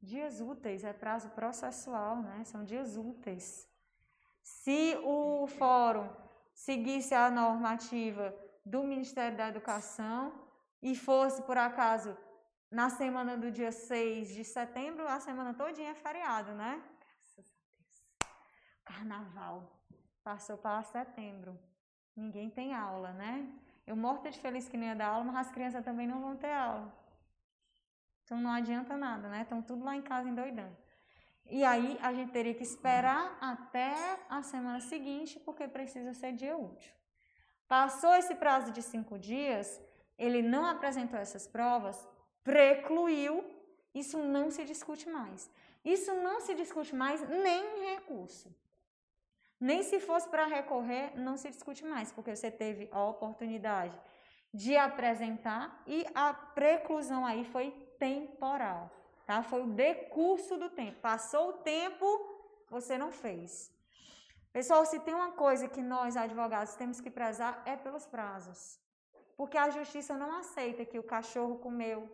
Dias 0.00 0.40
úteis 0.40 0.82
é 0.82 0.92
prazo 0.92 1.28
processual, 1.30 2.22
né? 2.22 2.42
São 2.44 2.64
dias 2.64 2.96
úteis. 2.96 3.68
Se 4.42 4.96
o 5.04 5.46
fórum 5.46 6.08
seguisse 6.54 7.14
a 7.14 7.30
normativa 7.30 8.34
do 8.64 8.82
Ministério 8.82 9.36
da 9.36 9.48
Educação 9.48 10.32
e 10.82 10.96
fosse, 10.96 11.42
por 11.42 11.58
acaso, 11.58 12.16
na 12.70 12.88
semana 12.88 13.36
do 13.36 13.50
dia 13.50 13.72
6 13.72 14.28
de 14.28 14.44
setembro, 14.44 15.06
a 15.06 15.20
semana 15.20 15.52
todinha 15.52 15.90
é 15.90 15.94
feriado, 15.94 16.52
né? 16.52 16.82
Graças 16.98 17.52
a 17.52 17.58
Deus. 17.76 18.04
Carnaval. 18.84 19.70
Passou 20.22 20.56
para 20.56 20.82
setembro. 20.82 21.58
Ninguém 22.16 22.48
tem 22.48 22.74
aula, 22.74 23.12
né? 23.12 23.52
Eu 23.90 23.96
morta 23.96 24.30
de 24.30 24.38
feliz 24.38 24.68
que 24.68 24.76
nem 24.76 24.90
ia 24.90 24.94
dar 24.94 25.08
aula, 25.08 25.24
mas 25.24 25.48
as 25.48 25.52
crianças 25.52 25.84
também 25.84 26.06
não 26.06 26.20
vão 26.24 26.36
ter 26.36 26.52
aula. 26.52 26.88
Então 28.22 28.38
não 28.44 28.52
adianta 28.52 28.96
nada, 28.96 29.28
né? 29.28 29.42
Estão 29.42 29.60
tudo 29.60 29.84
lá 29.84 29.96
em 29.96 30.02
casa 30.10 30.28
endoidando. 30.28 30.76
E 31.56 31.64
aí 31.64 31.98
a 32.00 32.12
gente 32.12 32.30
teria 32.30 32.54
que 32.54 32.62
esperar 32.62 33.36
até 33.40 33.92
a 34.28 34.42
semana 34.42 34.80
seguinte, 34.80 35.40
porque 35.40 35.66
precisa 35.66 36.14
ser 36.14 36.32
dia 36.34 36.56
útil. 36.56 36.92
Passou 37.66 38.14
esse 38.14 38.36
prazo 38.36 38.70
de 38.70 38.80
cinco 38.80 39.18
dias, 39.18 39.66
ele 40.16 40.40
não 40.40 40.64
apresentou 40.66 41.18
essas 41.18 41.48
provas, 41.48 41.96
precluiu, 42.44 43.44
isso 43.92 44.18
não 44.18 44.52
se 44.52 44.64
discute 44.64 45.08
mais. 45.08 45.50
Isso 45.84 46.14
não 46.14 46.40
se 46.40 46.54
discute 46.54 46.94
mais 46.94 47.28
nem 47.28 47.62
em 47.78 47.94
recurso. 47.96 48.54
Nem 49.60 49.82
se 49.82 50.00
fosse 50.00 50.28
para 50.28 50.46
recorrer, 50.46 51.12
não 51.14 51.36
se 51.36 51.50
discute 51.50 51.84
mais, 51.84 52.10
porque 52.10 52.34
você 52.34 52.50
teve 52.50 52.88
a 52.90 53.04
oportunidade 53.04 53.94
de 54.52 54.76
apresentar 54.76 55.82
e 55.86 56.06
a 56.14 56.32
preclusão 56.32 57.26
aí 57.26 57.44
foi 57.44 57.70
temporal, 57.98 58.90
tá? 59.26 59.42
Foi 59.42 59.62
o 59.62 59.72
decurso 59.72 60.56
do 60.56 60.70
tempo. 60.70 60.98
Passou 61.00 61.50
o 61.50 61.52
tempo, 61.58 62.06
você 62.70 62.96
não 62.96 63.12
fez. 63.12 63.70
Pessoal, 64.52 64.84
se 64.84 64.98
tem 65.00 65.14
uma 65.14 65.32
coisa 65.32 65.68
que 65.68 65.82
nós 65.82 66.16
advogados 66.16 66.74
temos 66.74 67.00
que 67.00 67.10
prezar 67.10 67.62
é 67.66 67.76
pelos 67.76 68.06
prazos. 68.06 68.80
Porque 69.36 69.56
a 69.56 69.70
justiça 69.70 70.16
não 70.16 70.38
aceita 70.38 70.84
que 70.84 70.98
o 70.98 71.02
cachorro 71.02 71.58
comeu, 71.58 72.10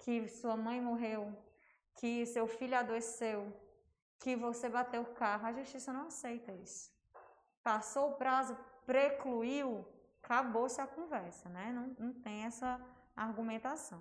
que 0.00 0.26
sua 0.26 0.56
mãe 0.56 0.80
morreu, 0.80 1.32
que 1.94 2.26
seu 2.26 2.46
filho 2.46 2.76
adoeceu, 2.76 3.52
que 4.22 4.36
você 4.36 4.68
bateu 4.68 5.02
o 5.02 5.14
carro. 5.14 5.46
A 5.46 5.52
justiça 5.52 5.92
não 5.92 6.06
aceita 6.06 6.52
isso. 6.52 6.90
Passou 7.62 8.10
o 8.10 8.14
prazo, 8.14 8.56
precluiu, 8.86 9.86
acabou-se 10.22 10.80
a 10.80 10.86
conversa, 10.86 11.48
né? 11.48 11.72
Não, 11.72 12.06
não 12.06 12.12
tem 12.12 12.44
essa 12.44 12.80
argumentação. 13.16 14.00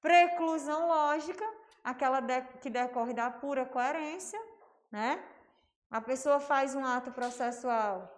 Preclusão 0.00 0.86
lógica, 0.88 1.44
aquela 1.82 2.20
de, 2.20 2.40
que 2.60 2.70
decorre 2.70 3.14
da 3.14 3.30
pura 3.30 3.64
coerência, 3.64 4.40
né? 4.90 5.24
A 5.90 6.00
pessoa 6.00 6.38
faz 6.38 6.74
um 6.74 6.84
ato 6.84 7.10
processual 7.12 8.12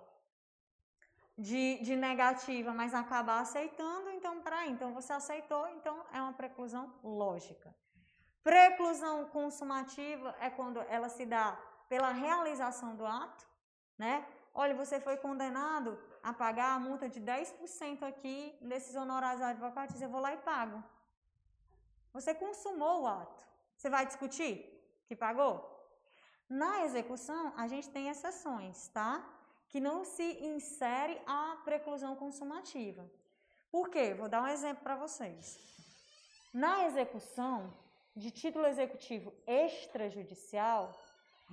de, 1.37 1.79
de 1.83 1.95
negativa, 1.95 2.73
mas 2.73 2.95
acaba 2.95 3.39
aceitando, 3.39 4.11
então, 4.11 4.41
peraí, 4.41 4.71
então 4.71 4.93
você 4.93 5.13
aceitou, 5.13 5.69
então 5.69 6.05
é 6.13 6.21
uma 6.21 6.33
preclusão 6.33 6.93
lógica. 7.03 7.75
Preclusão 8.49 9.27
consumativa 9.27 10.35
é 10.41 10.49
quando 10.49 10.81
ela 10.97 11.11
se 11.11 11.25
dá 11.27 11.47
pela 11.87 12.11
realização 12.13 12.97
do 12.97 13.05
ato, 13.05 13.47
né? 14.03 14.27
Olha, 14.55 14.75
você 14.75 14.99
foi 14.99 15.19
condenado 15.19 15.91
a 16.23 16.33
pagar 16.33 16.71
a 16.75 16.79
multa 16.79 17.11
de 17.11 17.21
10% 17.21 18.05
aqui 18.05 18.57
desses 18.63 18.95
honorários 18.97 19.43
advocatícios, 19.43 20.01
eu 20.01 20.09
vou 20.09 20.23
lá 20.23 20.33
e 20.33 20.39
pago. 20.39 20.83
Você 22.15 22.35
consumou 22.35 23.03
o 23.03 23.07
ato. 23.07 23.45
Você 23.77 23.91
vai 23.91 24.07
discutir 24.07 24.55
que 25.07 25.15
pagou? 25.15 25.55
Na 26.49 26.87
execução, 26.87 27.53
a 27.55 27.69
gente 27.69 27.91
tem 27.91 28.09
exceções, 28.09 28.89
tá? 28.89 29.13
Que 29.69 29.79
não 29.79 30.07
se 30.07 30.27
insere 30.53 31.21
a 31.27 31.59
preclusão 31.67 32.17
consumativa. 32.17 33.05
Por 33.71 33.91
quê? 33.91 34.15
Vou 34.15 34.27
dar 34.27 34.43
um 34.43 34.49
exemplo 34.57 34.83
para 34.83 34.97
vocês. 34.97 35.59
Na 36.55 36.87
execução 36.87 37.75
de 38.19 38.31
título 38.31 38.67
executivo 38.67 39.33
extrajudicial, 39.47 40.93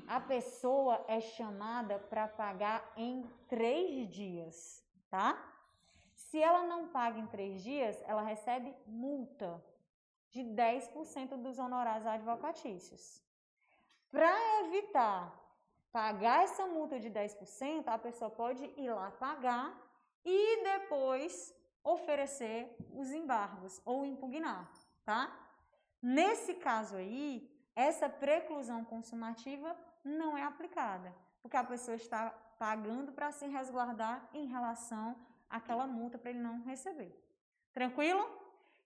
a 0.08 0.20
pessoa 0.20 1.06
é 1.08 1.22
chamada 1.22 2.00
para 2.00 2.28
pagar 2.28 2.84
em 2.98 3.24
três 3.48 4.10
dias, 4.10 4.84
tá? 5.10 5.38
Se 6.16 6.42
ela 6.42 6.64
não 6.64 6.88
paga 6.90 7.20
em 7.20 7.28
três 7.28 7.64
dias, 7.64 8.02
ela 8.06 8.22
recebe 8.22 8.76
multa 8.86 9.64
de 10.32 10.42
10% 10.42 11.38
dos 11.38 11.60
honorários 11.60 12.08
advocatícios. 12.08 13.24
Para 14.12 14.36
evitar 14.66 15.34
pagar 15.92 16.44
essa 16.44 16.66
multa 16.66 17.00
de 17.00 17.10
10%, 17.10 17.88
a 17.88 17.98
pessoa 17.98 18.30
pode 18.30 18.66
ir 18.76 18.90
lá 18.90 19.12
pagar 19.12 19.80
e 20.26 20.64
depois 20.64 21.56
oferecer 21.84 22.76
os 22.92 23.12
embargos 23.12 23.82
ou 23.86 24.04
impugnar, 24.04 24.70
tá? 25.06 25.45
Nesse 26.06 26.54
caso 26.54 26.96
aí, 26.98 27.50
essa 27.76 28.08
preclusão 28.08 28.86
consumativa 28.86 29.76
não 30.04 30.38
é 30.38 30.44
aplicada, 30.44 31.12
porque 31.42 31.58
a 31.58 31.64
pessoa 31.64 31.96
está 31.96 32.30
pagando 32.60 33.12
para 33.12 33.32
se 33.32 33.48
resguardar 33.48 34.30
em 34.32 34.46
relação 34.46 35.16
àquela 35.50 35.88
multa 35.88 36.20
para 36.20 36.30
ele 36.30 36.38
não 36.38 36.62
receber. 36.62 37.12
Tranquilo? 37.74 38.24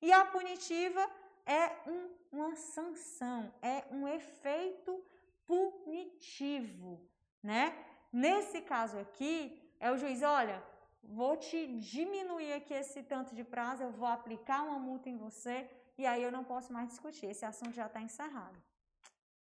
E 0.02 0.14
a 0.14 0.24
punitiva 0.24 1.06
é 1.46 1.90
um, 1.90 2.10
uma 2.32 2.56
sanção, 2.56 3.54
é 3.62 3.84
um 3.92 4.08
efeito 4.08 5.04
punitivo, 5.46 7.06
né? 7.44 7.78
Nesse 8.14 8.62
caso 8.62 8.98
aqui, 8.98 9.62
é 9.78 9.92
o 9.92 9.98
juiz, 9.98 10.24
olha, 10.24 10.64
vou 11.04 11.36
te 11.36 11.68
diminuir 11.80 12.54
aqui 12.54 12.74
esse 12.74 13.04
tanto 13.04 13.36
de 13.36 13.44
prazo, 13.44 13.84
eu 13.84 13.92
vou 13.92 14.08
aplicar 14.08 14.64
uma 14.64 14.80
multa 14.80 15.10
em 15.10 15.18
você 15.18 15.70
e 16.02 16.06
aí 16.10 16.22
eu 16.24 16.32
não 16.36 16.44
posso 16.52 16.70
mais 16.76 16.88
discutir, 16.92 17.26
esse 17.26 17.46
assunto 17.52 17.80
já 17.82 17.88
está 17.88 18.02
encerrado. 18.08 18.58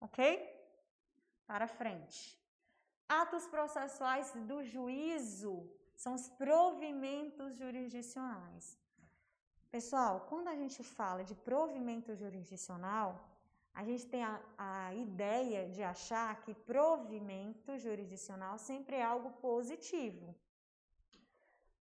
Ok? 0.05 0.19
Para 1.49 1.67
frente. 1.79 2.19
Atos 3.21 3.45
processuais 3.55 4.27
do 4.51 4.57
juízo 4.73 5.53
são 6.03 6.13
os 6.19 6.27
provimentos 6.43 7.49
jurisdicionais. 7.61 8.65
Pessoal, 9.75 10.13
quando 10.29 10.47
a 10.47 10.55
gente 10.61 10.81
fala 10.81 11.21
de 11.29 11.35
provimento 11.49 12.15
jurisdicional, 12.21 13.09
a 13.73 13.83
gente 13.83 14.05
tem 14.13 14.23
a, 14.23 14.39
a 14.57 14.93
ideia 14.93 15.61
de 15.75 15.83
achar 15.83 16.29
que 16.43 16.53
provimento 16.73 17.77
jurisdicional 17.85 18.57
sempre 18.57 18.95
é 18.95 19.03
algo 19.03 19.31
positivo. 19.49 20.33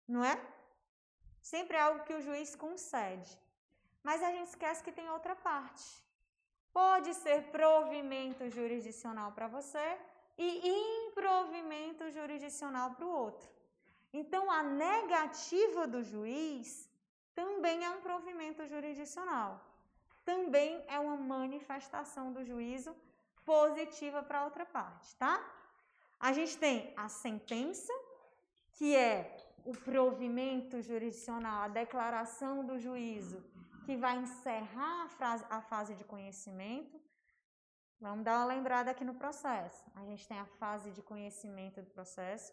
Não 0.06 0.24
é? 0.32 0.34
Sempre 1.42 1.76
é 1.76 1.80
algo 1.80 2.04
que 2.04 2.14
o 2.14 2.22
juiz 2.28 2.54
concede. 2.54 3.30
Mas 4.02 4.22
a 4.22 4.30
gente 4.32 4.48
esquece 4.48 4.82
que 4.82 4.92
tem 4.92 5.10
outra 5.10 5.34
parte. 5.34 5.86
Pode 6.72 7.12
ser 7.14 7.44
provimento 7.50 8.48
jurisdicional 8.48 9.32
para 9.32 9.48
você 9.48 9.98
e 10.38 11.06
improvimento 11.06 12.10
jurisdicional 12.10 12.92
para 12.92 13.04
o 13.04 13.10
outro. 13.10 13.48
Então, 14.12 14.50
a 14.50 14.62
negativa 14.62 15.86
do 15.86 16.02
juiz 16.02 16.88
também 17.34 17.84
é 17.84 17.90
um 17.90 18.00
provimento 18.00 18.66
jurisdicional. 18.66 19.60
Também 20.24 20.82
é 20.88 20.98
uma 20.98 21.16
manifestação 21.16 22.32
do 22.32 22.44
juízo 22.44 22.96
positiva 23.44 24.22
para 24.22 24.40
a 24.40 24.44
outra 24.44 24.64
parte, 24.64 25.14
tá? 25.16 25.34
A 26.18 26.32
gente 26.32 26.56
tem 26.58 26.92
a 26.96 27.08
sentença, 27.08 27.92
que 28.72 28.94
é 28.94 29.36
o 29.64 29.72
provimento 29.72 30.80
jurisdicional, 30.80 31.62
a 31.62 31.68
declaração 31.68 32.64
do 32.64 32.78
juízo, 32.78 33.42
que 33.90 33.96
vai 33.96 34.16
encerrar 34.18 35.02
a, 35.06 35.08
frase, 35.08 35.44
a 35.50 35.60
fase 35.60 35.96
de 35.96 36.04
conhecimento. 36.04 36.96
Vamos 38.00 38.24
dar 38.24 38.36
uma 38.36 38.44
lembrada 38.54 38.88
aqui 38.92 39.04
no 39.04 39.16
processo. 39.22 39.84
A 39.96 40.04
gente 40.04 40.28
tem 40.28 40.38
a 40.38 40.44
fase 40.60 40.92
de 40.92 41.02
conhecimento 41.02 41.82
do 41.82 41.90
processo, 41.90 42.52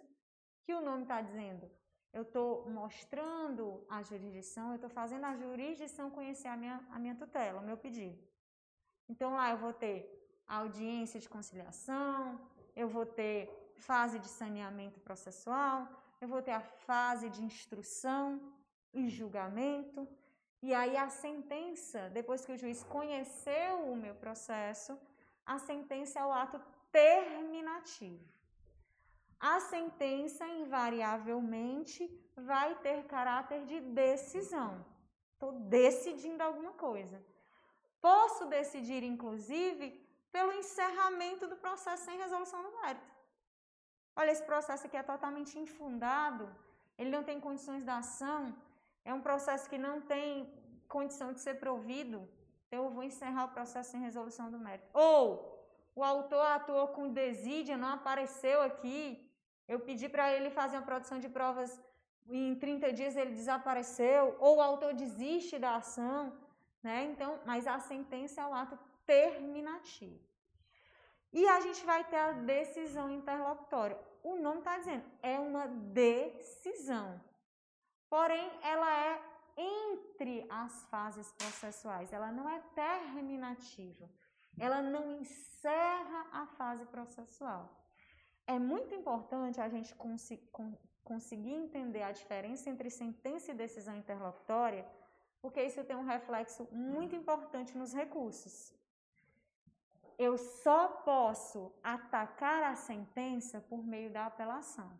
que 0.63 0.73
o 0.73 0.81
nome 0.81 1.03
está 1.03 1.21
dizendo. 1.21 1.69
Eu 2.11 2.23
estou 2.23 2.67
mostrando 2.67 3.85
a 3.87 4.01
jurisdição, 4.01 4.69
eu 4.69 4.77
estou 4.77 4.89
fazendo 4.89 5.25
a 5.25 5.35
jurisdição 5.35 6.09
conhecer 6.09 6.47
a 6.47 6.57
minha, 6.57 6.77
a 6.89 6.97
minha 6.97 7.13
tutela, 7.13 7.61
o 7.61 7.67
meu 7.69 7.77
pedido. 7.77 8.19
Então 9.07 9.35
lá 9.35 9.51
eu 9.51 9.57
vou 9.57 9.73
ter 9.73 9.97
audiência 10.47 11.19
de 11.19 11.29
conciliação, 11.29 12.41
eu 12.75 12.89
vou 12.89 13.05
ter 13.05 13.37
fase 13.75 14.17
de 14.17 14.27
saneamento 14.27 14.99
processual, 15.01 15.87
eu 16.19 16.27
vou 16.27 16.41
ter 16.41 16.55
a 16.61 16.61
fase 16.87 17.29
de 17.29 17.43
instrução 17.43 18.41
e 18.91 19.07
julgamento, 19.07 20.09
e 20.61 20.73
aí 20.73 20.97
a 20.97 21.09
sentença, 21.09 22.09
depois 22.09 22.45
que 22.45 22.53
o 22.53 22.57
juiz 22.57 22.83
conheceu 22.83 23.91
o 23.91 23.95
meu 23.95 24.15
processo, 24.15 24.97
a 25.45 25.57
sentença 25.59 26.19
é 26.19 26.25
o 26.25 26.31
ato 26.31 26.59
terminativo. 26.91 28.25
A 29.39 29.59
sentença 29.59 30.47
invariavelmente 30.47 32.01
vai 32.35 32.75
ter 32.75 33.05
caráter 33.05 33.65
de 33.65 33.79
decisão. 33.79 34.83
Estou 35.33 35.51
decidindo 35.77 36.41
alguma 36.41 36.73
coisa. 36.73 37.23
Posso 38.01 38.45
decidir, 38.47 39.03
inclusive, 39.03 39.85
pelo 40.31 40.51
encerramento 40.53 41.47
do 41.47 41.55
processo 41.55 42.05
sem 42.05 42.17
resolução 42.17 42.63
do 42.63 42.71
mérito. 42.81 43.13
Olha, 44.15 44.31
esse 44.31 44.43
processo 44.43 44.87
aqui 44.87 44.97
é 44.97 45.03
totalmente 45.03 45.59
infundado, 45.59 46.45
ele 46.97 47.11
não 47.11 47.23
tem 47.23 47.39
condições 47.39 47.83
de 47.83 47.89
ação, 47.91 48.55
é 49.09 49.13
um 49.17 49.23
processo 49.27 49.69
que 49.71 49.79
não 49.87 49.95
tem 50.13 50.27
condição 50.95 51.29
de 51.35 51.39
ser 51.45 51.55
provido, 51.65 52.17
então 52.65 52.83
eu 52.85 52.91
vou 52.95 53.03
encerrar 53.11 53.45
o 53.45 53.53
processo 53.57 53.91
sem 53.91 54.01
resolução 54.07 54.47
do 54.53 54.59
mérito. 54.65 54.89
Ou 54.93 55.25
o 55.95 56.03
autor 56.03 56.45
atuou 56.57 56.87
com 56.95 57.13
desídia, 57.21 57.81
não 57.83 57.91
apareceu 57.99 58.57
aqui, 58.69 58.99
eu 59.73 59.79
pedi 59.87 60.07
para 60.15 60.25
ele 60.35 60.49
fazer 60.49 60.75
uma 60.77 60.89
produção 60.91 61.19
de 61.23 61.29
provas 61.37 61.71
e 62.29 62.37
em 62.49 62.55
30 62.55 62.91
dias 62.91 63.15
ele 63.15 63.31
desapareceu, 63.41 64.35
ou 64.39 64.57
o 64.57 64.61
autor 64.61 64.93
desiste 64.93 65.57
da 65.57 65.77
ação, 65.77 66.21
né? 66.83 66.97
Então, 67.11 67.39
mas 67.45 67.65
a 67.65 67.79
sentença 67.79 68.41
é 68.41 68.45
o 68.45 68.53
ato 68.53 68.77
terminativo. 69.05 70.19
E 71.31 71.47
a 71.47 71.59
gente 71.61 71.85
vai 71.85 72.03
ter 72.03 72.17
a 72.17 72.33
decisão 72.33 73.09
interlocutória. 73.09 73.97
O 74.21 74.35
nome 74.35 74.59
está 74.59 74.77
dizendo, 74.77 75.05
é 75.21 75.39
uma 75.39 75.65
decisão. 75.67 77.09
Porém, 78.09 78.49
ela 78.61 78.91
é 79.07 79.21
entre 79.57 80.45
as 80.49 80.85
fases 80.85 81.31
processuais, 81.31 82.13
ela 82.13 82.31
não 82.31 82.47
é 82.49 82.59
terminativa. 82.75 84.09
Ela 84.59 84.81
não 84.81 85.11
encerra 85.19 86.27
a 86.31 86.45
fase 86.45 86.85
processual. 86.85 87.63
É 88.45 88.57
muito 88.57 88.93
importante 88.93 89.59
a 89.59 89.69
gente 89.69 89.93
cons 89.95 90.31
conseguir 91.03 91.53
entender 91.53 92.03
a 92.03 92.11
diferença 92.11 92.69
entre 92.69 92.89
sentença 92.89 93.51
e 93.51 93.55
decisão 93.55 93.95
interlocutória, 93.95 94.85
porque 95.41 95.63
isso 95.63 95.83
tem 95.85 95.95
um 95.95 96.03
reflexo 96.03 96.67
muito 96.71 97.15
importante 97.15 97.77
nos 97.77 97.93
recursos 97.93 98.77
eu 100.17 100.37
só 100.37 100.87
posso 100.87 101.71
atacar 101.83 102.63
a 102.63 102.75
sentença 102.75 103.61
por 103.61 103.85
meio 103.85 104.11
da 104.11 104.25
apelação. 104.25 104.99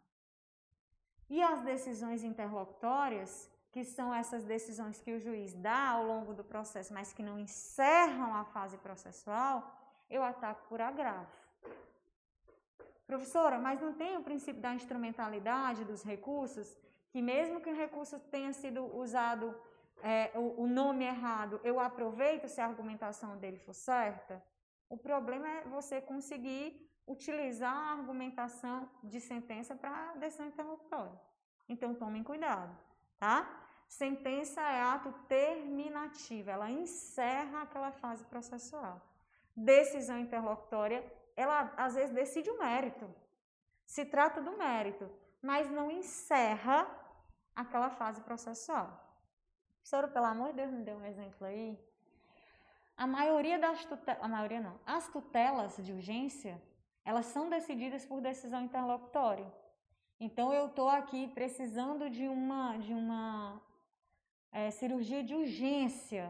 E 1.30 1.42
as 1.42 1.62
decisões 1.62 2.24
interlocutórias, 2.24 3.50
que 3.72 3.84
são 3.84 4.14
essas 4.14 4.46
decisões 4.46 5.00
que 5.00 5.14
o 5.14 5.20
juiz 5.20 5.54
dá 5.54 5.90
ao 5.90 6.06
longo 6.06 6.34
do 6.34 6.44
processo, 6.44 6.94
mas 6.94 7.12
que 7.12 7.22
não 7.22 7.38
encerram 7.38 8.34
a 8.34 8.44
fase 8.46 8.78
processual, 8.78 9.56
eu 10.10 10.24
ataco 10.24 10.68
por 10.70 10.80
agravo. 10.82 11.28
Professora, 13.06 13.58
mas 13.58 13.80
não 13.80 13.94
tem 13.94 14.18
o 14.18 14.24
princípio 14.24 14.62
da 14.62 14.74
instrumentalidade 14.74 15.86
dos 15.86 16.04
recursos, 16.04 16.78
que 17.10 17.22
mesmo 17.22 17.62
que 17.62 17.70
o 17.70 17.76
recurso 17.76 18.20
tenha 18.20 18.52
sido 18.54 18.86
usado 18.98 19.56
é, 20.04 20.32
o, 20.36 20.64
o 20.64 20.68
nome 20.68 21.06
errado, 21.06 21.60
eu 21.64 21.80
aproveito 21.80 22.48
se 22.48 22.62
a 22.62 22.66
argumentação 22.66 23.38
dele 23.38 23.58
for 23.58 23.74
certa? 23.74 24.44
O 24.90 24.98
problema 24.98 25.48
é 25.48 25.62
você 25.64 26.00
conseguir 26.00 26.88
utilizar 27.08 27.74
a 27.74 27.92
argumentação 27.94 28.90
de 29.04 29.20
sentença 29.20 29.76
para 29.76 30.14
decisão 30.16 30.48
interlocutória. 30.48 31.20
Então, 31.70 31.96
tomem 31.96 32.24
cuidado, 32.24 32.78
tá? 33.18 33.66
Sentença 33.88 34.62
é 34.62 34.82
ato 34.82 35.12
terminativo, 35.28 36.50
ela 36.50 36.70
encerra 36.70 37.62
aquela 37.62 37.92
fase 37.92 38.26
processual. 38.26 39.02
Decisão 39.56 40.20
interlocutória, 40.20 41.04
ela 41.36 41.74
às 41.78 41.96
vezes 41.96 42.14
decide 42.14 42.50
o 42.50 42.60
mérito. 42.60 43.10
Se 43.86 44.06
trata 44.06 44.42
do 44.42 44.58
mérito, 44.58 45.10
mas 45.42 45.72
não 45.72 45.90
encerra 45.90 46.86
aquela 47.56 47.90
fase 47.90 48.22
processual. 48.22 49.04
Senhora, 49.82 50.10
pelo 50.10 50.26
amor 50.26 50.50
de 50.50 50.58
Deus, 50.58 50.72
me 50.72 50.84
dê 50.84 50.94
um 50.94 51.06
exemplo 51.06 51.48
aí 51.48 51.80
a 52.98 53.06
maioria 53.06 53.60
das 53.60 53.86
tutelas, 53.86 54.24
a 54.24 54.28
maioria 54.28 54.60
não, 54.60 54.80
as 54.84 55.08
tutelas 55.08 55.78
de 55.78 55.94
urgência, 55.94 56.60
elas 57.10 57.28
são 57.28 57.50
decididas 57.50 58.04
por 58.06 58.20
decisão 58.20 58.62
interlocutória. 58.62 59.50
Então 60.20 60.54
eu 60.54 60.66
estou 60.68 60.90
aqui 60.90 61.22
precisando 61.30 62.10
de 62.10 62.28
uma 62.28 62.76
de 62.86 62.94
uma 62.94 63.62
é, 64.52 64.72
cirurgia 64.72 65.24
de 65.24 65.34
urgência, 65.34 66.24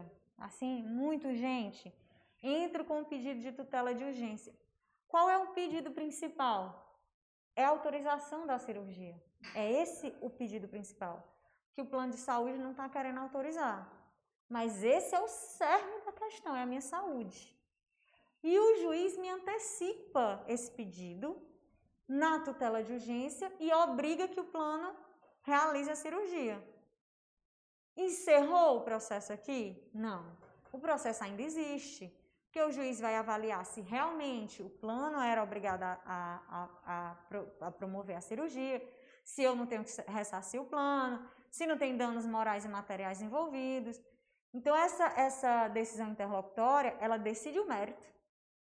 assim, 0.46 0.74
muito 1.00 1.26
urgente. 1.26 1.92
Entro 2.40 2.84
com 2.84 3.00
um 3.00 3.04
pedido 3.12 3.40
de 3.40 3.50
tutela 3.50 3.92
de 3.92 4.04
urgência. 4.04 4.54
Qual 5.08 5.28
é 5.28 5.36
o 5.36 5.48
pedido 5.48 5.90
principal? 5.90 6.62
É 7.56 7.64
a 7.64 7.70
autorização 7.70 8.46
da 8.46 8.56
cirurgia. 8.60 9.16
É 9.56 9.64
esse 9.82 10.14
o 10.20 10.30
pedido 10.30 10.68
principal. 10.68 11.16
Que 11.72 11.82
o 11.82 11.86
plano 11.86 12.12
de 12.12 12.18
saúde 12.18 12.56
não 12.56 12.70
está 12.70 12.88
querendo 12.88 13.18
autorizar. 13.18 13.80
Mas 14.48 14.84
esse 14.84 15.12
é 15.12 15.20
o 15.20 15.26
cerne 15.26 16.04
da 16.06 16.12
questão, 16.12 16.54
é 16.54 16.62
a 16.62 16.66
minha 16.66 16.80
saúde. 16.80 17.57
E 18.42 18.58
o 18.58 18.76
juiz 18.82 19.16
me 19.16 19.28
antecipa 19.28 20.44
esse 20.46 20.70
pedido 20.70 21.40
na 22.06 22.40
tutela 22.40 22.82
de 22.82 22.92
urgência 22.92 23.52
e 23.58 23.72
obriga 23.72 24.28
que 24.28 24.40
o 24.40 24.44
plano 24.44 24.94
realize 25.42 25.90
a 25.90 25.96
cirurgia. 25.96 26.62
Encerrou 27.96 28.78
o 28.78 28.80
processo 28.82 29.32
aqui? 29.32 29.76
Não. 29.92 30.24
O 30.72 30.78
processo 30.78 31.24
ainda 31.24 31.42
existe, 31.42 32.14
porque 32.44 32.62
o 32.62 32.70
juiz 32.70 33.00
vai 33.00 33.16
avaliar 33.16 33.64
se 33.66 33.80
realmente 33.80 34.62
o 34.62 34.70
plano 34.70 35.20
era 35.20 35.42
obrigado 35.42 35.82
a, 35.82 35.98
a, 36.06 36.68
a, 36.86 37.66
a 37.66 37.70
promover 37.72 38.16
a 38.16 38.20
cirurgia, 38.20 38.80
se 39.24 39.42
eu 39.42 39.56
não 39.56 39.66
tenho 39.66 39.84
que 39.84 39.90
ressarcir 40.10 40.60
o 40.60 40.64
plano, 40.64 41.28
se 41.50 41.66
não 41.66 41.76
tem 41.76 41.96
danos 41.96 42.24
morais 42.24 42.64
e 42.64 42.68
materiais 42.68 43.20
envolvidos. 43.20 44.00
Então, 44.54 44.74
essa, 44.74 45.04
essa 45.16 45.68
decisão 45.68 46.08
interlocutória, 46.08 46.96
ela 47.00 47.18
decide 47.18 47.58
o 47.60 47.66
mérito, 47.66 48.06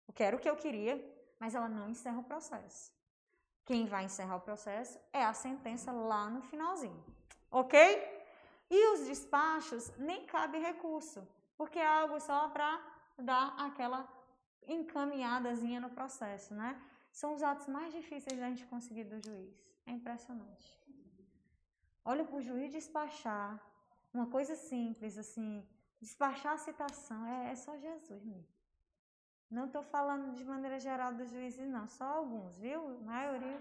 o 0.07 0.13
que 0.13 0.23
era 0.23 0.37
o 0.37 0.39
que 0.39 0.49
eu 0.49 0.57
queria, 0.57 0.95
mas 1.39 1.55
ela 1.55 1.69
não 1.69 1.89
encerra 1.89 2.19
o 2.19 2.25
processo. 2.25 2.93
Quem 3.65 3.87
vai 3.87 4.05
encerrar 4.05 4.37
o 4.37 4.41
processo 4.41 4.99
é 5.13 5.25
a 5.25 5.33
sentença 5.33 5.91
lá 5.91 6.31
no 6.31 6.43
finalzinho, 6.43 7.05
ok? 7.51 7.77
E 8.71 8.93
os 8.93 9.07
despachos 9.07 9.91
nem 9.97 10.25
cabe 10.27 10.59
recurso, 10.59 11.27
porque 11.57 11.79
é 11.79 11.87
algo 11.87 12.21
só 12.21 12.49
para 12.49 12.81
dar 13.19 13.55
aquela 13.59 14.09
encaminhadazinha 14.67 15.81
no 15.81 15.91
processo, 15.91 16.55
né? 16.55 16.81
São 17.11 17.35
os 17.35 17.43
atos 17.43 17.67
mais 17.67 17.93
difíceis 17.93 18.39
da 18.39 18.49
gente 18.49 18.67
conseguir 18.67 19.05
do 19.05 19.21
juiz. 19.21 19.55
É 19.87 19.93
impressionante. 19.93 20.69
Olha 22.05 22.25
para 22.25 22.37
o 22.37 22.43
juiz 22.43 22.71
despachar 22.71 23.61
uma 24.13 24.27
coisa 24.27 24.55
simples, 24.55 25.17
assim, 25.19 25.67
despachar 26.01 26.55
a 26.55 26.59
citação, 26.59 27.27
é, 27.27 27.53
é 27.53 27.57
só 27.57 27.77
Jesus 27.77 28.23
mesmo. 28.25 28.56
Não 29.51 29.67
estou 29.67 29.83
falando 29.83 30.35
de 30.35 30.45
maneira 30.45 30.79
geral 30.81 31.15
dos 31.15 31.31
juízes, 31.31 31.69
não, 31.69 31.87
só 31.87 32.05
alguns, 32.05 32.57
viu? 32.57 32.81
A 32.89 33.05
maioria. 33.05 33.61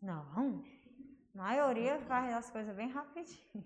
Não, 0.00 0.20
a 0.36 1.36
maioria 1.36 1.98
faz 2.02 2.32
as 2.32 2.50
coisas 2.50 2.74
bem 2.74 2.88
rapidinho. 2.88 3.64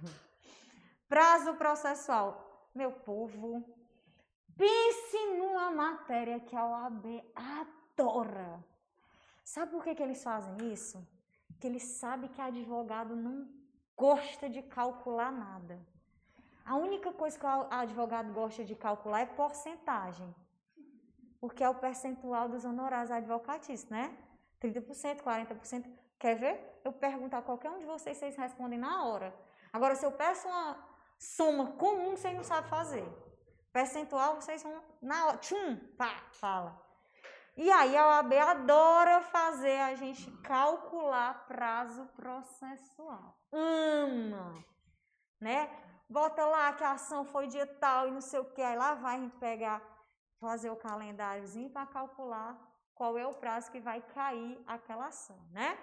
Prazo 1.08 1.54
processual. 1.54 2.70
Meu 2.74 2.90
povo, 2.90 3.64
pense 4.56 5.36
numa 5.38 5.70
matéria 5.70 6.40
que 6.40 6.56
a 6.56 6.66
OAB 6.66 7.22
adora. 7.34 8.64
Sabe 9.44 9.70
por 9.70 9.84
que, 9.84 9.94
que 9.94 10.02
eles 10.02 10.22
fazem 10.22 10.72
isso? 10.72 11.06
Que 11.60 11.66
eles 11.66 11.82
sabem 11.82 12.28
que 12.30 12.40
advogado 12.40 13.14
não 13.14 13.48
gosta 13.96 14.48
de 14.48 14.62
calcular 14.62 15.30
nada. 15.30 15.78
A 16.66 16.74
única 16.74 17.12
coisa 17.12 17.38
que 17.38 17.46
o 17.46 17.66
advogado 17.70 18.32
gosta 18.32 18.64
de 18.64 18.74
calcular 18.74 19.20
é 19.20 19.26
porcentagem. 19.26 20.34
Porque 21.40 21.62
é 21.62 21.68
o 21.68 21.76
percentual 21.76 22.48
dos 22.48 22.64
honorários 22.64 23.12
advocatícios, 23.12 23.88
né? 23.88 24.16
30%, 24.60 25.22
40%. 25.22 25.86
Quer 26.18 26.34
ver? 26.34 26.80
Eu 26.84 26.92
pergunto 26.92 27.36
a 27.36 27.42
qualquer 27.42 27.70
um 27.70 27.78
de 27.78 27.84
vocês, 27.84 28.16
vocês 28.16 28.36
respondem 28.36 28.80
na 28.80 29.04
hora. 29.04 29.32
Agora, 29.72 29.94
se 29.94 30.04
eu 30.04 30.10
peço 30.10 30.48
uma 30.48 30.76
soma 31.18 31.72
comum, 31.72 32.16
vocês 32.16 32.34
não 32.34 32.42
sabem 32.42 32.68
fazer. 32.68 33.06
Percentual, 33.72 34.34
vocês 34.34 34.60
vão 34.62 34.82
na 35.00 35.26
hora. 35.26 35.36
Tchum, 35.38 35.76
pá, 35.96 36.24
fala. 36.32 36.84
E 37.56 37.70
aí 37.70 37.96
a 37.96 38.08
OAB 38.08 38.32
adora 38.32 39.20
fazer 39.22 39.78
a 39.80 39.94
gente 39.94 40.30
calcular 40.42 41.46
prazo 41.46 42.06
processual. 42.16 43.38
Ama, 43.52 44.64
né? 45.40 45.85
Bota 46.08 46.46
lá 46.46 46.72
que 46.72 46.84
a 46.84 46.92
ação 46.92 47.24
foi 47.24 47.48
dia 47.48 47.66
tal 47.66 48.08
e 48.08 48.12
não 48.12 48.20
sei 48.20 48.40
o 48.40 48.44
que. 48.44 48.62
Aí 48.62 48.76
lá 48.76 48.94
vai 48.94 49.16
a 49.16 49.20
gente 49.20 49.36
pegar, 49.36 49.82
fazer 50.38 50.70
o 50.70 50.76
calendáriozinho 50.76 51.70
para 51.70 51.86
calcular 51.86 52.56
qual 52.94 53.18
é 53.18 53.26
o 53.26 53.34
prazo 53.34 53.70
que 53.70 53.80
vai 53.80 54.00
cair 54.00 54.58
aquela 54.66 55.06
ação, 55.06 55.38
né? 55.50 55.78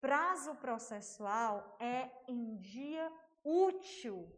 Prazo 0.00 0.54
processual 0.56 1.76
é 1.78 2.10
em 2.26 2.56
dia 2.56 3.12
útil. 3.44 4.28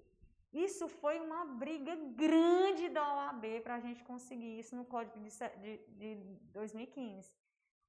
Isso 0.53 0.88
foi 0.88 1.20
uma 1.20 1.44
briga 1.44 1.94
grande 1.94 2.88
da 2.88 3.03
OAB 3.14 3.61
para 3.62 3.76
a 3.76 3.80
gente 3.80 4.03
conseguir 4.03 4.59
isso 4.59 4.74
no 4.74 4.84
Código 4.84 5.18
de, 5.20 5.30
de, 5.61 5.78
de 5.88 6.14
2015. 6.53 7.30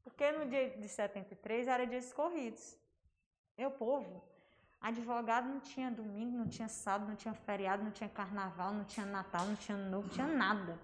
Porque 0.04 0.32
no 0.32 0.46
dia 0.46 0.70
de 0.72 0.88
73 0.88 1.68
era 1.68 1.86
dias 1.86 2.12
corridos. 2.14 2.78
Meu 3.58 3.72
povo, 3.72 4.24
advogado 4.82 5.48
não 5.48 5.60
tinha 5.60 5.92
domingo, 5.92 6.38
não 6.38 6.48
tinha 6.48 6.70
sábado, 6.70 7.10
não 7.10 7.16
tinha 7.16 7.34
feriado, 7.34 7.84
não 7.84 7.92
tinha 7.92 8.10
carnaval, 8.10 8.74
não 8.74 8.86
tinha 8.86 9.06
Natal, 9.06 9.46
não 9.46 9.56
tinha 9.56 9.78
novo, 9.78 10.08
não 10.08 10.14
tinha 10.14 10.28
nada. 10.28 10.80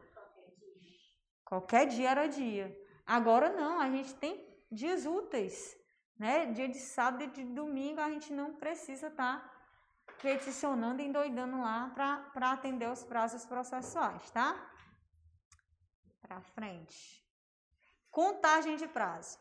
Qualquer 1.43 1.87
dia 1.87 2.09
era 2.09 2.27
dia. 2.27 2.75
Agora 3.05 3.49
não, 3.51 3.79
a 3.79 3.89
gente 3.89 4.13
tem 4.15 4.45
dias 4.71 5.05
úteis. 5.05 5.77
Né? 6.17 6.45
Dia 6.47 6.67
de 6.67 6.79
sábado 6.79 7.23
e 7.23 7.27
de 7.27 7.43
domingo 7.43 7.99
a 7.99 8.09
gente 8.09 8.31
não 8.33 8.55
precisa 8.55 9.07
estar 9.07 9.39
tá 9.39 9.55
peticionando 10.21 11.01
e 11.01 11.05
endoidando 11.05 11.59
lá 11.59 11.91
para 12.33 12.51
atender 12.51 12.89
os 12.89 13.03
prazos 13.03 13.45
processuais, 13.45 14.31
tá? 14.31 14.55
Para 16.21 16.41
frente. 16.41 17.23
Contagem 18.09 18.77
de 18.77 18.87
prazo. 18.87 19.37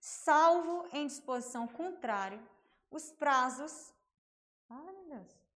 Salvo 0.00 0.88
em 0.92 1.06
disposição 1.06 1.66
contrária, 1.68 2.42
os 2.90 3.12
prazos. 3.12 3.92
Fala, 4.68 4.92
meu 4.92 5.04
Deus. 5.04 5.46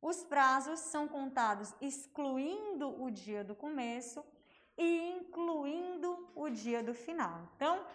Os 0.00 0.24
prazos 0.24 0.80
são 0.80 1.06
contados 1.06 1.72
excluindo 1.80 3.02
o 3.02 3.10
dia 3.10 3.44
do 3.44 3.54
começo 3.54 4.24
e 4.76 5.12
incluindo 5.12 6.28
o 6.34 6.48
dia 6.50 6.82
do 6.82 6.92
final. 6.92 7.48
Então, 7.54 7.86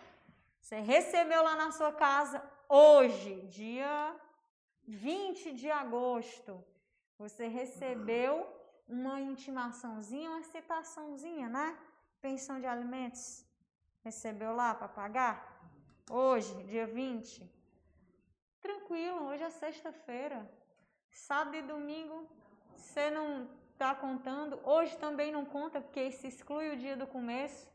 você 0.61 0.79
recebeu 0.79 1.43
lá 1.43 1.55
na 1.55 1.71
sua 1.71 1.91
casa 1.91 2.41
hoje, 2.69 3.41
dia 3.47 4.15
20 4.87 5.53
de 5.53 5.69
agosto, 5.69 6.63
você 7.17 7.47
recebeu 7.47 8.47
uma 8.87 9.19
intimaçãozinha, 9.19 10.29
uma 10.29 10.43
citaçãozinha, 10.43 11.49
né? 11.49 11.77
Pensão 12.21 12.59
de 12.59 12.65
alimentos. 12.65 13.45
Recebeu 14.03 14.55
lá 14.55 14.73
para 14.73 14.87
pagar? 14.87 15.56
Hoje, 16.09 16.53
dia 16.63 16.87
20. 16.87 17.49
Tranquilo, 18.61 19.25
hoje 19.25 19.43
é 19.43 19.49
sexta-feira. 19.49 20.49
Sábado 21.11 21.55
e 21.57 21.61
domingo 21.61 22.27
você 22.75 23.09
não 23.09 23.47
está 23.71 23.93
contando. 23.95 24.59
Hoje 24.63 24.97
também 24.97 25.31
não 25.31 25.45
conta, 25.45 25.81
porque 25.81 26.11
se 26.11 26.27
exclui 26.27 26.69
o 26.69 26.77
dia 26.77 26.95
do 26.95 27.07
começo. 27.07 27.69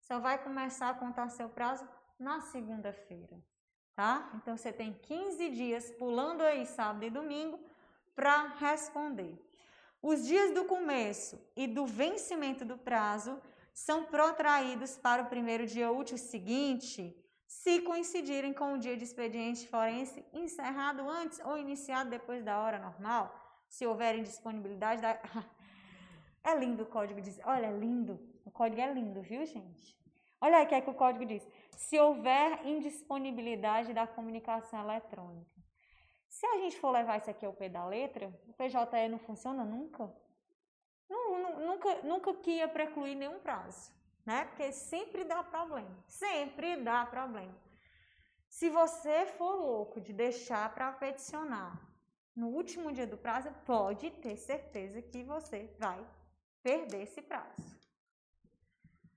Só 0.00 0.18
vai 0.18 0.42
começar 0.42 0.90
a 0.90 0.94
contar 0.94 1.28
seu 1.28 1.48
prazo 1.48 1.88
na 2.18 2.40
segunda-feira 2.40 3.36
tá? 3.96 4.30
Então 4.34 4.56
você 4.56 4.70
tem 4.70 4.92
15 4.92 5.48
dias 5.48 5.90
pulando 5.92 6.42
aí 6.42 6.66
sábado 6.66 7.04
e 7.04 7.10
domingo 7.10 7.58
para 8.14 8.48
responder. 8.58 9.34
Os 10.02 10.24
dias 10.26 10.52
do 10.52 10.66
começo 10.66 11.40
e 11.56 11.66
do 11.66 11.86
vencimento 11.86 12.64
do 12.64 12.76
prazo 12.76 13.40
são 13.72 14.04
protraídos 14.04 14.96
para 14.96 15.22
o 15.22 15.26
primeiro 15.26 15.66
dia 15.66 15.90
útil 15.90 16.18
seguinte, 16.18 17.16
se 17.46 17.80
coincidirem 17.82 18.52
com 18.52 18.74
o 18.74 18.78
dia 18.78 18.96
de 18.96 19.04
expediente 19.04 19.68
forense 19.68 20.24
encerrado 20.32 21.08
antes 21.08 21.40
ou 21.44 21.56
iniciado 21.56 22.10
depois 22.10 22.44
da 22.44 22.58
hora 22.58 22.78
normal, 22.78 23.34
se 23.68 23.86
houver 23.86 24.18
indisponibilidade 24.18 25.02
da... 25.02 25.18
É 26.42 26.54
lindo 26.54 26.84
o 26.84 26.86
código 26.86 27.20
diz. 27.20 27.40
Olha, 27.44 27.66
é 27.66 27.72
lindo. 27.72 28.20
O 28.44 28.52
código 28.52 28.80
é 28.80 28.92
lindo, 28.92 29.20
viu, 29.20 29.44
gente? 29.44 29.98
Olha 30.40 30.62
o 30.62 30.66
que 30.68 30.76
é 30.76 30.80
que 30.80 30.88
o 30.88 30.94
código 30.94 31.26
diz 31.26 31.44
se 31.76 31.98
houver 31.98 32.64
indisponibilidade 32.64 33.92
da 33.92 34.06
comunicação 34.06 34.80
eletrônica. 34.80 35.50
Se 36.28 36.46
a 36.46 36.58
gente 36.58 36.78
for 36.78 36.90
levar 36.90 37.18
isso 37.18 37.30
aqui 37.30 37.44
ao 37.44 37.52
pé 37.52 37.68
da 37.68 37.84
letra, 37.84 38.28
o 38.46 38.52
PJE 38.52 39.08
não 39.10 39.18
funciona 39.18 39.64
nunca. 39.64 40.12
Não, 41.08 41.60
nunca, 41.66 42.02
nunca 42.02 42.34
que 42.34 42.50
ia 42.52 42.68
precluir 42.68 43.16
nenhum 43.16 43.38
prazo, 43.38 43.92
né? 44.26 44.44
Porque 44.46 44.72
sempre 44.72 45.24
dá 45.24 45.42
problema, 45.42 46.04
sempre 46.06 46.76
dá 46.82 47.06
problema. 47.06 47.54
Se 48.48 48.68
você 48.68 49.26
for 49.38 49.54
louco 49.54 50.00
de 50.00 50.12
deixar 50.12 50.74
para 50.74 50.92
peticionar 50.92 51.80
no 52.34 52.48
último 52.48 52.92
dia 52.92 53.06
do 53.06 53.16
prazo, 53.16 53.50
pode 53.64 54.10
ter 54.10 54.36
certeza 54.36 55.00
que 55.00 55.22
você 55.22 55.74
vai 55.78 56.04
perder 56.62 57.02
esse 57.02 57.22
prazo. 57.22 57.76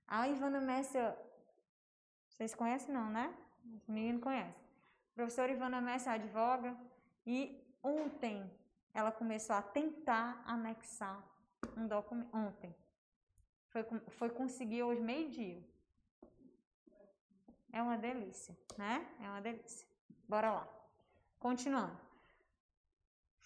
A 0.06 0.28
Ivana 0.28 0.60
Messia 0.60 1.16
vocês 2.40 2.54
conhecem 2.54 2.94
não, 2.94 3.10
né? 3.10 3.34
Os 3.74 3.86
meninos 3.86 4.22
conhecem. 4.22 4.54
A 5.12 5.14
professora 5.14 5.52
Ivana 5.52 5.78
Messi 5.78 6.08
advoga 6.08 6.74
e 7.26 7.62
ontem 7.82 8.50
ela 8.94 9.12
começou 9.12 9.54
a 9.54 9.60
tentar 9.60 10.42
anexar 10.46 11.22
um 11.76 11.86
documento. 11.86 12.34
Ontem. 12.34 12.74
Foi, 13.70 13.84
foi 14.18 14.30
conseguir 14.30 14.82
hoje 14.82 15.00
meio-dia. 15.00 15.62
É 17.72 17.82
uma 17.82 17.96
delícia, 17.96 18.56
né? 18.76 19.06
É 19.20 19.28
uma 19.28 19.40
delícia. 19.40 19.86
Bora 20.28 20.52
lá. 20.52 20.68
Continuando. 21.38 21.98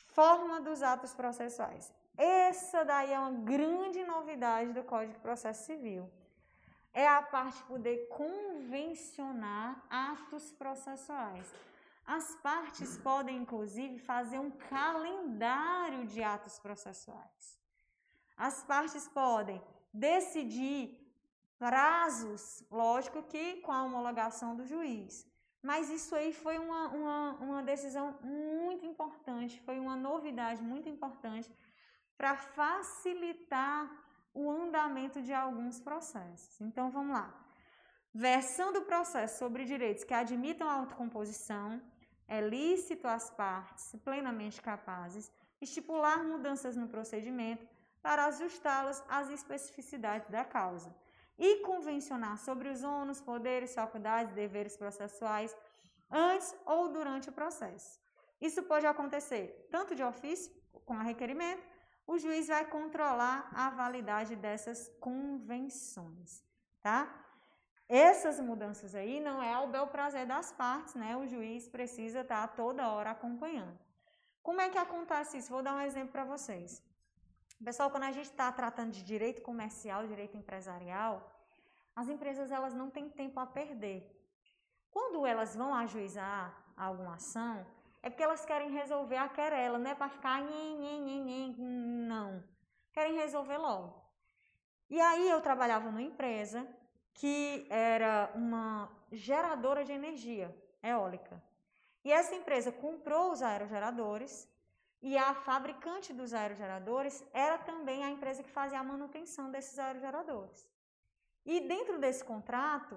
Forma 0.08 0.60
dos 0.60 0.82
atos 0.82 1.14
processuais. 1.14 1.92
Essa 2.16 2.84
daí 2.84 3.12
é 3.12 3.18
uma 3.18 3.32
grande 3.32 4.02
novidade 4.04 4.72
do 4.72 4.82
Código 4.84 5.12
de 5.12 5.18
Processo 5.18 5.64
Civil 5.64 6.10
é 6.94 7.08
a 7.08 7.20
parte 7.20 7.58
de 7.58 7.64
poder 7.64 8.06
convencionar 8.06 9.84
atos 9.90 10.52
processuais. 10.52 11.52
As 12.06 12.36
partes 12.36 12.96
podem, 12.98 13.36
inclusive, 13.38 13.98
fazer 13.98 14.38
um 14.38 14.50
calendário 14.50 16.06
de 16.06 16.22
atos 16.22 16.58
processuais. 16.60 17.58
As 18.36 18.62
partes 18.62 19.08
podem 19.08 19.60
decidir 19.94 21.00
prazos, 21.56 22.64
lógico 22.70 23.22
que 23.22 23.60
com 23.62 23.70
a 23.70 23.84
homologação 23.84 24.56
do 24.56 24.66
juiz. 24.66 25.26
Mas 25.62 25.88
isso 25.88 26.14
aí 26.14 26.32
foi 26.32 26.58
uma, 26.58 26.88
uma, 26.88 27.32
uma 27.40 27.62
decisão 27.62 28.18
muito 28.22 28.84
importante, 28.84 29.62
foi 29.62 29.78
uma 29.78 29.96
novidade 29.96 30.60
muito 30.62 30.88
importante 30.88 31.50
para 32.18 32.34
facilitar 32.36 33.90
o 34.34 34.50
andamento 34.50 35.22
de 35.22 35.32
alguns 35.32 35.80
processos. 35.80 36.60
Então 36.60 36.90
vamos 36.90 37.16
lá. 37.16 37.32
Versão 38.12 38.72
do 38.72 38.82
processo 38.82 39.38
sobre 39.38 39.64
direitos 39.64 40.04
que 40.04 40.12
admitam 40.12 40.68
a 40.68 40.74
autocomposição, 40.74 41.80
é 42.26 42.40
lícito 42.40 43.06
às 43.06 43.30
partes 43.30 43.94
plenamente 44.04 44.60
capazes 44.60 45.30
estipular 45.60 46.22
mudanças 46.22 46.76
no 46.76 46.88
procedimento 46.88 47.66
para 48.04 48.26
ajustá-las 48.26 49.02
às 49.08 49.30
especificidades 49.30 50.28
da 50.28 50.44
causa 50.44 50.94
e 51.38 51.60
convencionar 51.68 52.36
sobre 52.38 52.68
os 52.68 52.84
ônus, 52.84 53.18
poderes, 53.30 53.74
faculdades 53.74 54.34
deveres 54.34 54.76
processuais 54.76 55.56
antes 56.10 56.54
ou 56.66 56.90
durante 56.96 57.30
o 57.30 57.32
processo. 57.32 57.98
Isso 58.38 58.62
pode 58.64 58.86
acontecer 58.86 59.44
tanto 59.70 59.94
de 59.94 60.02
ofício, 60.02 60.52
com 60.84 60.98
requerimento, 60.98 61.66
o 62.06 62.18
juiz 62.18 62.48
vai 62.48 62.66
controlar 62.66 63.50
a 63.54 63.70
validade 63.70 64.36
dessas 64.36 64.80
convenções, 65.00 66.44
tá? 66.82 67.00
Essas 67.88 68.38
mudanças 68.38 68.94
aí 68.94 69.18
não 69.18 69.42
é 69.42 69.54
ao 69.54 69.68
bel 69.68 69.86
prazer 69.86 70.26
das 70.26 70.52
partes, 70.52 70.94
né? 70.94 71.16
O 71.16 71.26
juiz 71.26 71.66
precisa 71.68 72.20
estar 72.20 72.48
tá 72.48 72.54
toda 72.54 72.90
hora 72.90 73.12
acompanhando. 73.12 73.78
Como 74.42 74.60
é 74.60 74.68
que 74.68 74.76
acontece 74.76 75.38
isso? 75.38 75.50
Vou 75.50 75.62
dar 75.62 75.74
um 75.74 75.80
exemplo 75.80 76.12
para 76.12 76.24
vocês. 76.24 76.82
Pessoal, 77.64 77.90
quando 77.90 78.04
a 78.04 78.12
gente 78.12 78.26
está 78.26 78.52
tratando 78.52 78.92
de 78.92 79.02
direito 79.02 79.40
comercial, 79.40 80.06
direito 80.06 80.36
empresarial, 80.36 81.32
as 81.96 82.08
empresas 82.10 82.52
elas 82.52 82.74
não 82.74 82.90
têm 82.90 83.08
tempo 83.08 83.40
a 83.40 83.46
perder. 83.46 84.00
Quando 84.90 85.24
elas 85.24 85.56
vão 85.56 85.74
ajuizar 85.74 86.54
alguma 86.76 87.14
ação, 87.14 87.66
é 88.02 88.10
porque 88.10 88.22
elas 88.22 88.44
querem 88.44 88.70
resolver 88.70 89.16
a 89.16 89.30
querela, 89.30 89.78
não 89.78 89.90
é 89.90 89.94
para 89.94 90.10
ficar 90.10 90.42
nhen, 90.42 90.78
nhen, 90.78 91.00
nhen, 91.00 91.24
nhen, 91.24 91.56
não. 91.56 92.44
Querem 92.92 93.14
resolver 93.14 93.56
logo. 93.56 93.94
E 94.90 95.00
aí 95.00 95.26
eu 95.30 95.40
trabalhava 95.40 95.86
numa 95.86 96.02
empresa 96.02 96.68
que 97.14 97.66
era 97.70 98.30
uma 98.34 98.90
geradora 99.10 99.84
de 99.86 99.92
energia 99.92 100.54
eólica. 100.82 101.42
E 102.04 102.12
essa 102.12 102.34
empresa 102.34 102.70
comprou 102.70 103.32
os 103.32 103.40
aerogeradores 103.40 104.46
e 105.08 105.18
a 105.18 105.34
fabricante 105.46 106.14
dos 106.18 106.32
aerogeradores 106.32 107.16
era 107.30 107.58
também 107.58 108.02
a 108.02 108.10
empresa 108.14 108.42
que 108.42 108.56
fazia 108.58 108.80
a 108.80 108.90
manutenção 108.92 109.50
desses 109.50 109.78
aerogeradores. 109.78 110.66
E 111.44 111.60
dentro 111.72 111.98
desse 111.98 112.24
contrato, 112.24 112.94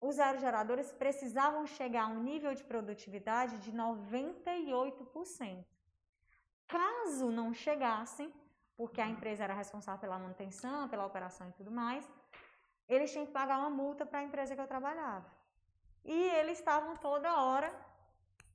os 0.00 0.18
aerogeradores 0.18 0.90
precisavam 0.90 1.64
chegar 1.64 2.04
a 2.06 2.08
um 2.08 2.20
nível 2.30 2.52
de 2.56 2.64
produtividade 2.64 3.56
de 3.58 3.70
98%. 3.72 5.64
Caso 6.66 7.30
não 7.30 7.54
chegassem, 7.54 8.34
porque 8.76 9.00
a 9.00 9.08
empresa 9.08 9.44
era 9.44 9.54
responsável 9.54 10.00
pela 10.00 10.18
manutenção, 10.18 10.88
pela 10.88 11.06
operação 11.06 11.48
e 11.48 11.52
tudo 11.52 11.70
mais, 11.70 12.04
eles 12.88 13.12
tinham 13.12 13.26
que 13.26 13.32
pagar 13.32 13.58
uma 13.60 13.70
multa 13.70 14.04
para 14.04 14.18
a 14.18 14.24
empresa 14.24 14.56
que 14.56 14.60
eu 14.60 14.66
trabalhava. 14.66 15.30
E 16.04 16.20
eles 16.40 16.58
estavam 16.58 16.96
toda 16.96 17.40
hora 17.44 17.70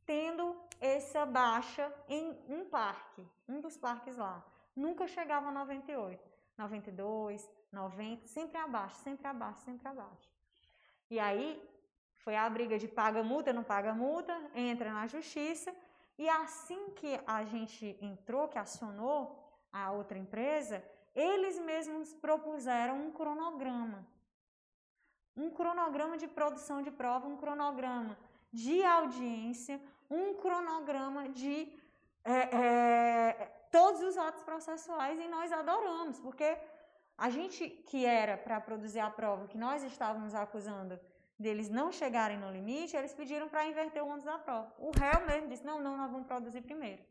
tendo 0.06 0.56
essa 0.80 1.26
baixa 1.26 1.92
em 2.08 2.38
um 2.48 2.66
parque, 2.66 3.26
um 3.48 3.62
dos 3.62 3.78
parques 3.78 4.18
lá. 4.18 4.44
Nunca 4.76 5.08
chegava 5.08 5.50
a 5.50 5.52
98, 5.52 6.20
92, 6.58 7.50
90, 7.72 8.28
sempre 8.28 8.58
abaixo, 8.58 8.96
sempre 8.98 9.28
abaixo, 9.28 9.62
sempre 9.62 9.88
abaixo. 9.88 10.30
E 11.10 11.20
aí 11.20 11.62
foi 12.16 12.36
a 12.36 12.50
briga 12.50 12.78
de 12.78 12.88
paga 12.88 13.24
multa, 13.24 13.54
não 13.54 13.64
paga 13.64 13.94
multa, 13.94 14.36
entra 14.56 14.92
na 14.92 15.08
justiça. 15.08 15.74
E 16.18 16.28
assim 16.30 16.92
que 16.92 17.20
a 17.26 17.44
gente 17.44 17.98
entrou, 18.02 18.48
que 18.48 18.58
acionou 18.58 19.40
a 19.72 19.92
outra 19.92 20.18
empresa, 20.18 20.84
eles 21.16 21.60
mesmos 21.60 22.14
propuseram 22.14 22.96
um 23.08 23.12
cronograma. 23.12 24.06
Um 25.36 25.50
cronograma 25.50 26.18
de 26.18 26.28
produção 26.28 26.82
de 26.82 26.92
prova, 26.92 27.28
um 27.28 27.38
cronograma 27.38 28.18
de 28.54 28.84
audiência, 28.84 29.82
um 30.10 30.36
cronograma 30.36 31.28
de 31.30 31.56
é, 32.24 32.38
é, 32.56 33.68
todos 33.72 34.02
os 34.02 34.18
atos 34.18 34.44
processuais 34.44 35.20
e 35.20 35.28
nós 35.28 35.52
adoramos, 35.52 36.20
porque 36.20 36.58
a 37.18 37.30
gente 37.30 37.68
que 37.88 38.06
era 38.06 38.38
para 38.38 38.62
produzir 38.62 39.00
a 39.00 39.10
prova, 39.10 39.48
que 39.48 39.58
nós 39.58 39.84
estávamos 39.84 40.36
acusando 40.36 41.00
deles 41.38 41.70
não 41.70 41.92
chegarem 41.92 42.38
no 42.38 42.52
limite, 42.52 42.96
eles 42.96 43.14
pediram 43.14 43.50
para 43.50 43.68
inverter 43.68 44.04
o 44.04 44.08
ônus 44.08 44.24
da 44.24 44.38
prova. 44.38 44.72
O 44.78 44.92
réu 44.92 45.26
mesmo 45.26 45.50
disse: 45.50 45.66
não, 45.66 45.82
não, 45.82 45.98
nós 45.98 46.12
vamos 46.12 46.28
produzir 46.28 46.62
primeiro. 46.62 47.04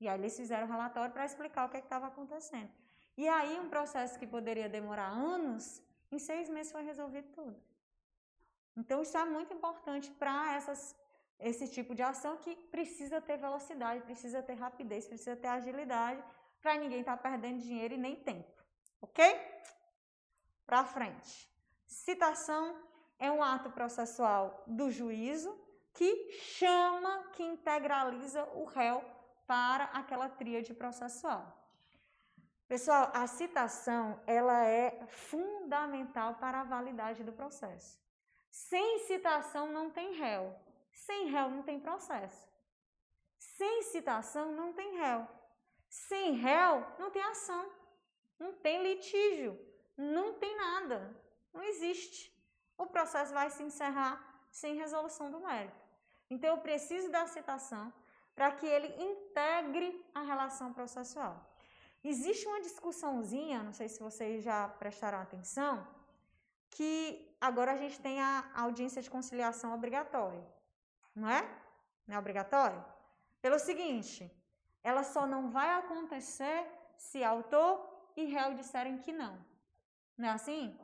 E 0.00 0.08
aí 0.08 0.18
eles 0.18 0.36
fizeram 0.36 0.66
o 0.66 0.70
relatório 0.70 1.12
para 1.12 1.24
explicar 1.24 1.66
o 1.66 1.70
que 1.70 1.76
é 1.76 1.80
estava 1.80 2.06
acontecendo. 2.06 2.70
E 3.16 3.28
aí 3.28 3.58
um 3.58 3.68
processo 3.68 4.18
que 4.18 4.26
poderia 4.26 4.68
demorar 4.68 5.08
anos, 5.08 5.82
em 6.10 6.18
seis 6.18 6.48
meses 6.48 6.72
foi 6.72 6.82
resolvido 6.82 7.28
tudo. 7.32 7.56
Então 8.80 9.02
isso 9.02 9.16
é 9.18 9.24
muito 9.24 9.52
importante 9.52 10.08
para 10.12 10.34
esse 11.40 11.66
tipo 11.68 11.94
de 11.96 12.02
ação 12.02 12.36
que 12.36 12.54
precisa 12.74 13.20
ter 13.20 13.36
velocidade, 13.36 14.02
precisa 14.02 14.40
ter 14.42 14.54
rapidez, 14.54 15.06
precisa 15.06 15.36
ter 15.36 15.48
agilidade, 15.48 16.22
para 16.62 16.76
ninguém 16.76 17.00
estar 17.00 17.16
tá 17.16 17.22
perdendo 17.22 17.60
dinheiro 17.60 17.94
e 17.94 17.98
nem 17.98 18.14
tempo. 18.16 18.52
Ok? 19.00 19.24
Para 20.64 20.84
frente. 20.84 21.50
Citação 21.86 22.64
é 23.18 23.30
um 23.30 23.42
ato 23.42 23.70
processual 23.70 24.62
do 24.66 24.90
juízo 24.90 25.58
que 25.92 26.30
chama, 26.30 27.30
que 27.32 27.42
integraliza 27.42 28.44
o 28.54 28.64
réu 28.64 29.04
para 29.46 29.84
aquela 29.86 30.28
tríade 30.28 30.72
processual. 30.72 31.44
Pessoal, 32.68 33.10
a 33.14 33.26
citação 33.26 34.20
ela 34.26 34.64
é 34.64 35.04
fundamental 35.08 36.34
para 36.34 36.60
a 36.60 36.64
validade 36.64 37.24
do 37.24 37.32
processo. 37.32 37.98
Sem 38.50 39.00
citação 39.06 39.72
não 39.72 39.90
tem 39.90 40.14
réu. 40.14 40.54
Sem 40.92 41.28
réu 41.28 41.50
não 41.50 41.62
tem 41.62 41.78
processo. 41.78 42.48
Sem 43.38 43.82
citação 43.82 44.52
não 44.52 44.72
tem 44.72 44.96
réu. 44.96 45.26
Sem 45.88 46.32
réu 46.32 46.86
não 46.98 47.10
tem 47.10 47.22
ação. 47.22 47.70
Não 48.38 48.52
tem 48.52 48.82
litígio, 48.82 49.58
não 49.96 50.34
tem 50.34 50.56
nada, 50.56 51.14
não 51.52 51.62
existe. 51.62 52.32
O 52.76 52.86
processo 52.86 53.32
vai 53.34 53.50
se 53.50 53.62
encerrar 53.64 54.14
sem 54.50 54.76
resolução 54.76 55.30
do 55.30 55.40
mérito. 55.40 55.84
Então, 56.30 56.50
eu 56.50 56.58
preciso 56.58 57.10
da 57.10 57.26
citação 57.26 57.92
para 58.34 58.52
que 58.52 58.66
ele 58.66 58.88
integre 59.02 60.04
a 60.14 60.22
relação 60.22 60.72
processual. 60.72 61.44
Existe 62.04 62.46
uma 62.46 62.60
discussãozinha, 62.60 63.62
não 63.64 63.72
sei 63.72 63.88
se 63.88 63.98
vocês 63.98 64.44
já 64.44 64.68
prestaram 64.68 65.18
atenção, 65.18 65.84
que 66.70 67.36
agora 67.40 67.72
a 67.72 67.76
gente 67.76 68.00
tem 68.00 68.20
a 68.20 68.50
audiência 68.54 69.02
de 69.02 69.10
conciliação 69.10 69.74
obrigatória, 69.74 70.44
não 71.14 71.28
é? 71.28 71.42
Não 72.06 72.16
é 72.16 72.18
obrigatório? 72.18 72.84
Pelo 73.40 73.58
seguinte, 73.58 74.30
ela 74.82 75.02
só 75.02 75.26
não 75.26 75.50
vai 75.50 75.70
acontecer 75.74 76.66
se 76.96 77.22
autor 77.22 77.72
e 78.16 78.24
réu 78.24 78.54
disserem 78.54 78.98
que 78.98 79.12
não. 79.12 79.38
Não 80.16 80.28
é 80.28 80.32
assim? 80.32 80.78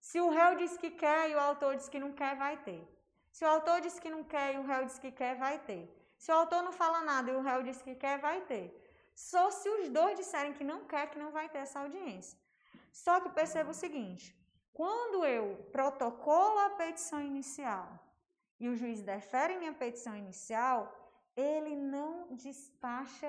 Se 0.00 0.20
o 0.20 0.30
réu 0.30 0.56
diz 0.56 0.76
que 0.76 0.90
quer 0.90 1.30
e 1.30 1.34
o 1.34 1.40
autor 1.40 1.76
diz 1.76 1.88
que 1.88 1.98
não 1.98 2.12
quer, 2.12 2.36
vai 2.36 2.56
ter. 2.58 2.82
Se 3.32 3.44
o 3.44 3.48
autor 3.48 3.80
diz 3.80 3.98
que 3.98 4.10
não 4.14 4.22
quer 4.24 4.54
e 4.54 4.58
o 4.58 4.66
réu 4.70 4.84
diz 4.84 4.98
que 4.98 5.10
quer, 5.10 5.34
vai 5.36 5.58
ter. 5.58 5.82
Se 6.18 6.30
o 6.30 6.34
autor 6.34 6.62
não 6.62 6.72
fala 6.72 7.00
nada 7.02 7.30
e 7.30 7.34
o 7.34 7.42
réu 7.42 7.62
diz 7.62 7.80
que 7.82 7.94
quer, 7.94 8.18
vai 8.18 8.40
ter. 8.42 8.66
Só 9.14 9.50
se 9.50 9.68
os 9.68 9.88
dois 9.88 10.18
disserem 10.20 10.52
que 10.52 10.64
não 10.64 10.80
quer, 10.84 11.10
que 11.10 11.18
não 11.18 11.30
vai 11.30 11.48
ter 11.48 11.58
essa 11.58 11.80
audiência. 11.80 12.38
Só 12.92 13.20
que 13.20 13.30
perceba 13.30 13.70
o 13.70 13.80
seguinte: 13.84 14.24
quando 14.78 15.24
eu 15.24 15.44
protocolo 15.76 16.58
a 16.66 16.70
petição 16.82 17.20
inicial 17.32 17.88
e 18.60 18.68
o 18.68 18.76
juiz 18.80 19.00
defere 19.02 19.58
minha 19.58 19.76
petição 19.82 20.14
inicial, 20.24 20.78
ele 21.36 21.74
não 21.94 22.12
despacha 22.44 23.28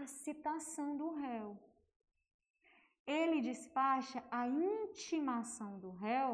a 0.00 0.06
citação 0.06 0.96
do 0.96 1.08
réu 1.22 1.56
ele 3.16 3.40
despacha 3.40 4.22
a 4.30 4.46
intimação 4.46 5.78
do 5.78 5.90
réu 6.04 6.32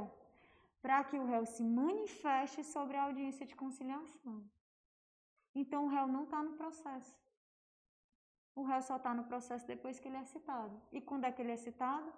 para 0.83 1.05
que 1.05 1.17
o 1.17 1.25
réu 1.25 1.47
se 1.47 1.63
manifeste 1.63 2.65
sobre 2.65 2.97
a 2.97 3.05
audiência 3.05 3.47
de 3.47 3.55
conciliação. 3.55 4.37
Então, 5.55 5.85
o 5.85 5.89
réu 5.89 6.09
não 6.09 6.25
está 6.25 6.43
no 6.43 6.55
processo. 6.61 7.17
O 8.57 8.65
réu 8.65 8.83
só 8.83 8.97
está 8.97 9.15
no 9.15 9.25
processo 9.31 9.65
depois 9.69 10.01
que 10.01 10.09
ele 10.09 10.17
é 10.17 10.25
citado. 10.25 10.75
E 10.93 11.01
quando 11.01 11.25
é 11.27 11.31
que 11.31 11.41
ele 11.41 11.53
é 11.53 11.57
citado? 11.57 12.13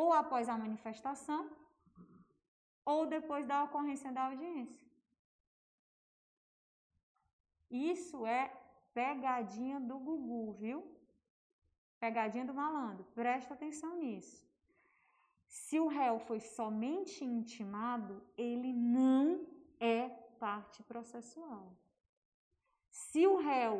Ou 0.00 0.08
após 0.22 0.48
a 0.48 0.56
manifestação, 0.64 1.42
ou 2.92 3.00
depois 3.16 3.44
da 3.50 3.56
ocorrência 3.64 4.10
da 4.16 4.22
audiência. 4.26 4.88
Isso 7.70 8.18
é 8.26 8.42
pegadinha 8.94 9.78
do 9.88 9.96
Gugu, 9.98 10.52
viu? 10.52 10.78
Pegadinha 12.04 12.46
do 12.50 12.54
malandro, 12.62 13.04
presta 13.20 13.54
atenção 13.54 13.92
nisso. 14.02 14.38
Se 15.46 15.76
o 15.80 15.88
réu 15.98 16.16
foi 16.28 16.40
somente 16.40 17.24
intimado, 17.24 18.14
ele 18.36 18.72
não 18.72 19.46
é 19.80 20.08
parte 20.44 20.82
processual. 20.82 21.66
Se 22.88 23.26
o 23.26 23.36
réu 23.48 23.76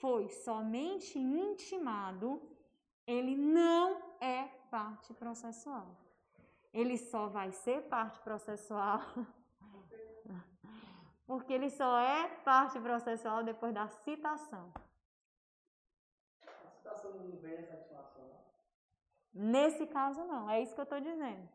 foi 0.00 0.28
somente 0.28 1.18
intimado, 1.18 2.30
ele 3.06 3.34
não 3.34 3.86
é 4.20 4.55
parte 4.70 5.14
processual. 5.14 5.96
Ele 6.72 6.98
só 6.98 7.28
vai 7.28 7.52
ser 7.52 7.82
parte 7.88 8.20
processual 8.20 9.00
porque 11.26 11.52
ele 11.52 11.70
só 11.70 11.98
é 11.98 12.28
parte 12.44 12.78
processual 12.80 13.42
depois 13.42 13.74
da 13.74 13.88
citação 13.88 14.72
não 17.14 17.36
vem 17.36 17.58
a 17.58 17.64
satisfação? 17.64 18.28
Nesse 19.32 19.86
caso, 19.86 20.24
não. 20.24 20.50
É 20.50 20.62
isso 20.62 20.74
que 20.74 20.80
eu 20.80 20.90
estou 20.90 21.00
dizendo. 21.00 21.48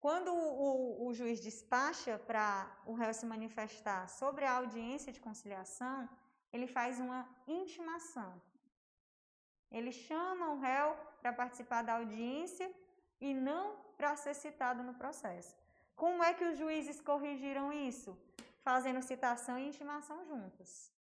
Quando 0.00 0.32
o, 0.32 1.06
o 1.06 1.14
juiz 1.14 1.40
despacha 1.40 2.18
para 2.18 2.48
o 2.84 2.94
réu 2.94 3.12
se 3.12 3.26
manifestar 3.26 4.08
sobre 4.08 4.44
a 4.44 4.56
audiência 4.56 5.12
de 5.12 5.20
conciliação, 5.20 6.08
ele 6.52 6.66
faz 6.66 7.00
uma 7.00 7.28
intimação. 7.46 8.40
Ele 9.70 9.92
chama 9.92 10.50
o 10.50 10.60
réu 10.60 10.96
para 11.20 11.32
participar 11.32 11.82
da 11.82 11.94
audiência 11.94 12.70
e 13.20 13.34
não 13.34 13.76
para 13.96 14.16
ser 14.16 14.34
citado 14.34 14.82
no 14.82 14.94
processo. 14.94 15.56
Como 15.94 16.22
é 16.22 16.34
que 16.34 16.44
os 16.44 16.58
juízes 16.58 17.00
corrigiram 17.00 17.72
isso? 17.72 18.16
Fazendo 18.62 19.02
citação 19.02 19.58
e 19.58 19.68
intimação 19.68 20.24
juntas. 20.26 20.92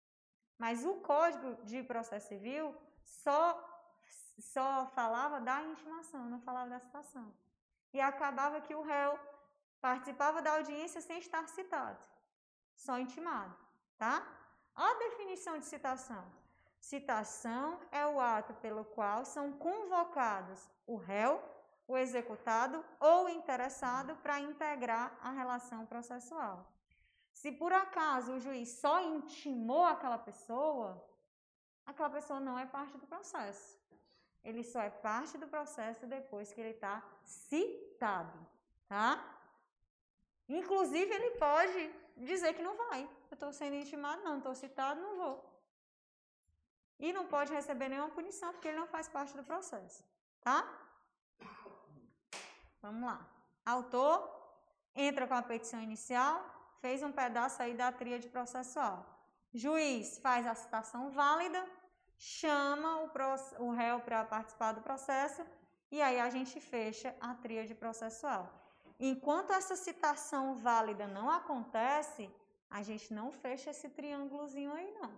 Mas 0.58 0.84
o 0.84 0.94
Código 0.96 1.64
de 1.64 1.82
Processo 1.82 2.28
Civil 2.28 2.74
só 3.02 3.70
só 4.38 4.86
falava 4.94 5.40
da 5.40 5.62
intimação, 5.62 6.26
não 6.26 6.40
falava 6.40 6.70
da 6.70 6.80
citação. 6.80 7.32
E 7.92 8.00
acabava 8.00 8.60
que 8.60 8.74
o 8.74 8.82
réu 8.82 9.18
participava 9.80 10.42
da 10.42 10.52
audiência 10.52 11.00
sem 11.00 11.18
estar 11.18 11.46
citado, 11.48 12.04
só 12.74 12.98
intimado, 12.98 13.56
tá? 13.96 14.26
A 14.74 14.94
definição 14.94 15.58
de 15.58 15.66
citação. 15.66 16.24
Citação 16.90 17.80
é 17.90 18.06
o 18.06 18.20
ato 18.20 18.52
pelo 18.64 18.84
qual 18.84 19.24
são 19.24 19.52
convocados 19.52 20.60
o 20.86 20.96
réu, 20.96 21.42
o 21.88 21.96
executado 21.96 22.84
ou 23.00 23.24
o 23.24 23.28
interessado 23.30 24.14
para 24.16 24.38
integrar 24.38 25.16
a 25.22 25.30
relação 25.30 25.86
processual. 25.86 26.70
Se 27.32 27.50
por 27.50 27.72
acaso 27.72 28.34
o 28.34 28.40
juiz 28.46 28.68
só 28.82 29.00
intimou 29.00 29.84
aquela 29.86 30.18
pessoa, 30.18 31.02
aquela 31.86 32.10
pessoa 32.10 32.38
não 32.38 32.58
é 32.58 32.66
parte 32.66 32.98
do 32.98 33.06
processo. 33.06 33.80
Ele 34.44 34.62
só 34.62 34.82
é 34.82 34.90
parte 34.90 35.38
do 35.38 35.48
processo 35.48 36.06
depois 36.06 36.52
que 36.52 36.60
ele 36.60 36.74
está 36.78 37.02
citado, 37.22 38.38
tá? 38.86 39.08
Inclusive, 40.46 41.10
ele 41.14 41.30
pode 41.38 41.90
dizer 42.18 42.52
que 42.52 42.62
não 42.62 42.76
vai. 42.76 43.04
Eu 43.30 43.34
estou 43.34 43.50
sendo 43.54 43.74
intimado, 43.74 44.22
não, 44.22 44.36
estou 44.36 44.54
citado, 44.54 45.00
não 45.00 45.16
vou. 45.16 45.53
E 46.98 47.12
não 47.12 47.26
pode 47.26 47.52
receber 47.52 47.88
nenhuma 47.88 48.10
punição, 48.10 48.52
porque 48.52 48.68
ele 48.68 48.78
não 48.78 48.86
faz 48.86 49.08
parte 49.08 49.36
do 49.36 49.42
processo, 49.42 50.04
tá? 50.40 50.66
Vamos 52.80 53.02
lá. 53.10 53.26
Autor 53.64 54.16
entra 54.94 55.26
com 55.26 55.34
a 55.34 55.42
petição 55.42 55.80
inicial, 55.80 56.44
fez 56.80 57.02
um 57.02 57.10
pedaço 57.10 57.62
aí 57.62 57.74
da 57.74 57.90
tríade 57.90 58.28
processual. 58.28 59.04
Juiz 59.52 60.18
faz 60.18 60.46
a 60.46 60.54
citação 60.54 61.10
válida, 61.10 61.66
chama 62.16 62.98
o, 63.02 63.10
o 63.64 63.70
réu 63.72 64.00
para 64.00 64.24
participar 64.24 64.72
do 64.72 64.82
processo 64.82 65.44
e 65.90 66.00
aí 66.00 66.18
a 66.20 66.28
gente 66.30 66.60
fecha 66.60 67.14
a 67.20 67.34
tríade 67.34 67.74
processual. 67.74 68.52
Enquanto 68.98 69.52
essa 69.52 69.76
citação 69.76 70.54
válida 70.56 71.06
não 71.06 71.30
acontece, 71.30 72.30
a 72.70 72.82
gente 72.82 73.12
não 73.12 73.30
fecha 73.32 73.70
esse 73.70 73.88
triângulozinho 73.88 74.72
aí 74.72 74.90
não. 75.00 75.12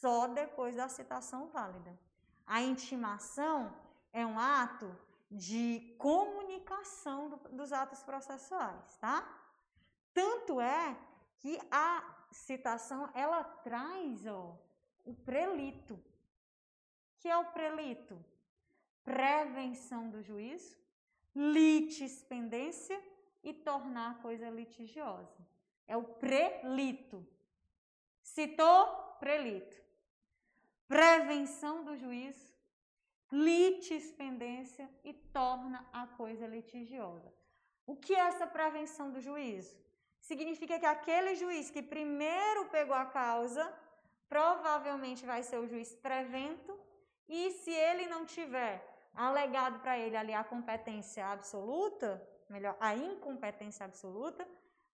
Só 0.00 0.26
depois 0.28 0.76
da 0.76 0.88
citação 0.88 1.48
válida. 1.48 1.98
A 2.46 2.62
intimação 2.62 3.72
é 4.12 4.24
um 4.24 4.38
ato 4.38 4.90
de 5.30 5.94
comunicação 5.98 7.28
do, 7.28 7.36
dos 7.50 7.72
atos 7.72 8.02
processuais, 8.02 8.96
tá? 8.96 9.16
Tanto 10.12 10.60
é 10.60 10.96
que 11.38 11.60
a 11.70 12.26
citação 12.32 13.10
ela 13.14 13.44
traz 13.44 14.26
ó, 14.26 14.56
o 15.04 15.14
prelito. 15.14 16.02
que 17.18 17.28
é 17.28 17.36
o 17.36 17.52
prelito? 17.52 18.18
Prevenção 19.04 20.08
do 20.08 20.22
juízo, 20.22 20.76
litispendência 21.34 23.00
e 23.42 23.52
tornar 23.52 24.12
a 24.12 24.22
coisa 24.22 24.48
litigiosa. 24.48 25.46
É 25.86 25.96
o 25.96 26.04
prelito. 26.04 27.26
Citou 28.22 28.86
prelito. 29.18 29.89
Prevenção 30.90 31.84
do 31.84 31.94
juízo, 31.96 32.52
litispendência 33.30 34.90
e 35.04 35.12
torna 35.38 35.88
a 35.92 36.04
coisa 36.20 36.48
litigiosa. 36.48 37.32
O 37.86 37.94
que 37.94 38.12
é 38.12 38.18
essa 38.30 38.44
prevenção 38.44 39.06
do 39.12 39.20
juízo? 39.20 39.76
Significa 40.20 40.80
que 40.80 40.90
aquele 40.94 41.36
juiz 41.36 41.70
que 41.70 41.80
primeiro 41.80 42.62
pegou 42.70 42.96
a 42.96 43.06
causa 43.06 43.72
provavelmente 44.28 45.24
vai 45.24 45.44
ser 45.44 45.58
o 45.58 45.68
juiz 45.68 45.94
prevento, 45.94 46.76
e 47.28 47.52
se 47.52 47.70
ele 47.70 48.08
não 48.08 48.26
tiver 48.26 48.74
alegado 49.14 49.78
para 49.78 49.96
ele 49.96 50.16
ali 50.16 50.34
a 50.34 50.42
competência 50.42 51.24
absoluta, 51.26 52.20
melhor, 52.48 52.76
a 52.80 52.96
incompetência 52.96 53.86
absoluta, 53.86 54.44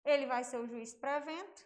ele 0.04 0.26
vai 0.26 0.44
ser 0.44 0.58
o 0.58 0.68
juiz 0.68 0.92
prevento 0.92 1.62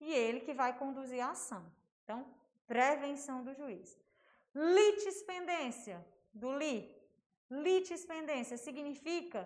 e 0.00 0.12
ele 0.12 0.40
que 0.40 0.54
vai 0.54 0.76
conduzir 0.76 1.20
a 1.20 1.30
ação. 1.30 1.64
Então, 2.02 2.26
prevenção 2.70 3.42
do 3.46 3.52
juiz. 3.52 3.88
Litispendência, 4.54 5.96
do 6.32 6.50
li. 6.60 6.78
Litispendência 7.50 8.56
significa 8.56 9.40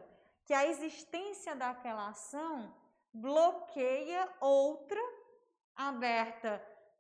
que 0.44 0.52
a 0.52 0.66
existência 0.72 1.52
daquela 1.62 2.08
ação 2.08 2.54
bloqueia 3.26 4.22
outra 4.40 5.00
aberta 5.74 6.52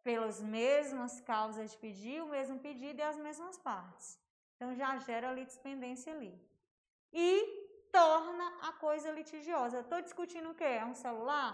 pelas 0.02 0.40
mesmas 0.40 1.20
causas 1.20 1.72
de 1.72 1.76
pedido, 1.84 2.24
o 2.24 2.30
mesmo 2.30 2.58
pedido 2.58 3.00
e 3.00 3.02
as 3.02 3.18
mesmas 3.18 3.58
partes. 3.58 4.18
Então 4.56 4.74
já 4.74 4.96
gera 5.08 5.34
litispendência 5.38 6.10
ali. 6.14 6.34
E 7.12 7.28
torna 7.92 8.46
a 8.68 8.72
coisa 8.72 9.10
litigiosa. 9.10 9.80
Estou 9.80 10.00
discutindo 10.00 10.50
o 10.50 10.54
quê? 10.54 10.70
É 10.82 10.86
um 10.86 10.94
celular? 10.94 11.52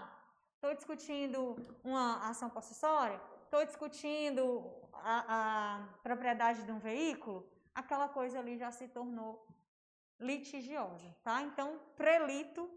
Estou 0.55 0.73
discutindo 0.73 1.39
uma 1.83 2.29
ação 2.29 2.49
possessória? 2.49 3.19
Estou 3.51 3.65
discutindo 3.65 4.63
a, 4.93 5.17
a 5.27 5.87
propriedade 6.01 6.63
de 6.63 6.71
um 6.71 6.79
veículo? 6.79 7.45
Aquela 7.75 8.07
coisa 8.07 8.39
ali 8.39 8.57
já 8.57 8.71
se 8.71 8.87
tornou 8.87 9.45
litigiosa, 10.17 11.13
tá? 11.21 11.41
Então, 11.41 11.77
prelito, 11.97 12.71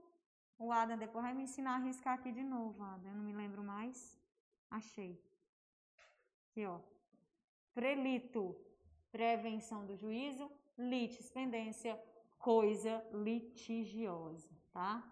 o 0.59 0.73
Adam 0.73 0.99
depois 0.99 1.25
vai 1.27 1.33
me 1.33 1.45
ensinar 1.45 1.77
a 1.77 1.85
riscar 1.85 2.15
aqui 2.15 2.33
de 2.33 2.43
novo, 2.43 2.83
Adam. 2.83 3.09
Eu 3.09 3.15
não 3.15 3.23
me 3.23 3.33
lembro 3.33 3.63
mais. 3.63 4.21
Achei. 4.69 5.25
Aqui, 6.51 6.67
ó. 6.67 6.81
Prelito, 7.73 8.61
prevenção 9.13 9.87
do 9.87 9.95
juízo, 9.95 10.51
litispendência, 10.77 11.97
coisa 12.37 13.01
litigiosa, 13.13 14.51
tá? 14.73 15.09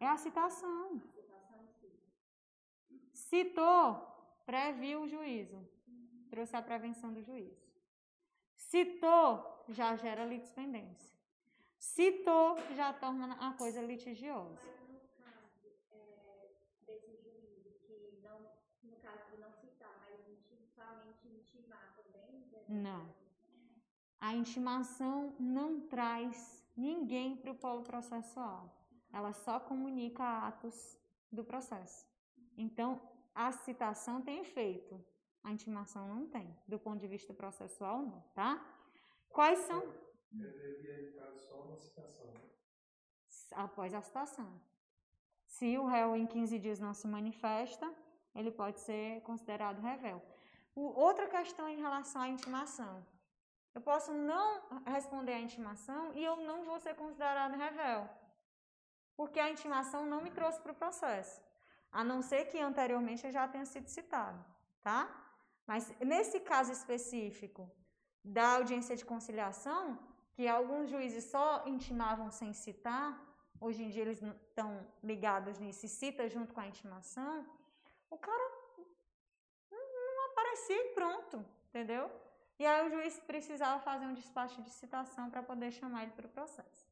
É 0.00 0.06
a 0.08 0.16
citação. 0.16 1.00
Citou, 3.12 3.84
previu 4.46 5.02
o 5.02 5.08
juízo. 5.08 5.60
Trouxe 6.30 6.56
a 6.56 6.62
prevenção 6.62 7.12
do 7.12 7.22
juízo. 7.22 7.70
Citou, 8.56 9.64
já 9.68 9.94
gera 9.96 10.24
litispendência. 10.24 11.14
Citou, 11.78 12.58
já 12.74 12.92
torna 12.92 13.34
a 13.34 13.52
coisa 13.52 13.82
litigiosa. 13.82 14.58
Não. 22.68 23.12
A 24.20 24.34
intimação 24.34 25.34
não 25.38 25.80
traz 25.80 26.64
ninguém 26.76 27.36
para 27.36 27.50
o 27.50 27.54
polo 27.54 27.82
processual. 27.82 28.79
Ela 29.12 29.32
só 29.32 29.58
comunica 29.58 30.22
atos 30.46 30.98
do 31.30 31.44
processo. 31.44 32.06
Então, 32.56 33.00
a 33.34 33.52
citação 33.52 34.20
tem 34.22 34.40
efeito, 34.40 35.02
a 35.42 35.50
intimação 35.50 36.08
não 36.08 36.26
tem. 36.26 36.56
Do 36.66 36.78
ponto 36.78 37.00
de 37.00 37.06
vista 37.06 37.32
processual, 37.32 38.02
não, 38.02 38.20
tá? 38.34 38.64
Quais 39.30 39.58
são? 39.60 39.80
Deveria 40.30 41.10
só 41.34 41.62
uma 41.62 41.76
citação. 41.76 42.26
Né? 42.26 42.40
Após 43.52 43.94
a 43.94 44.00
citação. 44.00 44.60
Se 45.46 45.76
o 45.76 45.86
réu 45.86 46.14
em 46.14 46.26
15 46.26 46.58
dias 46.58 46.78
não 46.78 46.94
se 46.94 47.06
manifesta, 47.08 47.92
ele 48.34 48.50
pode 48.50 48.78
ser 48.80 49.20
considerado 49.22 49.80
revel. 49.80 50.22
Outra 50.74 51.26
questão 51.28 51.68
em 51.68 51.80
relação 51.80 52.22
à 52.22 52.28
intimação. 52.28 53.04
Eu 53.74 53.80
posso 53.80 54.12
não 54.12 54.62
responder 54.86 55.32
à 55.32 55.40
intimação 55.40 56.12
e 56.14 56.24
eu 56.24 56.36
não 56.36 56.64
vou 56.64 56.78
ser 56.78 56.94
considerado 56.94 57.56
revel. 57.56 58.08
Porque 59.20 59.38
a 59.38 59.50
intimação 59.54 60.06
não 60.10 60.22
me 60.26 60.30
trouxe 60.36 60.58
para 60.60 60.72
o 60.72 60.80
processo. 60.82 61.42
A 61.92 62.02
não 62.10 62.22
ser 62.28 62.46
que 62.50 62.58
anteriormente 62.58 63.26
eu 63.26 63.32
já 63.38 63.46
tenha 63.46 63.66
sido 63.66 63.86
citado, 63.96 64.42
tá? 64.82 65.00
Mas 65.66 65.92
nesse 66.12 66.40
caso 66.40 66.72
específico 66.72 67.70
da 68.24 68.46
audiência 68.54 68.96
de 68.96 69.04
conciliação, 69.04 69.82
que 70.32 70.48
alguns 70.48 70.88
juízes 70.88 71.24
só 71.24 71.64
intimavam 71.66 72.30
sem 72.30 72.54
citar, 72.54 73.08
hoje 73.60 73.82
em 73.82 73.90
dia 73.90 74.04
eles 74.06 74.22
estão 74.22 74.70
ligados 75.04 75.58
nisso 75.58 75.84
e 75.84 75.90
cita 75.90 76.26
junto 76.26 76.54
com 76.54 76.62
a 76.62 76.68
intimação, 76.72 77.46
o 78.08 78.16
cara 78.16 78.46
aparecia 80.30 80.80
e 80.82 80.94
pronto, 80.94 81.44
entendeu? 81.68 82.10
E 82.58 82.64
aí 82.64 82.86
o 82.86 82.90
juiz 82.90 83.20
precisava 83.20 83.80
fazer 83.80 84.06
um 84.06 84.14
despacho 84.14 84.62
de 84.62 84.70
citação 84.70 85.28
para 85.28 85.42
poder 85.42 85.72
chamar 85.72 86.04
ele 86.04 86.12
para 86.12 86.26
o 86.26 86.30
processo. 86.30 86.89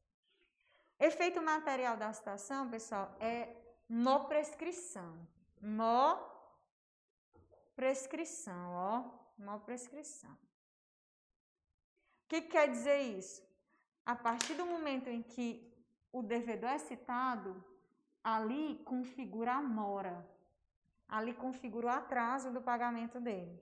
Efeito 0.99 1.41
material 1.41 1.95
da 1.95 2.11
citação, 2.11 2.69
pessoal, 2.69 3.15
é 3.19 3.55
no 3.87 4.25
prescrição. 4.25 5.25
No 5.61 6.19
prescrição, 7.73 8.73
ó. 8.73 9.19
No 9.37 9.59
prescrição. 9.61 10.31
O 10.31 10.37
que, 12.27 12.41
que 12.41 12.49
quer 12.49 12.69
dizer 12.69 12.99
isso? 12.99 13.41
A 14.05 14.13
partir 14.13 14.55
do 14.55 14.65
momento 14.65 15.07
em 15.07 15.23
que 15.23 15.73
o 16.11 16.21
devedor 16.21 16.71
é 16.71 16.77
citado, 16.77 17.63
ali 18.21 18.81
configura 18.83 19.53
a 19.53 19.61
mora. 19.61 20.27
Ali 21.07 21.33
configura 21.33 21.87
o 21.87 21.89
atraso 21.89 22.51
do 22.51 22.61
pagamento 22.61 23.21
dele. 23.21 23.57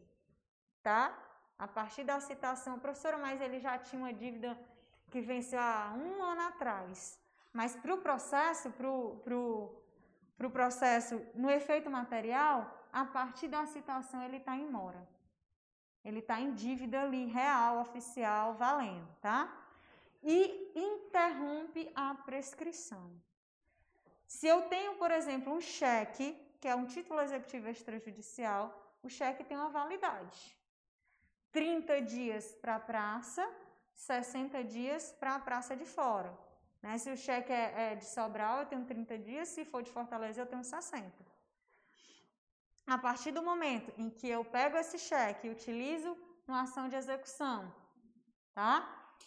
Tá? 0.81 1.15
A 1.59 1.67
partir 1.67 2.03
da 2.03 2.19
citação, 2.19 2.79
professora, 2.79 3.17
mas 3.17 3.39
ele 3.39 3.59
já 3.59 3.77
tinha 3.77 4.01
uma 4.01 4.13
dívida 4.13 4.57
que 5.11 5.21
venceu 5.21 5.59
há 5.59 5.93
um 5.95 6.23
ano 6.23 6.41
atrás. 6.41 7.19
Mas 7.57 7.75
para 7.75 7.95
o 7.95 7.97
processo, 7.97 8.69
para 8.69 8.87
o 8.87 9.15
pro, 9.23 9.81
pro 10.37 10.51
processo 10.51 11.19
no 11.33 11.49
efeito 11.49 11.89
material, 11.89 12.57
a 12.93 13.03
partir 13.03 13.47
da 13.47 13.65
citação 13.65 14.21
ele 14.21 14.37
está 14.37 14.55
em 14.55 14.69
mora. 14.69 15.01
Ele 16.05 16.19
está 16.19 16.39
em 16.39 16.53
dívida 16.53 17.01
ali, 17.01 17.25
real, 17.25 17.79
oficial, 17.79 18.53
valendo, 18.53 19.09
tá? 19.21 19.39
E 20.21 20.71
interrompe 20.75 21.91
a 21.95 22.13
prescrição. 22.13 23.09
Se 24.27 24.45
eu 24.45 24.61
tenho, 24.73 24.93
por 25.01 25.09
exemplo, 25.09 25.51
um 25.51 25.59
cheque, 25.59 26.27
que 26.61 26.67
é 26.67 26.75
um 26.75 26.85
título 26.85 27.19
executivo 27.21 27.67
extrajudicial, 27.69 28.63
o 29.01 29.09
cheque 29.09 29.43
tem 29.43 29.57
uma 29.57 29.69
validade. 29.69 30.55
30 31.51 32.03
dias 32.03 32.53
para 32.61 32.75
a 32.75 32.79
praça, 32.79 33.43
60 33.95 34.63
dias 34.63 35.11
para 35.19 35.33
a 35.33 35.39
praça 35.39 35.75
de 35.75 35.85
fora. 35.85 36.45
Né? 36.81 36.97
Se 36.97 37.09
o 37.11 37.17
cheque 37.17 37.51
é, 37.51 37.91
é, 37.91 37.95
de 37.95 38.05
Sobral, 38.05 38.59
eu 38.59 38.65
tenho 38.65 38.85
30 38.85 39.17
dias, 39.17 39.49
se 39.49 39.65
for 39.65 39.81
de 39.81 39.91
Fortaleza, 39.91 40.41
eu 40.41 40.45
tenho 40.45 40.63
60. 40.63 41.11
A 42.85 42.97
partir 42.97 43.31
do 43.31 43.41
momento 43.41 43.91
em 43.97 44.09
que 44.09 44.27
eu 44.27 44.45
pego 44.45 44.77
esse 44.77 44.97
cheque 44.97 45.47
e 45.47 45.51
utilizo 45.51 46.17
uma 46.47 46.61
ação 46.61 46.87
de 46.87 46.95
execução, 46.95 47.73
tá? 48.53 48.73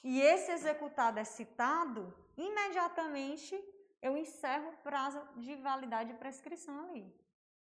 E 0.02 0.20
esse 0.20 0.50
executado 0.50 1.18
é 1.18 1.24
citado, 1.24 2.14
imediatamente 2.36 3.54
eu 4.00 4.16
encerro 4.16 4.70
o 4.70 4.76
prazo 4.78 5.20
de 5.36 5.56
validade 5.56 6.12
de 6.12 6.18
prescrição 6.18 6.88
ali. 6.88 7.14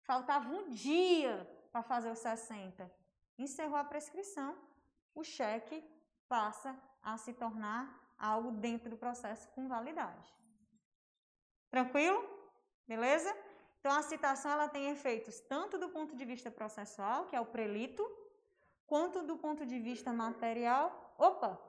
Faltava 0.00 0.48
um 0.48 0.70
dia 0.70 1.46
para 1.70 1.82
fazer 1.82 2.10
os 2.10 2.18
60. 2.18 2.90
Encerrou 3.38 3.76
a 3.76 3.84
prescrição, 3.84 4.56
o 5.14 5.22
cheque 5.22 5.84
passa 6.28 6.74
a 7.02 7.18
se 7.18 7.34
tornar 7.34 8.03
algo 8.18 8.50
dentro 8.52 8.88
do 8.90 8.96
processo 8.96 9.48
com 9.54 9.68
validade. 9.68 10.32
Tranquilo? 11.70 12.22
Beleza? 12.86 13.34
Então 13.80 13.92
a 13.92 14.02
citação 14.02 14.50
ela 14.50 14.68
tem 14.68 14.90
efeitos 14.90 15.40
tanto 15.40 15.78
do 15.78 15.88
ponto 15.88 16.16
de 16.16 16.24
vista 16.24 16.50
processual, 16.50 17.26
que 17.26 17.36
é 17.36 17.40
o 17.40 17.46
prelito, 17.46 18.02
quanto 18.86 19.22
do 19.22 19.36
ponto 19.36 19.66
de 19.66 19.78
vista 19.78 20.12
material. 20.12 21.14
Opa, 21.18 21.60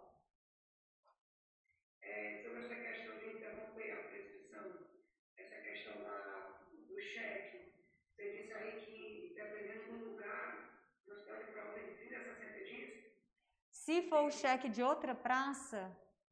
Se 13.85 14.01
for 14.09 14.23
o 14.25 14.31
cheque 14.31 14.67
de 14.67 14.81
outra 14.81 15.13
praça, 15.13 15.79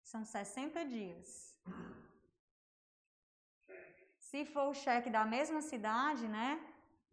são 0.03 0.23
60 0.23 0.85
dias. 0.85 1.27
Se 4.17 4.45
for 4.45 4.67
o 4.69 4.73
cheque 4.73 5.09
da 5.09 5.25
mesma 5.25 5.61
cidade, 5.61 6.27
né? 6.27 6.49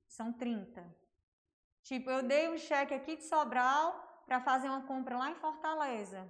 São 0.06 0.32
30. 0.32 0.84
Tipo, 1.82 2.10
eu 2.10 2.22
dei 2.22 2.48
um 2.48 2.58
cheque 2.58 2.94
aqui 2.94 3.16
de 3.16 3.24
Sobral 3.24 4.22
para 4.26 4.40
fazer 4.40 4.68
uma 4.68 4.82
compra 4.82 5.16
lá 5.16 5.30
em 5.30 5.34
Fortaleza. 5.34 6.20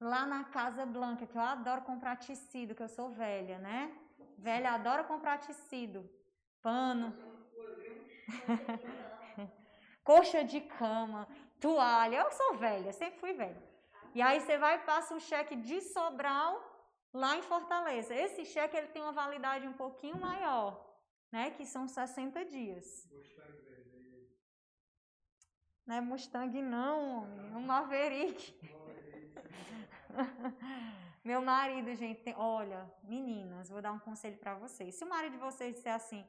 Lá 0.00 0.26
na 0.26 0.44
Casa 0.44 0.84
Blanca, 0.84 1.26
que 1.26 1.36
eu 1.36 1.42
adoro 1.42 1.82
comprar 1.82 2.16
tecido, 2.16 2.74
que 2.74 2.82
eu 2.82 2.88
sou 2.88 3.10
velha, 3.10 3.58
né? 3.58 3.96
Velha 4.38 4.72
adora 4.72 5.04
comprar 5.04 5.38
tecido. 5.38 6.08
Pano. 6.60 7.14
Coxa 10.02 10.44
de 10.44 10.60
cama 10.60 11.26
toalha. 11.60 12.16
Eu 12.16 12.30
sou 12.32 12.56
velha, 12.58 12.92
sempre 12.92 13.20
fui 13.20 13.32
velha. 13.32 13.73
E 14.14 14.22
aí 14.22 14.40
você 14.40 14.56
vai 14.56 14.76
e 14.76 14.84
passa 14.90 15.14
um 15.14 15.20
cheque 15.20 15.56
de 15.56 15.80
Sobral 15.80 16.52
lá 17.12 17.36
em 17.36 17.42
Fortaleza. 17.42 18.14
Esse 18.14 18.44
cheque 18.44 18.76
ele 18.76 18.88
tem 18.88 19.02
uma 19.02 19.12
validade 19.12 19.66
um 19.66 19.72
pouquinho 19.72 20.18
maior, 20.20 20.68
né? 21.32 21.50
Que 21.50 21.66
são 21.66 21.88
60 21.88 22.44
dias. 22.44 23.08
Não 25.86 25.96
é 25.96 26.00
Mustang 26.00 26.62
não, 26.62 27.22
homem. 27.22 27.56
Um 27.56 27.60
Maverick. 27.60 28.54
Meu 31.24 31.40
marido, 31.42 31.94
gente, 31.94 32.22
tem... 32.22 32.34
olha, 32.36 32.90
meninas, 33.02 33.70
vou 33.70 33.80
dar 33.80 33.92
um 33.92 33.98
conselho 33.98 34.36
para 34.38 34.54
vocês. 34.54 34.94
Se 34.94 35.04
o 35.04 35.08
marido 35.08 35.32
de 35.32 35.38
vocês 35.38 35.74
disser 35.74 35.94
assim, 35.94 36.26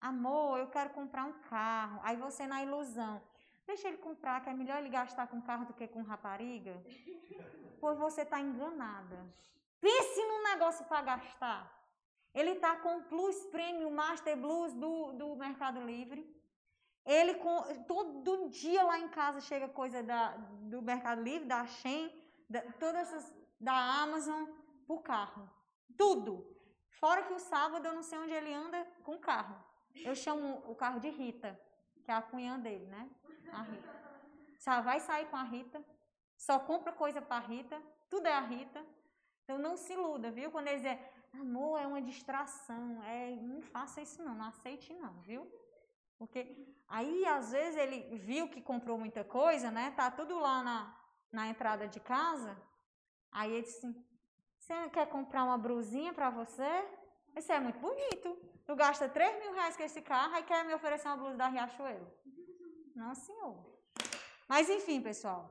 amor, 0.00 0.58
eu 0.58 0.68
quero 0.68 0.90
comprar 0.90 1.24
um 1.24 1.32
carro, 1.40 1.98
aí 2.02 2.16
você 2.16 2.46
na 2.46 2.62
ilusão, 2.62 3.22
Deixa 3.68 3.86
ele 3.88 3.98
comprar, 3.98 4.42
que 4.42 4.48
é 4.48 4.54
melhor 4.54 4.78
ele 4.78 4.88
gastar 4.88 5.26
com 5.26 5.42
carro 5.42 5.66
do 5.66 5.74
que 5.74 5.86
com 5.86 6.02
rapariga. 6.02 6.74
Pois 7.78 7.98
você 7.98 8.22
está 8.22 8.40
enganada. 8.40 9.18
Pense 9.78 10.20
num 10.28 10.42
negócio 10.44 10.86
para 10.86 11.02
gastar. 11.02 11.60
Ele 12.34 12.52
está 12.52 12.76
com 12.76 12.96
o 12.96 13.02
Plus 13.02 13.36
Premium 13.46 13.90
Master 13.90 14.34
Blues 14.38 14.72
do, 14.72 15.12
do 15.12 15.36
Mercado 15.36 15.82
Livre. 15.84 16.22
Ele 17.04 17.34
com, 17.34 17.62
todo 17.84 18.48
dia 18.48 18.82
lá 18.82 18.98
em 18.98 19.08
casa 19.08 19.38
chega 19.42 19.68
coisa 19.68 20.02
da, 20.02 20.30
do 20.72 20.80
Mercado 20.80 21.20
Livre, 21.20 21.46
da 21.46 21.66
Shein, 21.66 22.10
da, 22.48 22.62
todas 22.80 23.02
essas 23.02 23.34
da 23.60 23.76
Amazon 24.02 24.46
por 24.86 25.02
carro. 25.02 25.46
Tudo. 25.94 26.32
Fora 26.88 27.22
que 27.22 27.34
o 27.34 27.38
sábado 27.38 27.86
eu 27.86 27.92
não 27.92 28.02
sei 28.02 28.18
onde 28.18 28.32
ele 28.32 28.52
anda 28.52 28.86
com 29.04 29.18
carro. 29.18 29.56
Eu 29.94 30.14
chamo 30.14 30.62
o 30.66 30.74
carro 30.74 31.00
de 31.00 31.10
Rita, 31.10 31.60
que 32.02 32.10
é 32.10 32.14
a 32.14 32.22
cunhã 32.22 32.58
dele, 32.58 32.86
né? 32.86 33.10
A 33.52 33.62
Rita. 33.62 33.98
Só 34.58 34.80
vai 34.82 35.00
sair 35.00 35.26
com 35.26 35.36
a 35.36 35.42
Rita, 35.42 35.84
só 36.36 36.58
compra 36.58 36.92
coisa 36.92 37.20
para 37.20 37.36
a 37.36 37.46
Rita, 37.46 37.80
tudo 38.08 38.26
é 38.26 38.32
a 38.32 38.40
Rita. 38.40 38.84
Então 39.44 39.58
não 39.58 39.76
se 39.76 39.92
iluda, 39.92 40.30
viu? 40.30 40.50
Quando 40.50 40.68
ele 40.68 40.76
dizer, 40.76 40.98
amor, 41.32 41.80
é 41.80 41.86
uma 41.86 42.02
distração, 42.02 43.02
é, 43.04 43.30
não 43.36 43.62
faça 43.62 44.00
isso 44.00 44.22
não, 44.22 44.34
não 44.34 44.46
aceite 44.46 44.92
não, 44.94 45.14
viu? 45.22 45.50
Porque 46.18 46.40
aí 46.88 47.24
às 47.26 47.52
vezes 47.52 47.76
ele 47.76 48.18
viu 48.18 48.48
que 48.48 48.60
comprou 48.60 48.98
muita 48.98 49.24
coisa, 49.24 49.70
né? 49.70 49.92
Tá 49.96 50.10
tudo 50.10 50.38
lá 50.38 50.62
na, 50.62 50.96
na 51.32 51.48
entrada 51.48 51.86
de 51.86 52.00
casa. 52.00 52.56
Aí 53.30 53.52
ele 53.52 53.62
disse 53.62 53.78
assim, 53.78 54.04
você 54.58 54.90
quer 54.90 55.06
comprar 55.08 55.44
uma 55.44 55.56
brusinha 55.56 56.12
para 56.12 56.28
você? 56.28 56.86
Esse 57.34 57.52
é 57.52 57.60
muito 57.60 57.78
bonito. 57.78 58.36
Tu 58.66 58.76
gasta 58.76 59.08
3 59.08 59.38
mil 59.38 59.54
reais 59.54 59.76
com 59.76 59.82
esse 59.82 60.02
carro 60.02 60.36
e 60.36 60.42
quer 60.42 60.64
me 60.64 60.74
oferecer 60.74 61.08
uma 61.08 61.16
blusa 61.16 61.36
da 61.36 61.48
Riachuelo. 61.48 62.06
Não, 63.00 63.14
senhor. 63.14 63.56
Mas 64.52 64.68
enfim, 64.76 65.00
pessoal, 65.08 65.42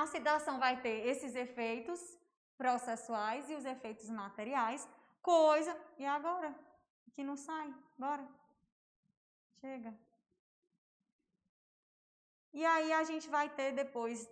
a 0.00 0.04
citação 0.14 0.54
vai 0.64 0.74
ter 0.84 0.96
esses 1.12 1.34
efeitos 1.34 2.00
processuais 2.62 3.48
e 3.48 3.54
os 3.54 3.64
efeitos 3.74 4.08
materiais, 4.10 4.86
coisa, 5.22 5.72
e 5.96 6.04
agora? 6.04 6.50
Que 7.14 7.24
não 7.28 7.36
sai, 7.36 7.68
bora. 7.96 8.26
Chega. 9.60 9.92
E 12.52 12.64
aí 12.72 12.92
a 12.92 13.02
gente 13.10 13.28
vai 13.36 13.48
ter 13.48 13.72
depois 13.72 14.28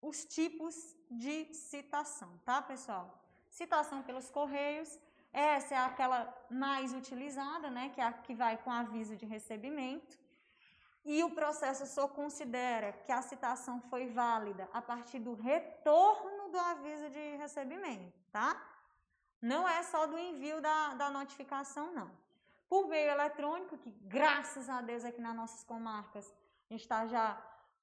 os 0.00 0.24
tipos 0.24 0.76
de 1.10 1.36
citação, 1.54 2.30
tá, 2.44 2.62
pessoal? 2.62 3.06
Citação 3.50 4.00
pelos 4.08 4.30
correios, 4.30 4.90
essa 5.32 5.74
é 5.74 5.78
aquela 5.78 6.20
mais 6.48 6.92
utilizada, 6.92 7.68
né, 7.68 7.88
que 7.94 8.00
é 8.00 8.04
a 8.04 8.12
que 8.12 8.34
vai 8.34 8.56
com 8.62 8.70
aviso 8.70 9.16
de 9.16 9.26
recebimento. 9.26 10.21
E 11.04 11.22
o 11.24 11.30
processo 11.30 11.84
só 11.86 12.06
considera 12.06 12.92
que 12.92 13.10
a 13.10 13.22
citação 13.22 13.80
foi 13.90 14.06
válida 14.08 14.68
a 14.72 14.80
partir 14.80 15.18
do 15.18 15.34
retorno 15.34 16.48
do 16.48 16.58
aviso 16.58 17.10
de 17.10 17.36
recebimento, 17.36 18.16
tá? 18.30 18.60
Não 19.40 19.68
é 19.68 19.82
só 19.82 20.06
do 20.06 20.16
envio 20.16 20.60
da, 20.60 20.94
da 20.94 21.10
notificação, 21.10 21.92
não. 21.92 22.10
Por 22.68 22.86
meio 22.86 23.10
eletrônico, 23.10 23.76
que 23.76 23.90
graças 23.90 24.68
a 24.68 24.80
Deus 24.80 25.04
aqui 25.04 25.20
nas 25.20 25.34
nossas 25.34 25.64
comarcas, 25.64 26.32
a 26.70 26.72
gente 26.72 26.82
está 26.82 27.06
já 27.06 27.36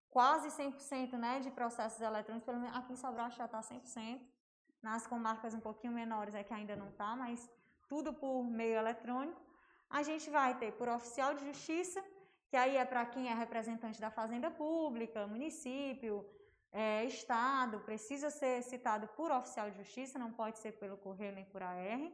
quase 0.10 0.48
100% 0.50 1.14
né, 1.14 1.40
de 1.42 1.52
processos 1.52 2.02
eletrônicos, 2.02 2.46
pelo 2.46 2.60
menos 2.60 2.76
aqui 2.76 2.94
em 2.94 2.96
Sobral 2.96 3.30
já 3.32 3.46
está 3.46 3.60
100%. 3.60 4.22
Nas 4.82 5.06
comarcas 5.06 5.54
um 5.54 5.60
pouquinho 5.60 5.94
menores 5.94 6.34
é 6.34 6.44
que 6.44 6.54
ainda 6.54 6.76
não 6.76 6.90
está, 6.90 7.16
mas 7.16 7.50
tudo 7.88 8.14
por 8.14 8.44
meio 8.44 8.78
eletrônico. 8.78 9.42
A 9.90 10.02
gente 10.04 10.30
vai 10.30 10.58
ter 10.58 10.72
por 10.74 10.88
oficial 10.88 11.34
de 11.34 11.46
justiça, 11.46 12.04
que 12.50 12.58
aí 12.58 12.78
é 12.78 12.86
para 12.86 13.06
quem 13.06 13.30
é 13.30 13.34
representante 13.34 14.02
da 14.02 14.10
Fazenda 14.10 14.50
Pública, 14.50 15.28
município, 15.28 16.26
é, 16.72 17.06
Estado, 17.06 17.80
precisa 17.82 18.30
ser 18.30 18.64
citado 18.64 19.08
por 19.10 19.32
oficial 19.32 19.70
de 19.70 19.78
justiça, 19.78 20.18
não 20.20 20.32
pode 20.32 20.58
ser 20.58 20.74
pelo 20.74 20.98
correio 20.98 21.34
nem 21.34 21.46
por 21.46 21.62
AR, 21.62 22.12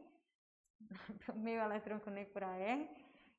meio 1.34 1.60
eletrônico 1.62 2.10
nem 2.10 2.24
por 2.24 2.42
AR. 2.44 2.88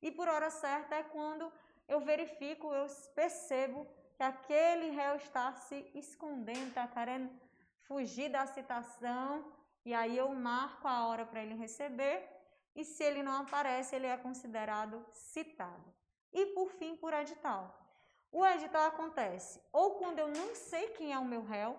E 0.01 0.11
por 0.11 0.27
hora 0.27 0.49
certa 0.49 0.95
é 0.95 1.03
quando 1.03 1.51
eu 1.87 1.99
verifico, 2.01 2.73
eu 2.73 2.87
percebo 3.15 3.87
que 4.15 4.23
aquele 4.23 4.89
réu 4.89 5.15
está 5.15 5.53
se 5.53 5.89
escondendo, 5.93 6.69
está 6.69 6.87
querendo 6.87 7.29
fugir 7.81 8.29
da 8.29 8.45
citação, 8.45 9.51
e 9.85 9.93
aí 9.93 10.17
eu 10.17 10.33
marco 10.33 10.87
a 10.87 11.07
hora 11.07 11.25
para 11.25 11.41
ele 11.41 11.55
receber 11.55 12.27
e 12.75 12.83
se 12.83 13.03
ele 13.03 13.23
não 13.23 13.41
aparece, 13.41 13.95
ele 13.95 14.05
é 14.05 14.17
considerado 14.17 15.03
citado. 15.11 15.96
E 16.33 16.47
por 16.47 16.69
fim, 16.71 16.95
por 16.95 17.13
edital. 17.13 17.75
O 18.31 18.45
edital 18.45 18.87
acontece 18.87 19.61
ou 19.71 19.95
quando 19.95 20.19
eu 20.19 20.27
não 20.27 20.53
sei 20.55 20.89
quem 20.89 21.13
é 21.13 21.19
o 21.19 21.25
meu 21.25 21.43
réu, 21.43 21.77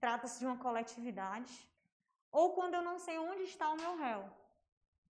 trata-se 0.00 0.38
de 0.38 0.46
uma 0.46 0.56
coletividade, 0.56 1.68
ou 2.30 2.52
quando 2.54 2.74
eu 2.74 2.82
não 2.82 2.98
sei 2.98 3.18
onde 3.18 3.42
está 3.42 3.70
o 3.70 3.76
meu 3.76 3.96
réu, 3.96 4.24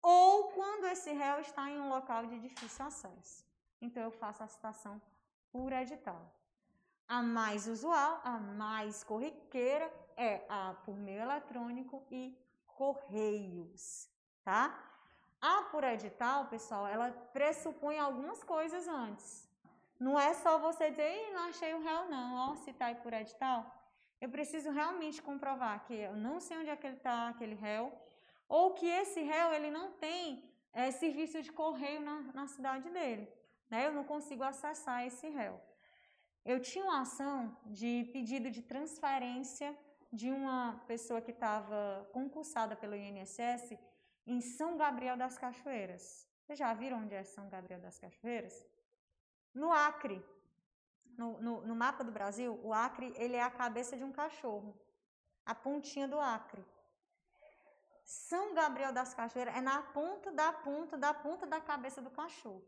ou 0.03 0.49
quando 0.49 0.87
esse 0.87 1.13
réu 1.13 1.41
está 1.41 1.69
em 1.71 1.79
um 1.79 1.89
local 1.89 2.27
de 2.27 2.39
difícil 2.39 2.85
acesso. 2.87 3.45
Então 3.81 4.03
eu 4.03 4.11
faço 4.11 4.43
a 4.43 4.47
citação 4.47 5.01
por 5.51 5.73
edital. 5.73 6.35
A 7.07 7.23
mais 7.23 7.67
usual, 7.67 8.21
a 8.25 8.39
mais 8.39 9.03
corriqueira 9.05 9.93
é 10.17 10.45
a 10.49 10.75
por 10.85 10.97
meio 10.97 11.21
eletrônico 11.21 12.07
e 12.11 12.39
correios, 12.67 14.09
tá? 14.45 14.90
A 15.41 15.63
por 15.71 15.85
edital, 15.85 16.47
pessoal, 16.47 16.87
ela 16.87 17.11
pressupõe 17.33 17.99
algumas 17.99 18.43
coisas 18.45 18.87
antes. 18.87 19.49
Não 19.99 20.19
é 20.19 20.35
só 20.35 20.59
você 20.59 20.91
dizer, 20.91 21.33
não 21.33 21.49
achei 21.49 21.73
o 21.75 21.83
réu 21.83 22.09
não, 22.11 22.53
ó, 22.53 22.57
se 22.57 22.73
tá 22.73 22.87
aí 22.87 22.95
por 22.97 23.13
edital. 23.13 23.65
Eu 24.21 24.29
preciso 24.29 24.71
realmente 24.71 25.23
comprovar 25.23 25.85
que 25.85 25.95
eu 25.95 26.15
não 26.15 26.41
sei 26.41 26.59
onde 26.59 26.69
é 26.69 26.77
que 26.77 26.87
ele 26.87 26.97
está, 26.97 27.29
aquele 27.29 27.55
réu, 27.55 27.91
ou 28.49 28.75
que 28.75 28.87
esse 28.87 29.23
réu 29.23 29.53
ele 29.55 29.71
não 29.71 29.93
tem 29.93 30.45
é, 30.73 30.91
serviço 30.91 31.41
de 31.43 31.51
correio 31.51 32.01
na, 32.01 32.21
na 32.35 32.47
cidade 32.47 32.91
dele. 32.91 33.27
Né? 33.71 33.87
Eu 33.87 33.93
não 33.93 34.05
consigo 34.05 34.43
acessar 34.43 35.07
esse 35.07 35.29
réu. 35.29 35.59
Eu 36.45 36.61
tinha 36.61 36.85
uma 36.85 37.01
ação 37.03 37.57
de 37.67 38.11
pedido 38.13 38.51
de 38.51 38.63
transferência 38.63 39.77
de 40.13 40.31
uma 40.31 40.83
pessoa 40.87 41.21
que 41.21 41.31
estava 41.31 42.09
concursada 42.13 42.75
pelo 42.75 42.97
INSS 42.97 43.79
em 44.27 44.41
São 44.41 44.77
Gabriel 44.77 45.17
das 45.17 45.37
Cachoeiras. 45.39 46.27
Vocês 46.43 46.59
já 46.59 46.73
viram 46.75 46.99
onde 46.99 47.15
é 47.15 47.23
São 47.23 47.49
Gabriel 47.49 47.81
das 47.81 47.99
Cachoeiras? 47.99 48.67
No 49.55 49.73
Acre. 49.73 50.25
No, 51.17 51.41
no, 51.41 51.67
no, 51.67 51.75
mapa 51.75 52.03
do 52.03 52.13
Brasil, 52.13 52.59
o 52.63 52.73
Acre 52.73 53.13
ele 53.17 53.37
é 53.37 53.43
a 53.43 53.51
cabeça 53.51 53.97
de 53.97 54.05
um 54.05 54.13
cachorro. 54.13 54.75
A 55.45 55.55
pontinha 55.55 56.09
do 56.09 56.19
Acre. 56.19 56.65
São 58.05 58.55
Gabriel 58.55 58.93
das 58.93 59.13
Cachoeiras 59.15 59.55
é 59.55 59.61
na 59.61 59.83
ponta 59.83 60.33
da 60.33 60.53
ponta 60.53 60.97
da 60.97 61.13
ponta 61.13 61.47
da 61.47 61.61
cabeça 61.61 62.01
do 62.01 62.11
cachorro. 62.11 62.67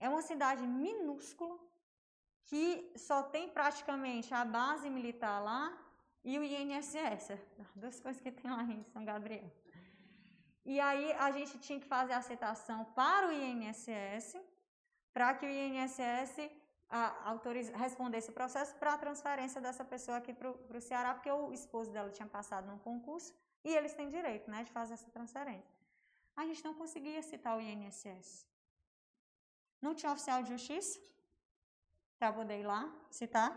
É 0.00 0.08
uma 0.08 0.22
cidade 0.22 0.66
minúscula 0.66 1.58
que 2.44 2.92
só 2.96 3.22
tem 3.22 3.48
praticamente 3.48 4.32
a 4.34 4.44
base 4.44 4.90
militar 4.90 5.40
lá 5.40 5.76
e 6.24 6.38
o 6.38 6.42
INSS, 6.42 7.38
duas 7.74 8.00
coisas 8.00 8.20
que 8.20 8.32
tem 8.32 8.50
lá 8.50 8.62
em 8.62 8.82
São 8.84 9.04
Gabriel. 9.04 9.50
E 10.64 10.80
aí 10.80 11.12
a 11.12 11.30
gente 11.30 11.58
tinha 11.58 11.78
que 11.78 11.86
fazer 11.86 12.14
a 12.14 12.18
aceitação 12.18 12.84
para 13.00 13.28
o 13.28 13.32
INSS, 13.32 14.36
para 15.12 15.34
que 15.34 15.44
o 15.44 15.48
INSS 15.48 16.50
a, 16.88 17.36
respondesse 17.74 18.30
o 18.30 18.32
processo 18.32 18.74
para 18.76 18.94
a 18.94 18.98
transferência 18.98 19.60
dessa 19.60 19.84
pessoa 19.84 20.18
aqui 20.18 20.32
para 20.32 20.50
o 20.50 20.80
Ceará, 20.80 21.12
porque 21.14 21.30
o 21.30 21.52
esposo 21.52 21.90
dela 21.90 22.10
tinha 22.10 22.26
passado 22.26 22.66
num 22.66 22.78
concurso 22.78 23.34
e 23.62 23.74
eles 23.74 23.94
têm 23.94 24.08
direito 24.08 24.50
né, 24.50 24.62
de 24.62 24.70
fazer 24.70 24.94
essa 24.94 25.10
transferência. 25.10 25.74
A 26.36 26.44
gente 26.46 26.64
não 26.64 26.74
conseguia 26.74 27.22
citar 27.22 27.56
o 27.56 27.60
INSS. 27.60 28.46
Não 29.80 29.94
tinha 29.94 30.12
oficial 30.12 30.42
de 30.42 30.48
justiça 30.48 30.98
para 32.18 32.32
poder 32.32 32.60
ir 32.60 32.66
lá 32.66 32.90
citar. 33.10 33.52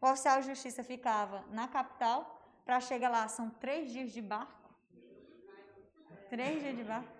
O 0.00 0.06
oficial 0.06 0.40
de 0.40 0.46
justiça 0.48 0.82
ficava 0.82 1.44
na 1.50 1.68
capital, 1.68 2.38
para 2.64 2.80
chegar 2.80 3.08
lá 3.08 3.26
são 3.28 3.50
três 3.50 3.90
dias 3.90 4.10
de 4.12 4.20
barco 4.20 4.59
três 6.30 6.62
dias 6.62 6.76
de 6.76 6.84
barco. 6.84 7.12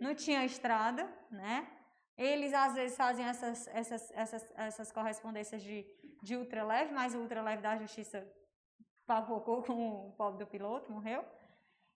Não 0.00 0.14
tinha 0.14 0.44
estrada, 0.44 1.04
né? 1.30 1.68
Eles 2.16 2.52
às 2.52 2.74
vezes 2.74 2.96
faziam 2.96 3.28
essas, 3.28 3.68
essas, 3.68 4.10
essas, 4.12 4.52
essas 4.56 4.92
correspondências 4.92 5.62
de, 5.62 5.86
de 6.22 6.36
ultraleve, 6.36 6.92
mas 6.92 7.14
o 7.14 7.18
ultraleve 7.18 7.62
da 7.62 7.76
justiça 7.76 8.26
pavocou 9.06 9.62
com 9.62 10.08
o 10.08 10.12
pobre 10.12 10.44
do 10.44 10.50
piloto, 10.50 10.90
morreu. 10.90 11.24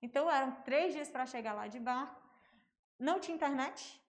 Então 0.00 0.30
eram 0.30 0.52
três 0.62 0.92
dias 0.94 1.10
para 1.10 1.26
chegar 1.26 1.54
lá 1.54 1.66
de 1.66 1.80
barco. 1.80 2.20
Não 2.98 3.18
tinha 3.18 3.34
internet, 3.34 4.00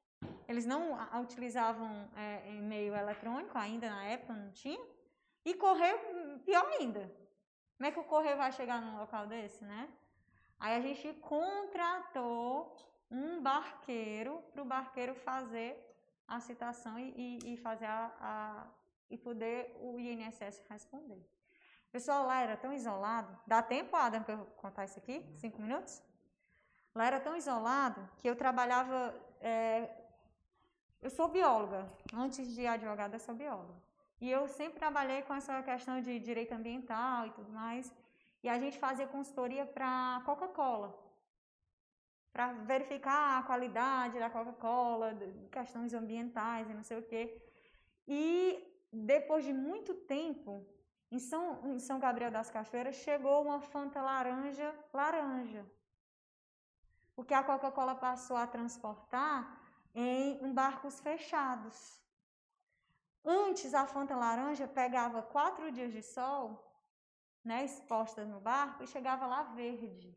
eles 0.48 0.66
não 0.66 0.98
utilizavam 1.22 2.10
é, 2.16 2.56
e-mail 2.56 2.96
eletrônico 2.96 3.58
ainda 3.58 3.90
na 3.90 4.04
época, 4.06 4.34
não 4.34 4.52
tinha. 4.52 4.80
E 5.46 5.54
correio, 5.54 5.98
pior 6.46 6.66
ainda. 6.80 7.04
Como 7.78 7.88
é 7.88 7.92
que 7.92 8.00
o 8.00 8.04
correio 8.04 8.38
vai 8.38 8.52
chegar 8.52 8.82
num 8.82 8.98
local 8.98 9.28
desse, 9.28 9.64
né? 9.64 9.90
Aí 10.60 10.76
a 10.76 10.82
gente 10.82 11.14
contratou 11.20 12.76
um 13.10 13.42
barqueiro 13.42 14.44
para 14.52 14.62
o 14.62 14.66
barqueiro 14.66 15.16
fazer 15.16 15.84
a 16.28 16.40
citação 16.40 17.00
e, 17.00 17.40
e, 17.44 17.54
e 17.54 17.58
fazer 17.58 17.86
a, 17.86 18.12
a, 18.20 18.68
e 19.10 19.18
poder 19.18 19.76
o 19.80 20.00
INSS 20.00 20.64
responder. 20.70 21.26
O 21.88 21.92
pessoal 21.92 22.26
lá 22.26 22.42
era 22.42 22.58
tão 22.58 22.74
isolado. 22.74 23.38
Dá 23.48 23.62
tempo, 23.62 23.96
Adam, 23.96 24.22
para 24.22 24.34
eu 24.34 24.46
contar 24.58 24.86
isso 24.86 25.00
aqui? 25.00 25.26
Cinco 25.34 25.62
minutos? 25.62 26.04
Lá 26.94 27.06
era 27.06 27.20
tão 27.20 27.36
isolado 27.36 28.08
que 28.20 28.30
eu 28.30 28.36
trabalhava. 28.36 29.16
É, 29.40 29.90
eu 31.02 31.10
sou 31.10 31.28
bióloga. 31.30 31.88
Antes 32.14 32.54
de 32.54 32.68
advogada, 32.68 33.16
eu 33.16 33.20
sou 33.20 33.34
bióloga. 33.34 33.74
E 34.20 34.30
eu 34.30 34.48
sempre 34.48 34.80
trabalhei 34.80 35.22
com 35.22 35.34
essa 35.34 35.62
questão 35.64 36.02
de 36.02 36.20
direito 36.20 36.52
ambiental 36.54 37.28
e 37.28 37.32
tudo 37.32 37.52
mais. 37.52 37.94
E 38.44 38.50
a 38.50 38.58
gente 38.60 38.78
fazia 38.78 39.08
consultoria 39.08 39.66
para 39.66 40.22
Coca-Cola, 40.26 40.96
para 42.32 42.54
verificar 42.54 43.40
a 43.40 43.44
qualidade 43.44 44.20
da 44.20 44.30
Coca-Cola, 44.30 45.18
questões 45.52 45.94
ambientais 45.94 46.70
e 46.70 46.74
não 46.74 46.84
sei 46.84 47.00
o 47.00 47.04
quê. 47.04 47.42
E 48.08 48.28
depois 48.92 49.44
de 49.44 49.54
muito 49.54 49.94
tempo, 49.94 50.66
em 51.12 51.20
São, 51.20 51.62
em 51.66 51.80
São 51.80 52.00
Gabriel 52.00 52.32
das 52.32 52.50
Cachoeiras, 52.50 52.96
chegou 52.96 53.44
uma 53.44 53.60
Fanta 53.60 54.02
laranja, 54.02 54.74
laranja. 54.94 55.66
Porque 57.16 57.34
a 57.34 57.44
Coca-Cola 57.44 57.96
passou 57.96 58.38
a 58.38 58.46
transportar 58.46 59.60
em 59.96 60.54
barcos 60.54 61.00
fechados. 61.00 62.00
Antes, 63.26 63.74
a 63.74 63.88
Fanta 63.88 64.16
laranja 64.16 64.68
pegava 64.68 65.24
quatro 65.24 65.72
dias 65.72 65.92
de 65.92 66.04
sol 66.04 66.67
né, 67.48 67.64
expostas 67.64 68.28
no 68.28 68.40
barco 68.42 68.84
e 68.84 68.88
chegava 68.88 69.26
lá 69.26 69.44
verde. 69.44 70.14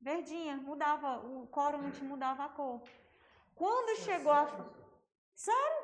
Verdinha, 0.00 0.56
mudava, 0.56 1.18
o 1.18 1.46
corante 1.48 2.02
mudava 2.02 2.44
a 2.46 2.48
cor. 2.48 2.82
Quando 3.54 3.98
chegou 3.98 4.32
a. 4.32 4.44
Sério? 5.34 5.82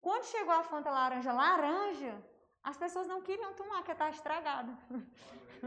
Quando 0.00 0.24
chegou 0.26 0.54
a 0.54 0.62
Fanta 0.62 0.90
laranja, 0.90 1.32
laranja, 1.32 2.14
as 2.62 2.76
pessoas 2.76 3.06
não 3.06 3.22
queriam 3.22 3.54
tomar, 3.54 3.78
porque 3.78 3.92
está 3.92 4.10
estragada. 4.10 4.72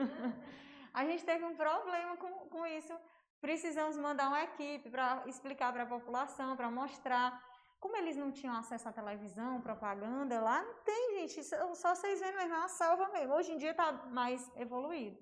a 0.94 1.04
gente 1.04 1.26
teve 1.26 1.44
um 1.44 1.56
problema 1.56 2.16
com, 2.16 2.32
com 2.54 2.66
isso. 2.68 2.96
Precisamos 3.42 3.98
mandar 3.98 4.28
uma 4.28 4.44
equipe 4.44 4.90
para 4.90 5.24
explicar 5.26 5.74
para 5.74 5.84
a 5.84 5.88
população, 5.88 6.56
para 6.56 6.70
mostrar. 6.70 7.44
Como 7.80 7.96
eles 7.96 8.18
não 8.18 8.32
tinham 8.32 8.56
acesso 8.56 8.90
à 8.90 8.92
televisão, 8.92 9.62
propaganda, 9.62 10.42
lá 10.42 10.64
não 10.64 10.74
tem, 10.84 11.20
gente. 11.20 11.44
Só 11.44 11.96
vocês 11.96 12.20
vendo 12.20 12.36
mesmo, 12.36 12.54
é 12.54 12.58
uma 12.58 12.68
selva 12.68 13.08
mesmo. 13.10 13.34
Hoje 13.36 13.52
em 13.52 13.58
dia 13.58 13.72
está 13.72 13.92
mais 13.92 14.52
evoluído. 14.56 15.18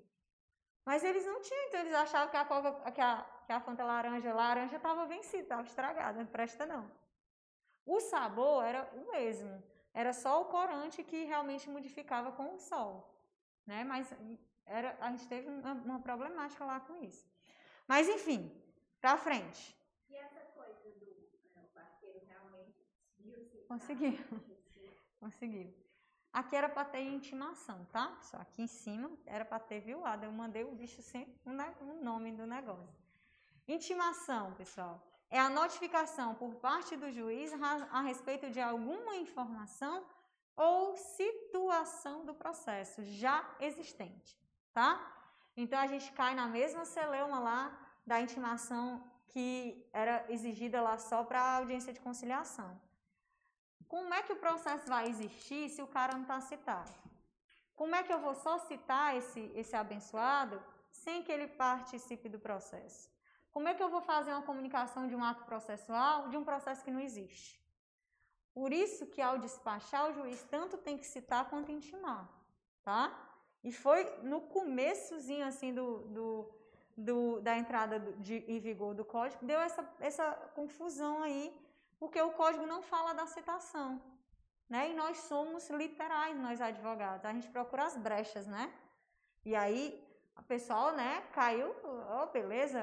Mas 0.84 1.02
eles 1.02 1.26
não 1.26 1.40
tinham, 1.42 1.66
então 1.66 1.80
eles 1.80 1.94
achavam 1.94 2.30
que 2.30 2.36
a, 2.36 2.44
Coca, 2.44 2.92
que 2.92 3.00
a, 3.00 3.26
que 3.44 3.52
a 3.52 3.60
Fanta 3.60 3.84
laranja, 3.84 4.32
laranja 4.32 4.76
estava 4.76 5.04
vencida, 5.04 5.42
estava 5.42 5.62
estragada, 5.62 6.18
não 6.18 6.26
presta 6.26 6.64
não. 6.64 6.90
O 7.84 8.00
sabor 8.00 8.64
era 8.64 8.88
o 8.94 9.10
mesmo, 9.10 9.62
era 9.92 10.12
só 10.12 10.40
o 10.40 10.46
corante 10.46 11.02
que 11.02 11.24
realmente 11.24 11.68
modificava 11.68 12.30
com 12.32 12.54
o 12.54 12.58
sol, 12.58 13.12
né? 13.66 13.82
Mas 13.84 14.12
era, 14.64 14.96
a 15.00 15.10
gente 15.10 15.26
teve 15.28 15.48
uma, 15.48 15.72
uma 15.72 16.00
problemática 16.00 16.64
lá 16.64 16.78
com 16.80 17.02
isso. 17.02 17.28
Mas 17.86 18.08
enfim, 18.08 18.40
para 19.00 19.16
frente. 19.16 19.76
Conseguiu. 23.68 24.18
Conseguiu. 25.20 25.74
Aqui 26.32 26.54
era 26.54 26.68
para 26.68 26.84
ter 26.84 27.00
intimação, 27.00 27.86
tá? 27.86 28.16
Só 28.20 28.36
aqui 28.36 28.62
em 28.62 28.66
cima 28.66 29.10
era 29.24 29.44
para 29.44 29.58
ter 29.58 29.80
violado. 29.80 30.24
Eu 30.24 30.32
mandei 30.32 30.64
o 30.64 30.74
bicho 30.74 31.00
sem 31.02 31.26
o 31.44 32.04
nome 32.04 32.32
do 32.32 32.46
negócio. 32.46 32.94
Intimação, 33.66 34.52
pessoal, 34.54 35.02
é 35.30 35.40
a 35.40 35.48
notificação 35.48 36.34
por 36.34 36.54
parte 36.56 36.96
do 36.96 37.10
juiz 37.10 37.52
a 37.90 38.00
respeito 38.02 38.50
de 38.50 38.60
alguma 38.60 39.16
informação 39.16 40.04
ou 40.56 40.96
situação 40.96 42.24
do 42.24 42.34
processo 42.34 43.02
já 43.04 43.44
existente, 43.60 44.38
tá? 44.72 44.90
Então 45.56 45.78
a 45.78 45.86
gente 45.86 46.12
cai 46.12 46.34
na 46.34 46.46
mesma 46.46 46.84
celeuma 46.84 47.38
lá 47.38 47.62
da 48.06 48.20
intimação 48.20 49.02
que 49.28 49.86
era 49.92 50.24
exigida 50.28 50.80
lá 50.80 50.96
só 50.96 51.24
para 51.24 51.56
audiência 51.56 51.92
de 51.92 52.00
conciliação. 52.00 52.80
Como 53.88 54.12
é 54.12 54.22
que 54.22 54.32
o 54.32 54.36
processo 54.36 54.86
vai 54.88 55.08
existir 55.08 55.68
se 55.68 55.80
o 55.82 55.86
cara 55.86 56.14
não 56.14 56.22
está 56.22 56.40
citado? 56.40 56.92
Como 57.74 57.94
é 57.94 58.02
que 58.02 58.12
eu 58.12 58.20
vou 58.20 58.34
só 58.34 58.58
citar 58.58 59.16
esse, 59.16 59.52
esse 59.54 59.76
abençoado 59.76 60.62
sem 60.90 61.22
que 61.22 61.30
ele 61.30 61.46
participe 61.46 62.28
do 62.28 62.38
processo? 62.38 63.10
Como 63.52 63.68
é 63.68 63.74
que 63.74 63.82
eu 63.82 63.88
vou 63.88 64.00
fazer 64.00 64.32
uma 64.32 64.42
comunicação 64.42 65.06
de 65.06 65.14
um 65.14 65.24
ato 65.24 65.44
processual 65.44 66.28
de 66.28 66.36
um 66.36 66.44
processo 66.44 66.84
que 66.84 66.90
não 66.90 67.00
existe? 67.00 67.60
Por 68.52 68.72
isso 68.72 69.06
que 69.06 69.20
ao 69.20 69.38
despachar 69.38 70.08
o 70.08 70.14
juiz 70.14 70.42
tanto 70.44 70.78
tem 70.78 70.96
que 70.96 71.06
citar 71.06 71.48
quanto 71.50 71.70
intimar, 71.70 72.26
tá? 72.82 73.02
E 73.62 73.70
foi 73.70 74.04
no 74.22 74.40
começozinho 74.40 75.46
assim 75.46 75.74
do, 75.74 75.98
do, 76.16 76.50
do 76.96 77.40
da 77.40 77.56
entrada 77.58 77.98
de, 77.98 78.36
em 78.48 78.58
vigor 78.58 78.94
do 78.94 79.04
código, 79.04 79.44
deu 79.44 79.60
essa, 79.60 79.86
essa 80.00 80.32
confusão 80.54 81.22
aí, 81.22 81.54
porque 81.98 82.20
o 82.20 82.32
código 82.32 82.66
não 82.66 82.82
fala 82.82 83.12
da 83.12 83.26
citação, 83.26 84.00
né? 84.68 84.90
E 84.90 84.94
nós 84.94 85.18
somos 85.18 85.68
literais, 85.70 86.36
nós 86.38 86.60
advogados, 86.60 87.24
a 87.24 87.32
gente 87.32 87.48
procura 87.48 87.84
as 87.84 87.96
brechas, 87.96 88.46
né? 88.46 88.72
E 89.44 89.54
aí 89.54 90.06
o 90.36 90.42
pessoal, 90.42 90.92
né, 90.94 91.22
caiu, 91.32 91.74
oh, 92.20 92.26
beleza, 92.26 92.80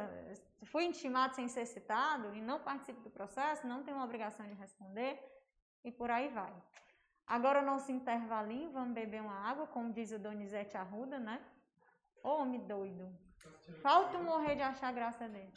fui 0.66 0.86
intimado 0.86 1.36
sem 1.36 1.48
ser 1.48 1.66
citado 1.66 2.34
e 2.34 2.42
não 2.42 2.60
participo 2.60 3.02
do 3.02 3.10
processo, 3.10 3.68
não 3.68 3.84
tenho 3.84 4.02
obrigação 4.02 4.46
de 4.46 4.54
responder 4.54 5.20
e 5.84 5.92
por 5.92 6.10
aí 6.10 6.30
vai. 6.30 6.54
Agora 7.26 7.62
nosso 7.62 7.92
intervalinho, 7.92 8.72
vamos 8.72 8.94
beber 8.94 9.22
uma 9.22 9.40
água, 9.50 9.68
como 9.68 9.94
diz 9.94 10.12
o 10.12 10.20
Donizete 10.20 10.76
Arruda, 10.76 11.20
né? 11.20 11.42
Homem 12.22 12.60
doido. 12.62 13.10
Falta 13.82 14.18
morrer 14.20 14.56
de 14.56 14.62
achar 14.62 14.92
graça 14.92 15.28
dele. 15.28 15.54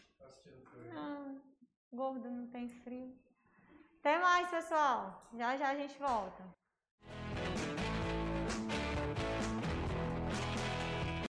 Não, 0.93 1.41
gordo 1.93 2.31
não 2.31 2.47
tem 2.49 2.69
frio. 2.69 3.17
Até 4.07 4.21
mais, 4.21 4.49
pessoal. 4.49 5.21
Já 5.37 5.57
já 5.57 5.71
a 5.71 5.75
gente 5.75 5.99
volta. 5.99 6.45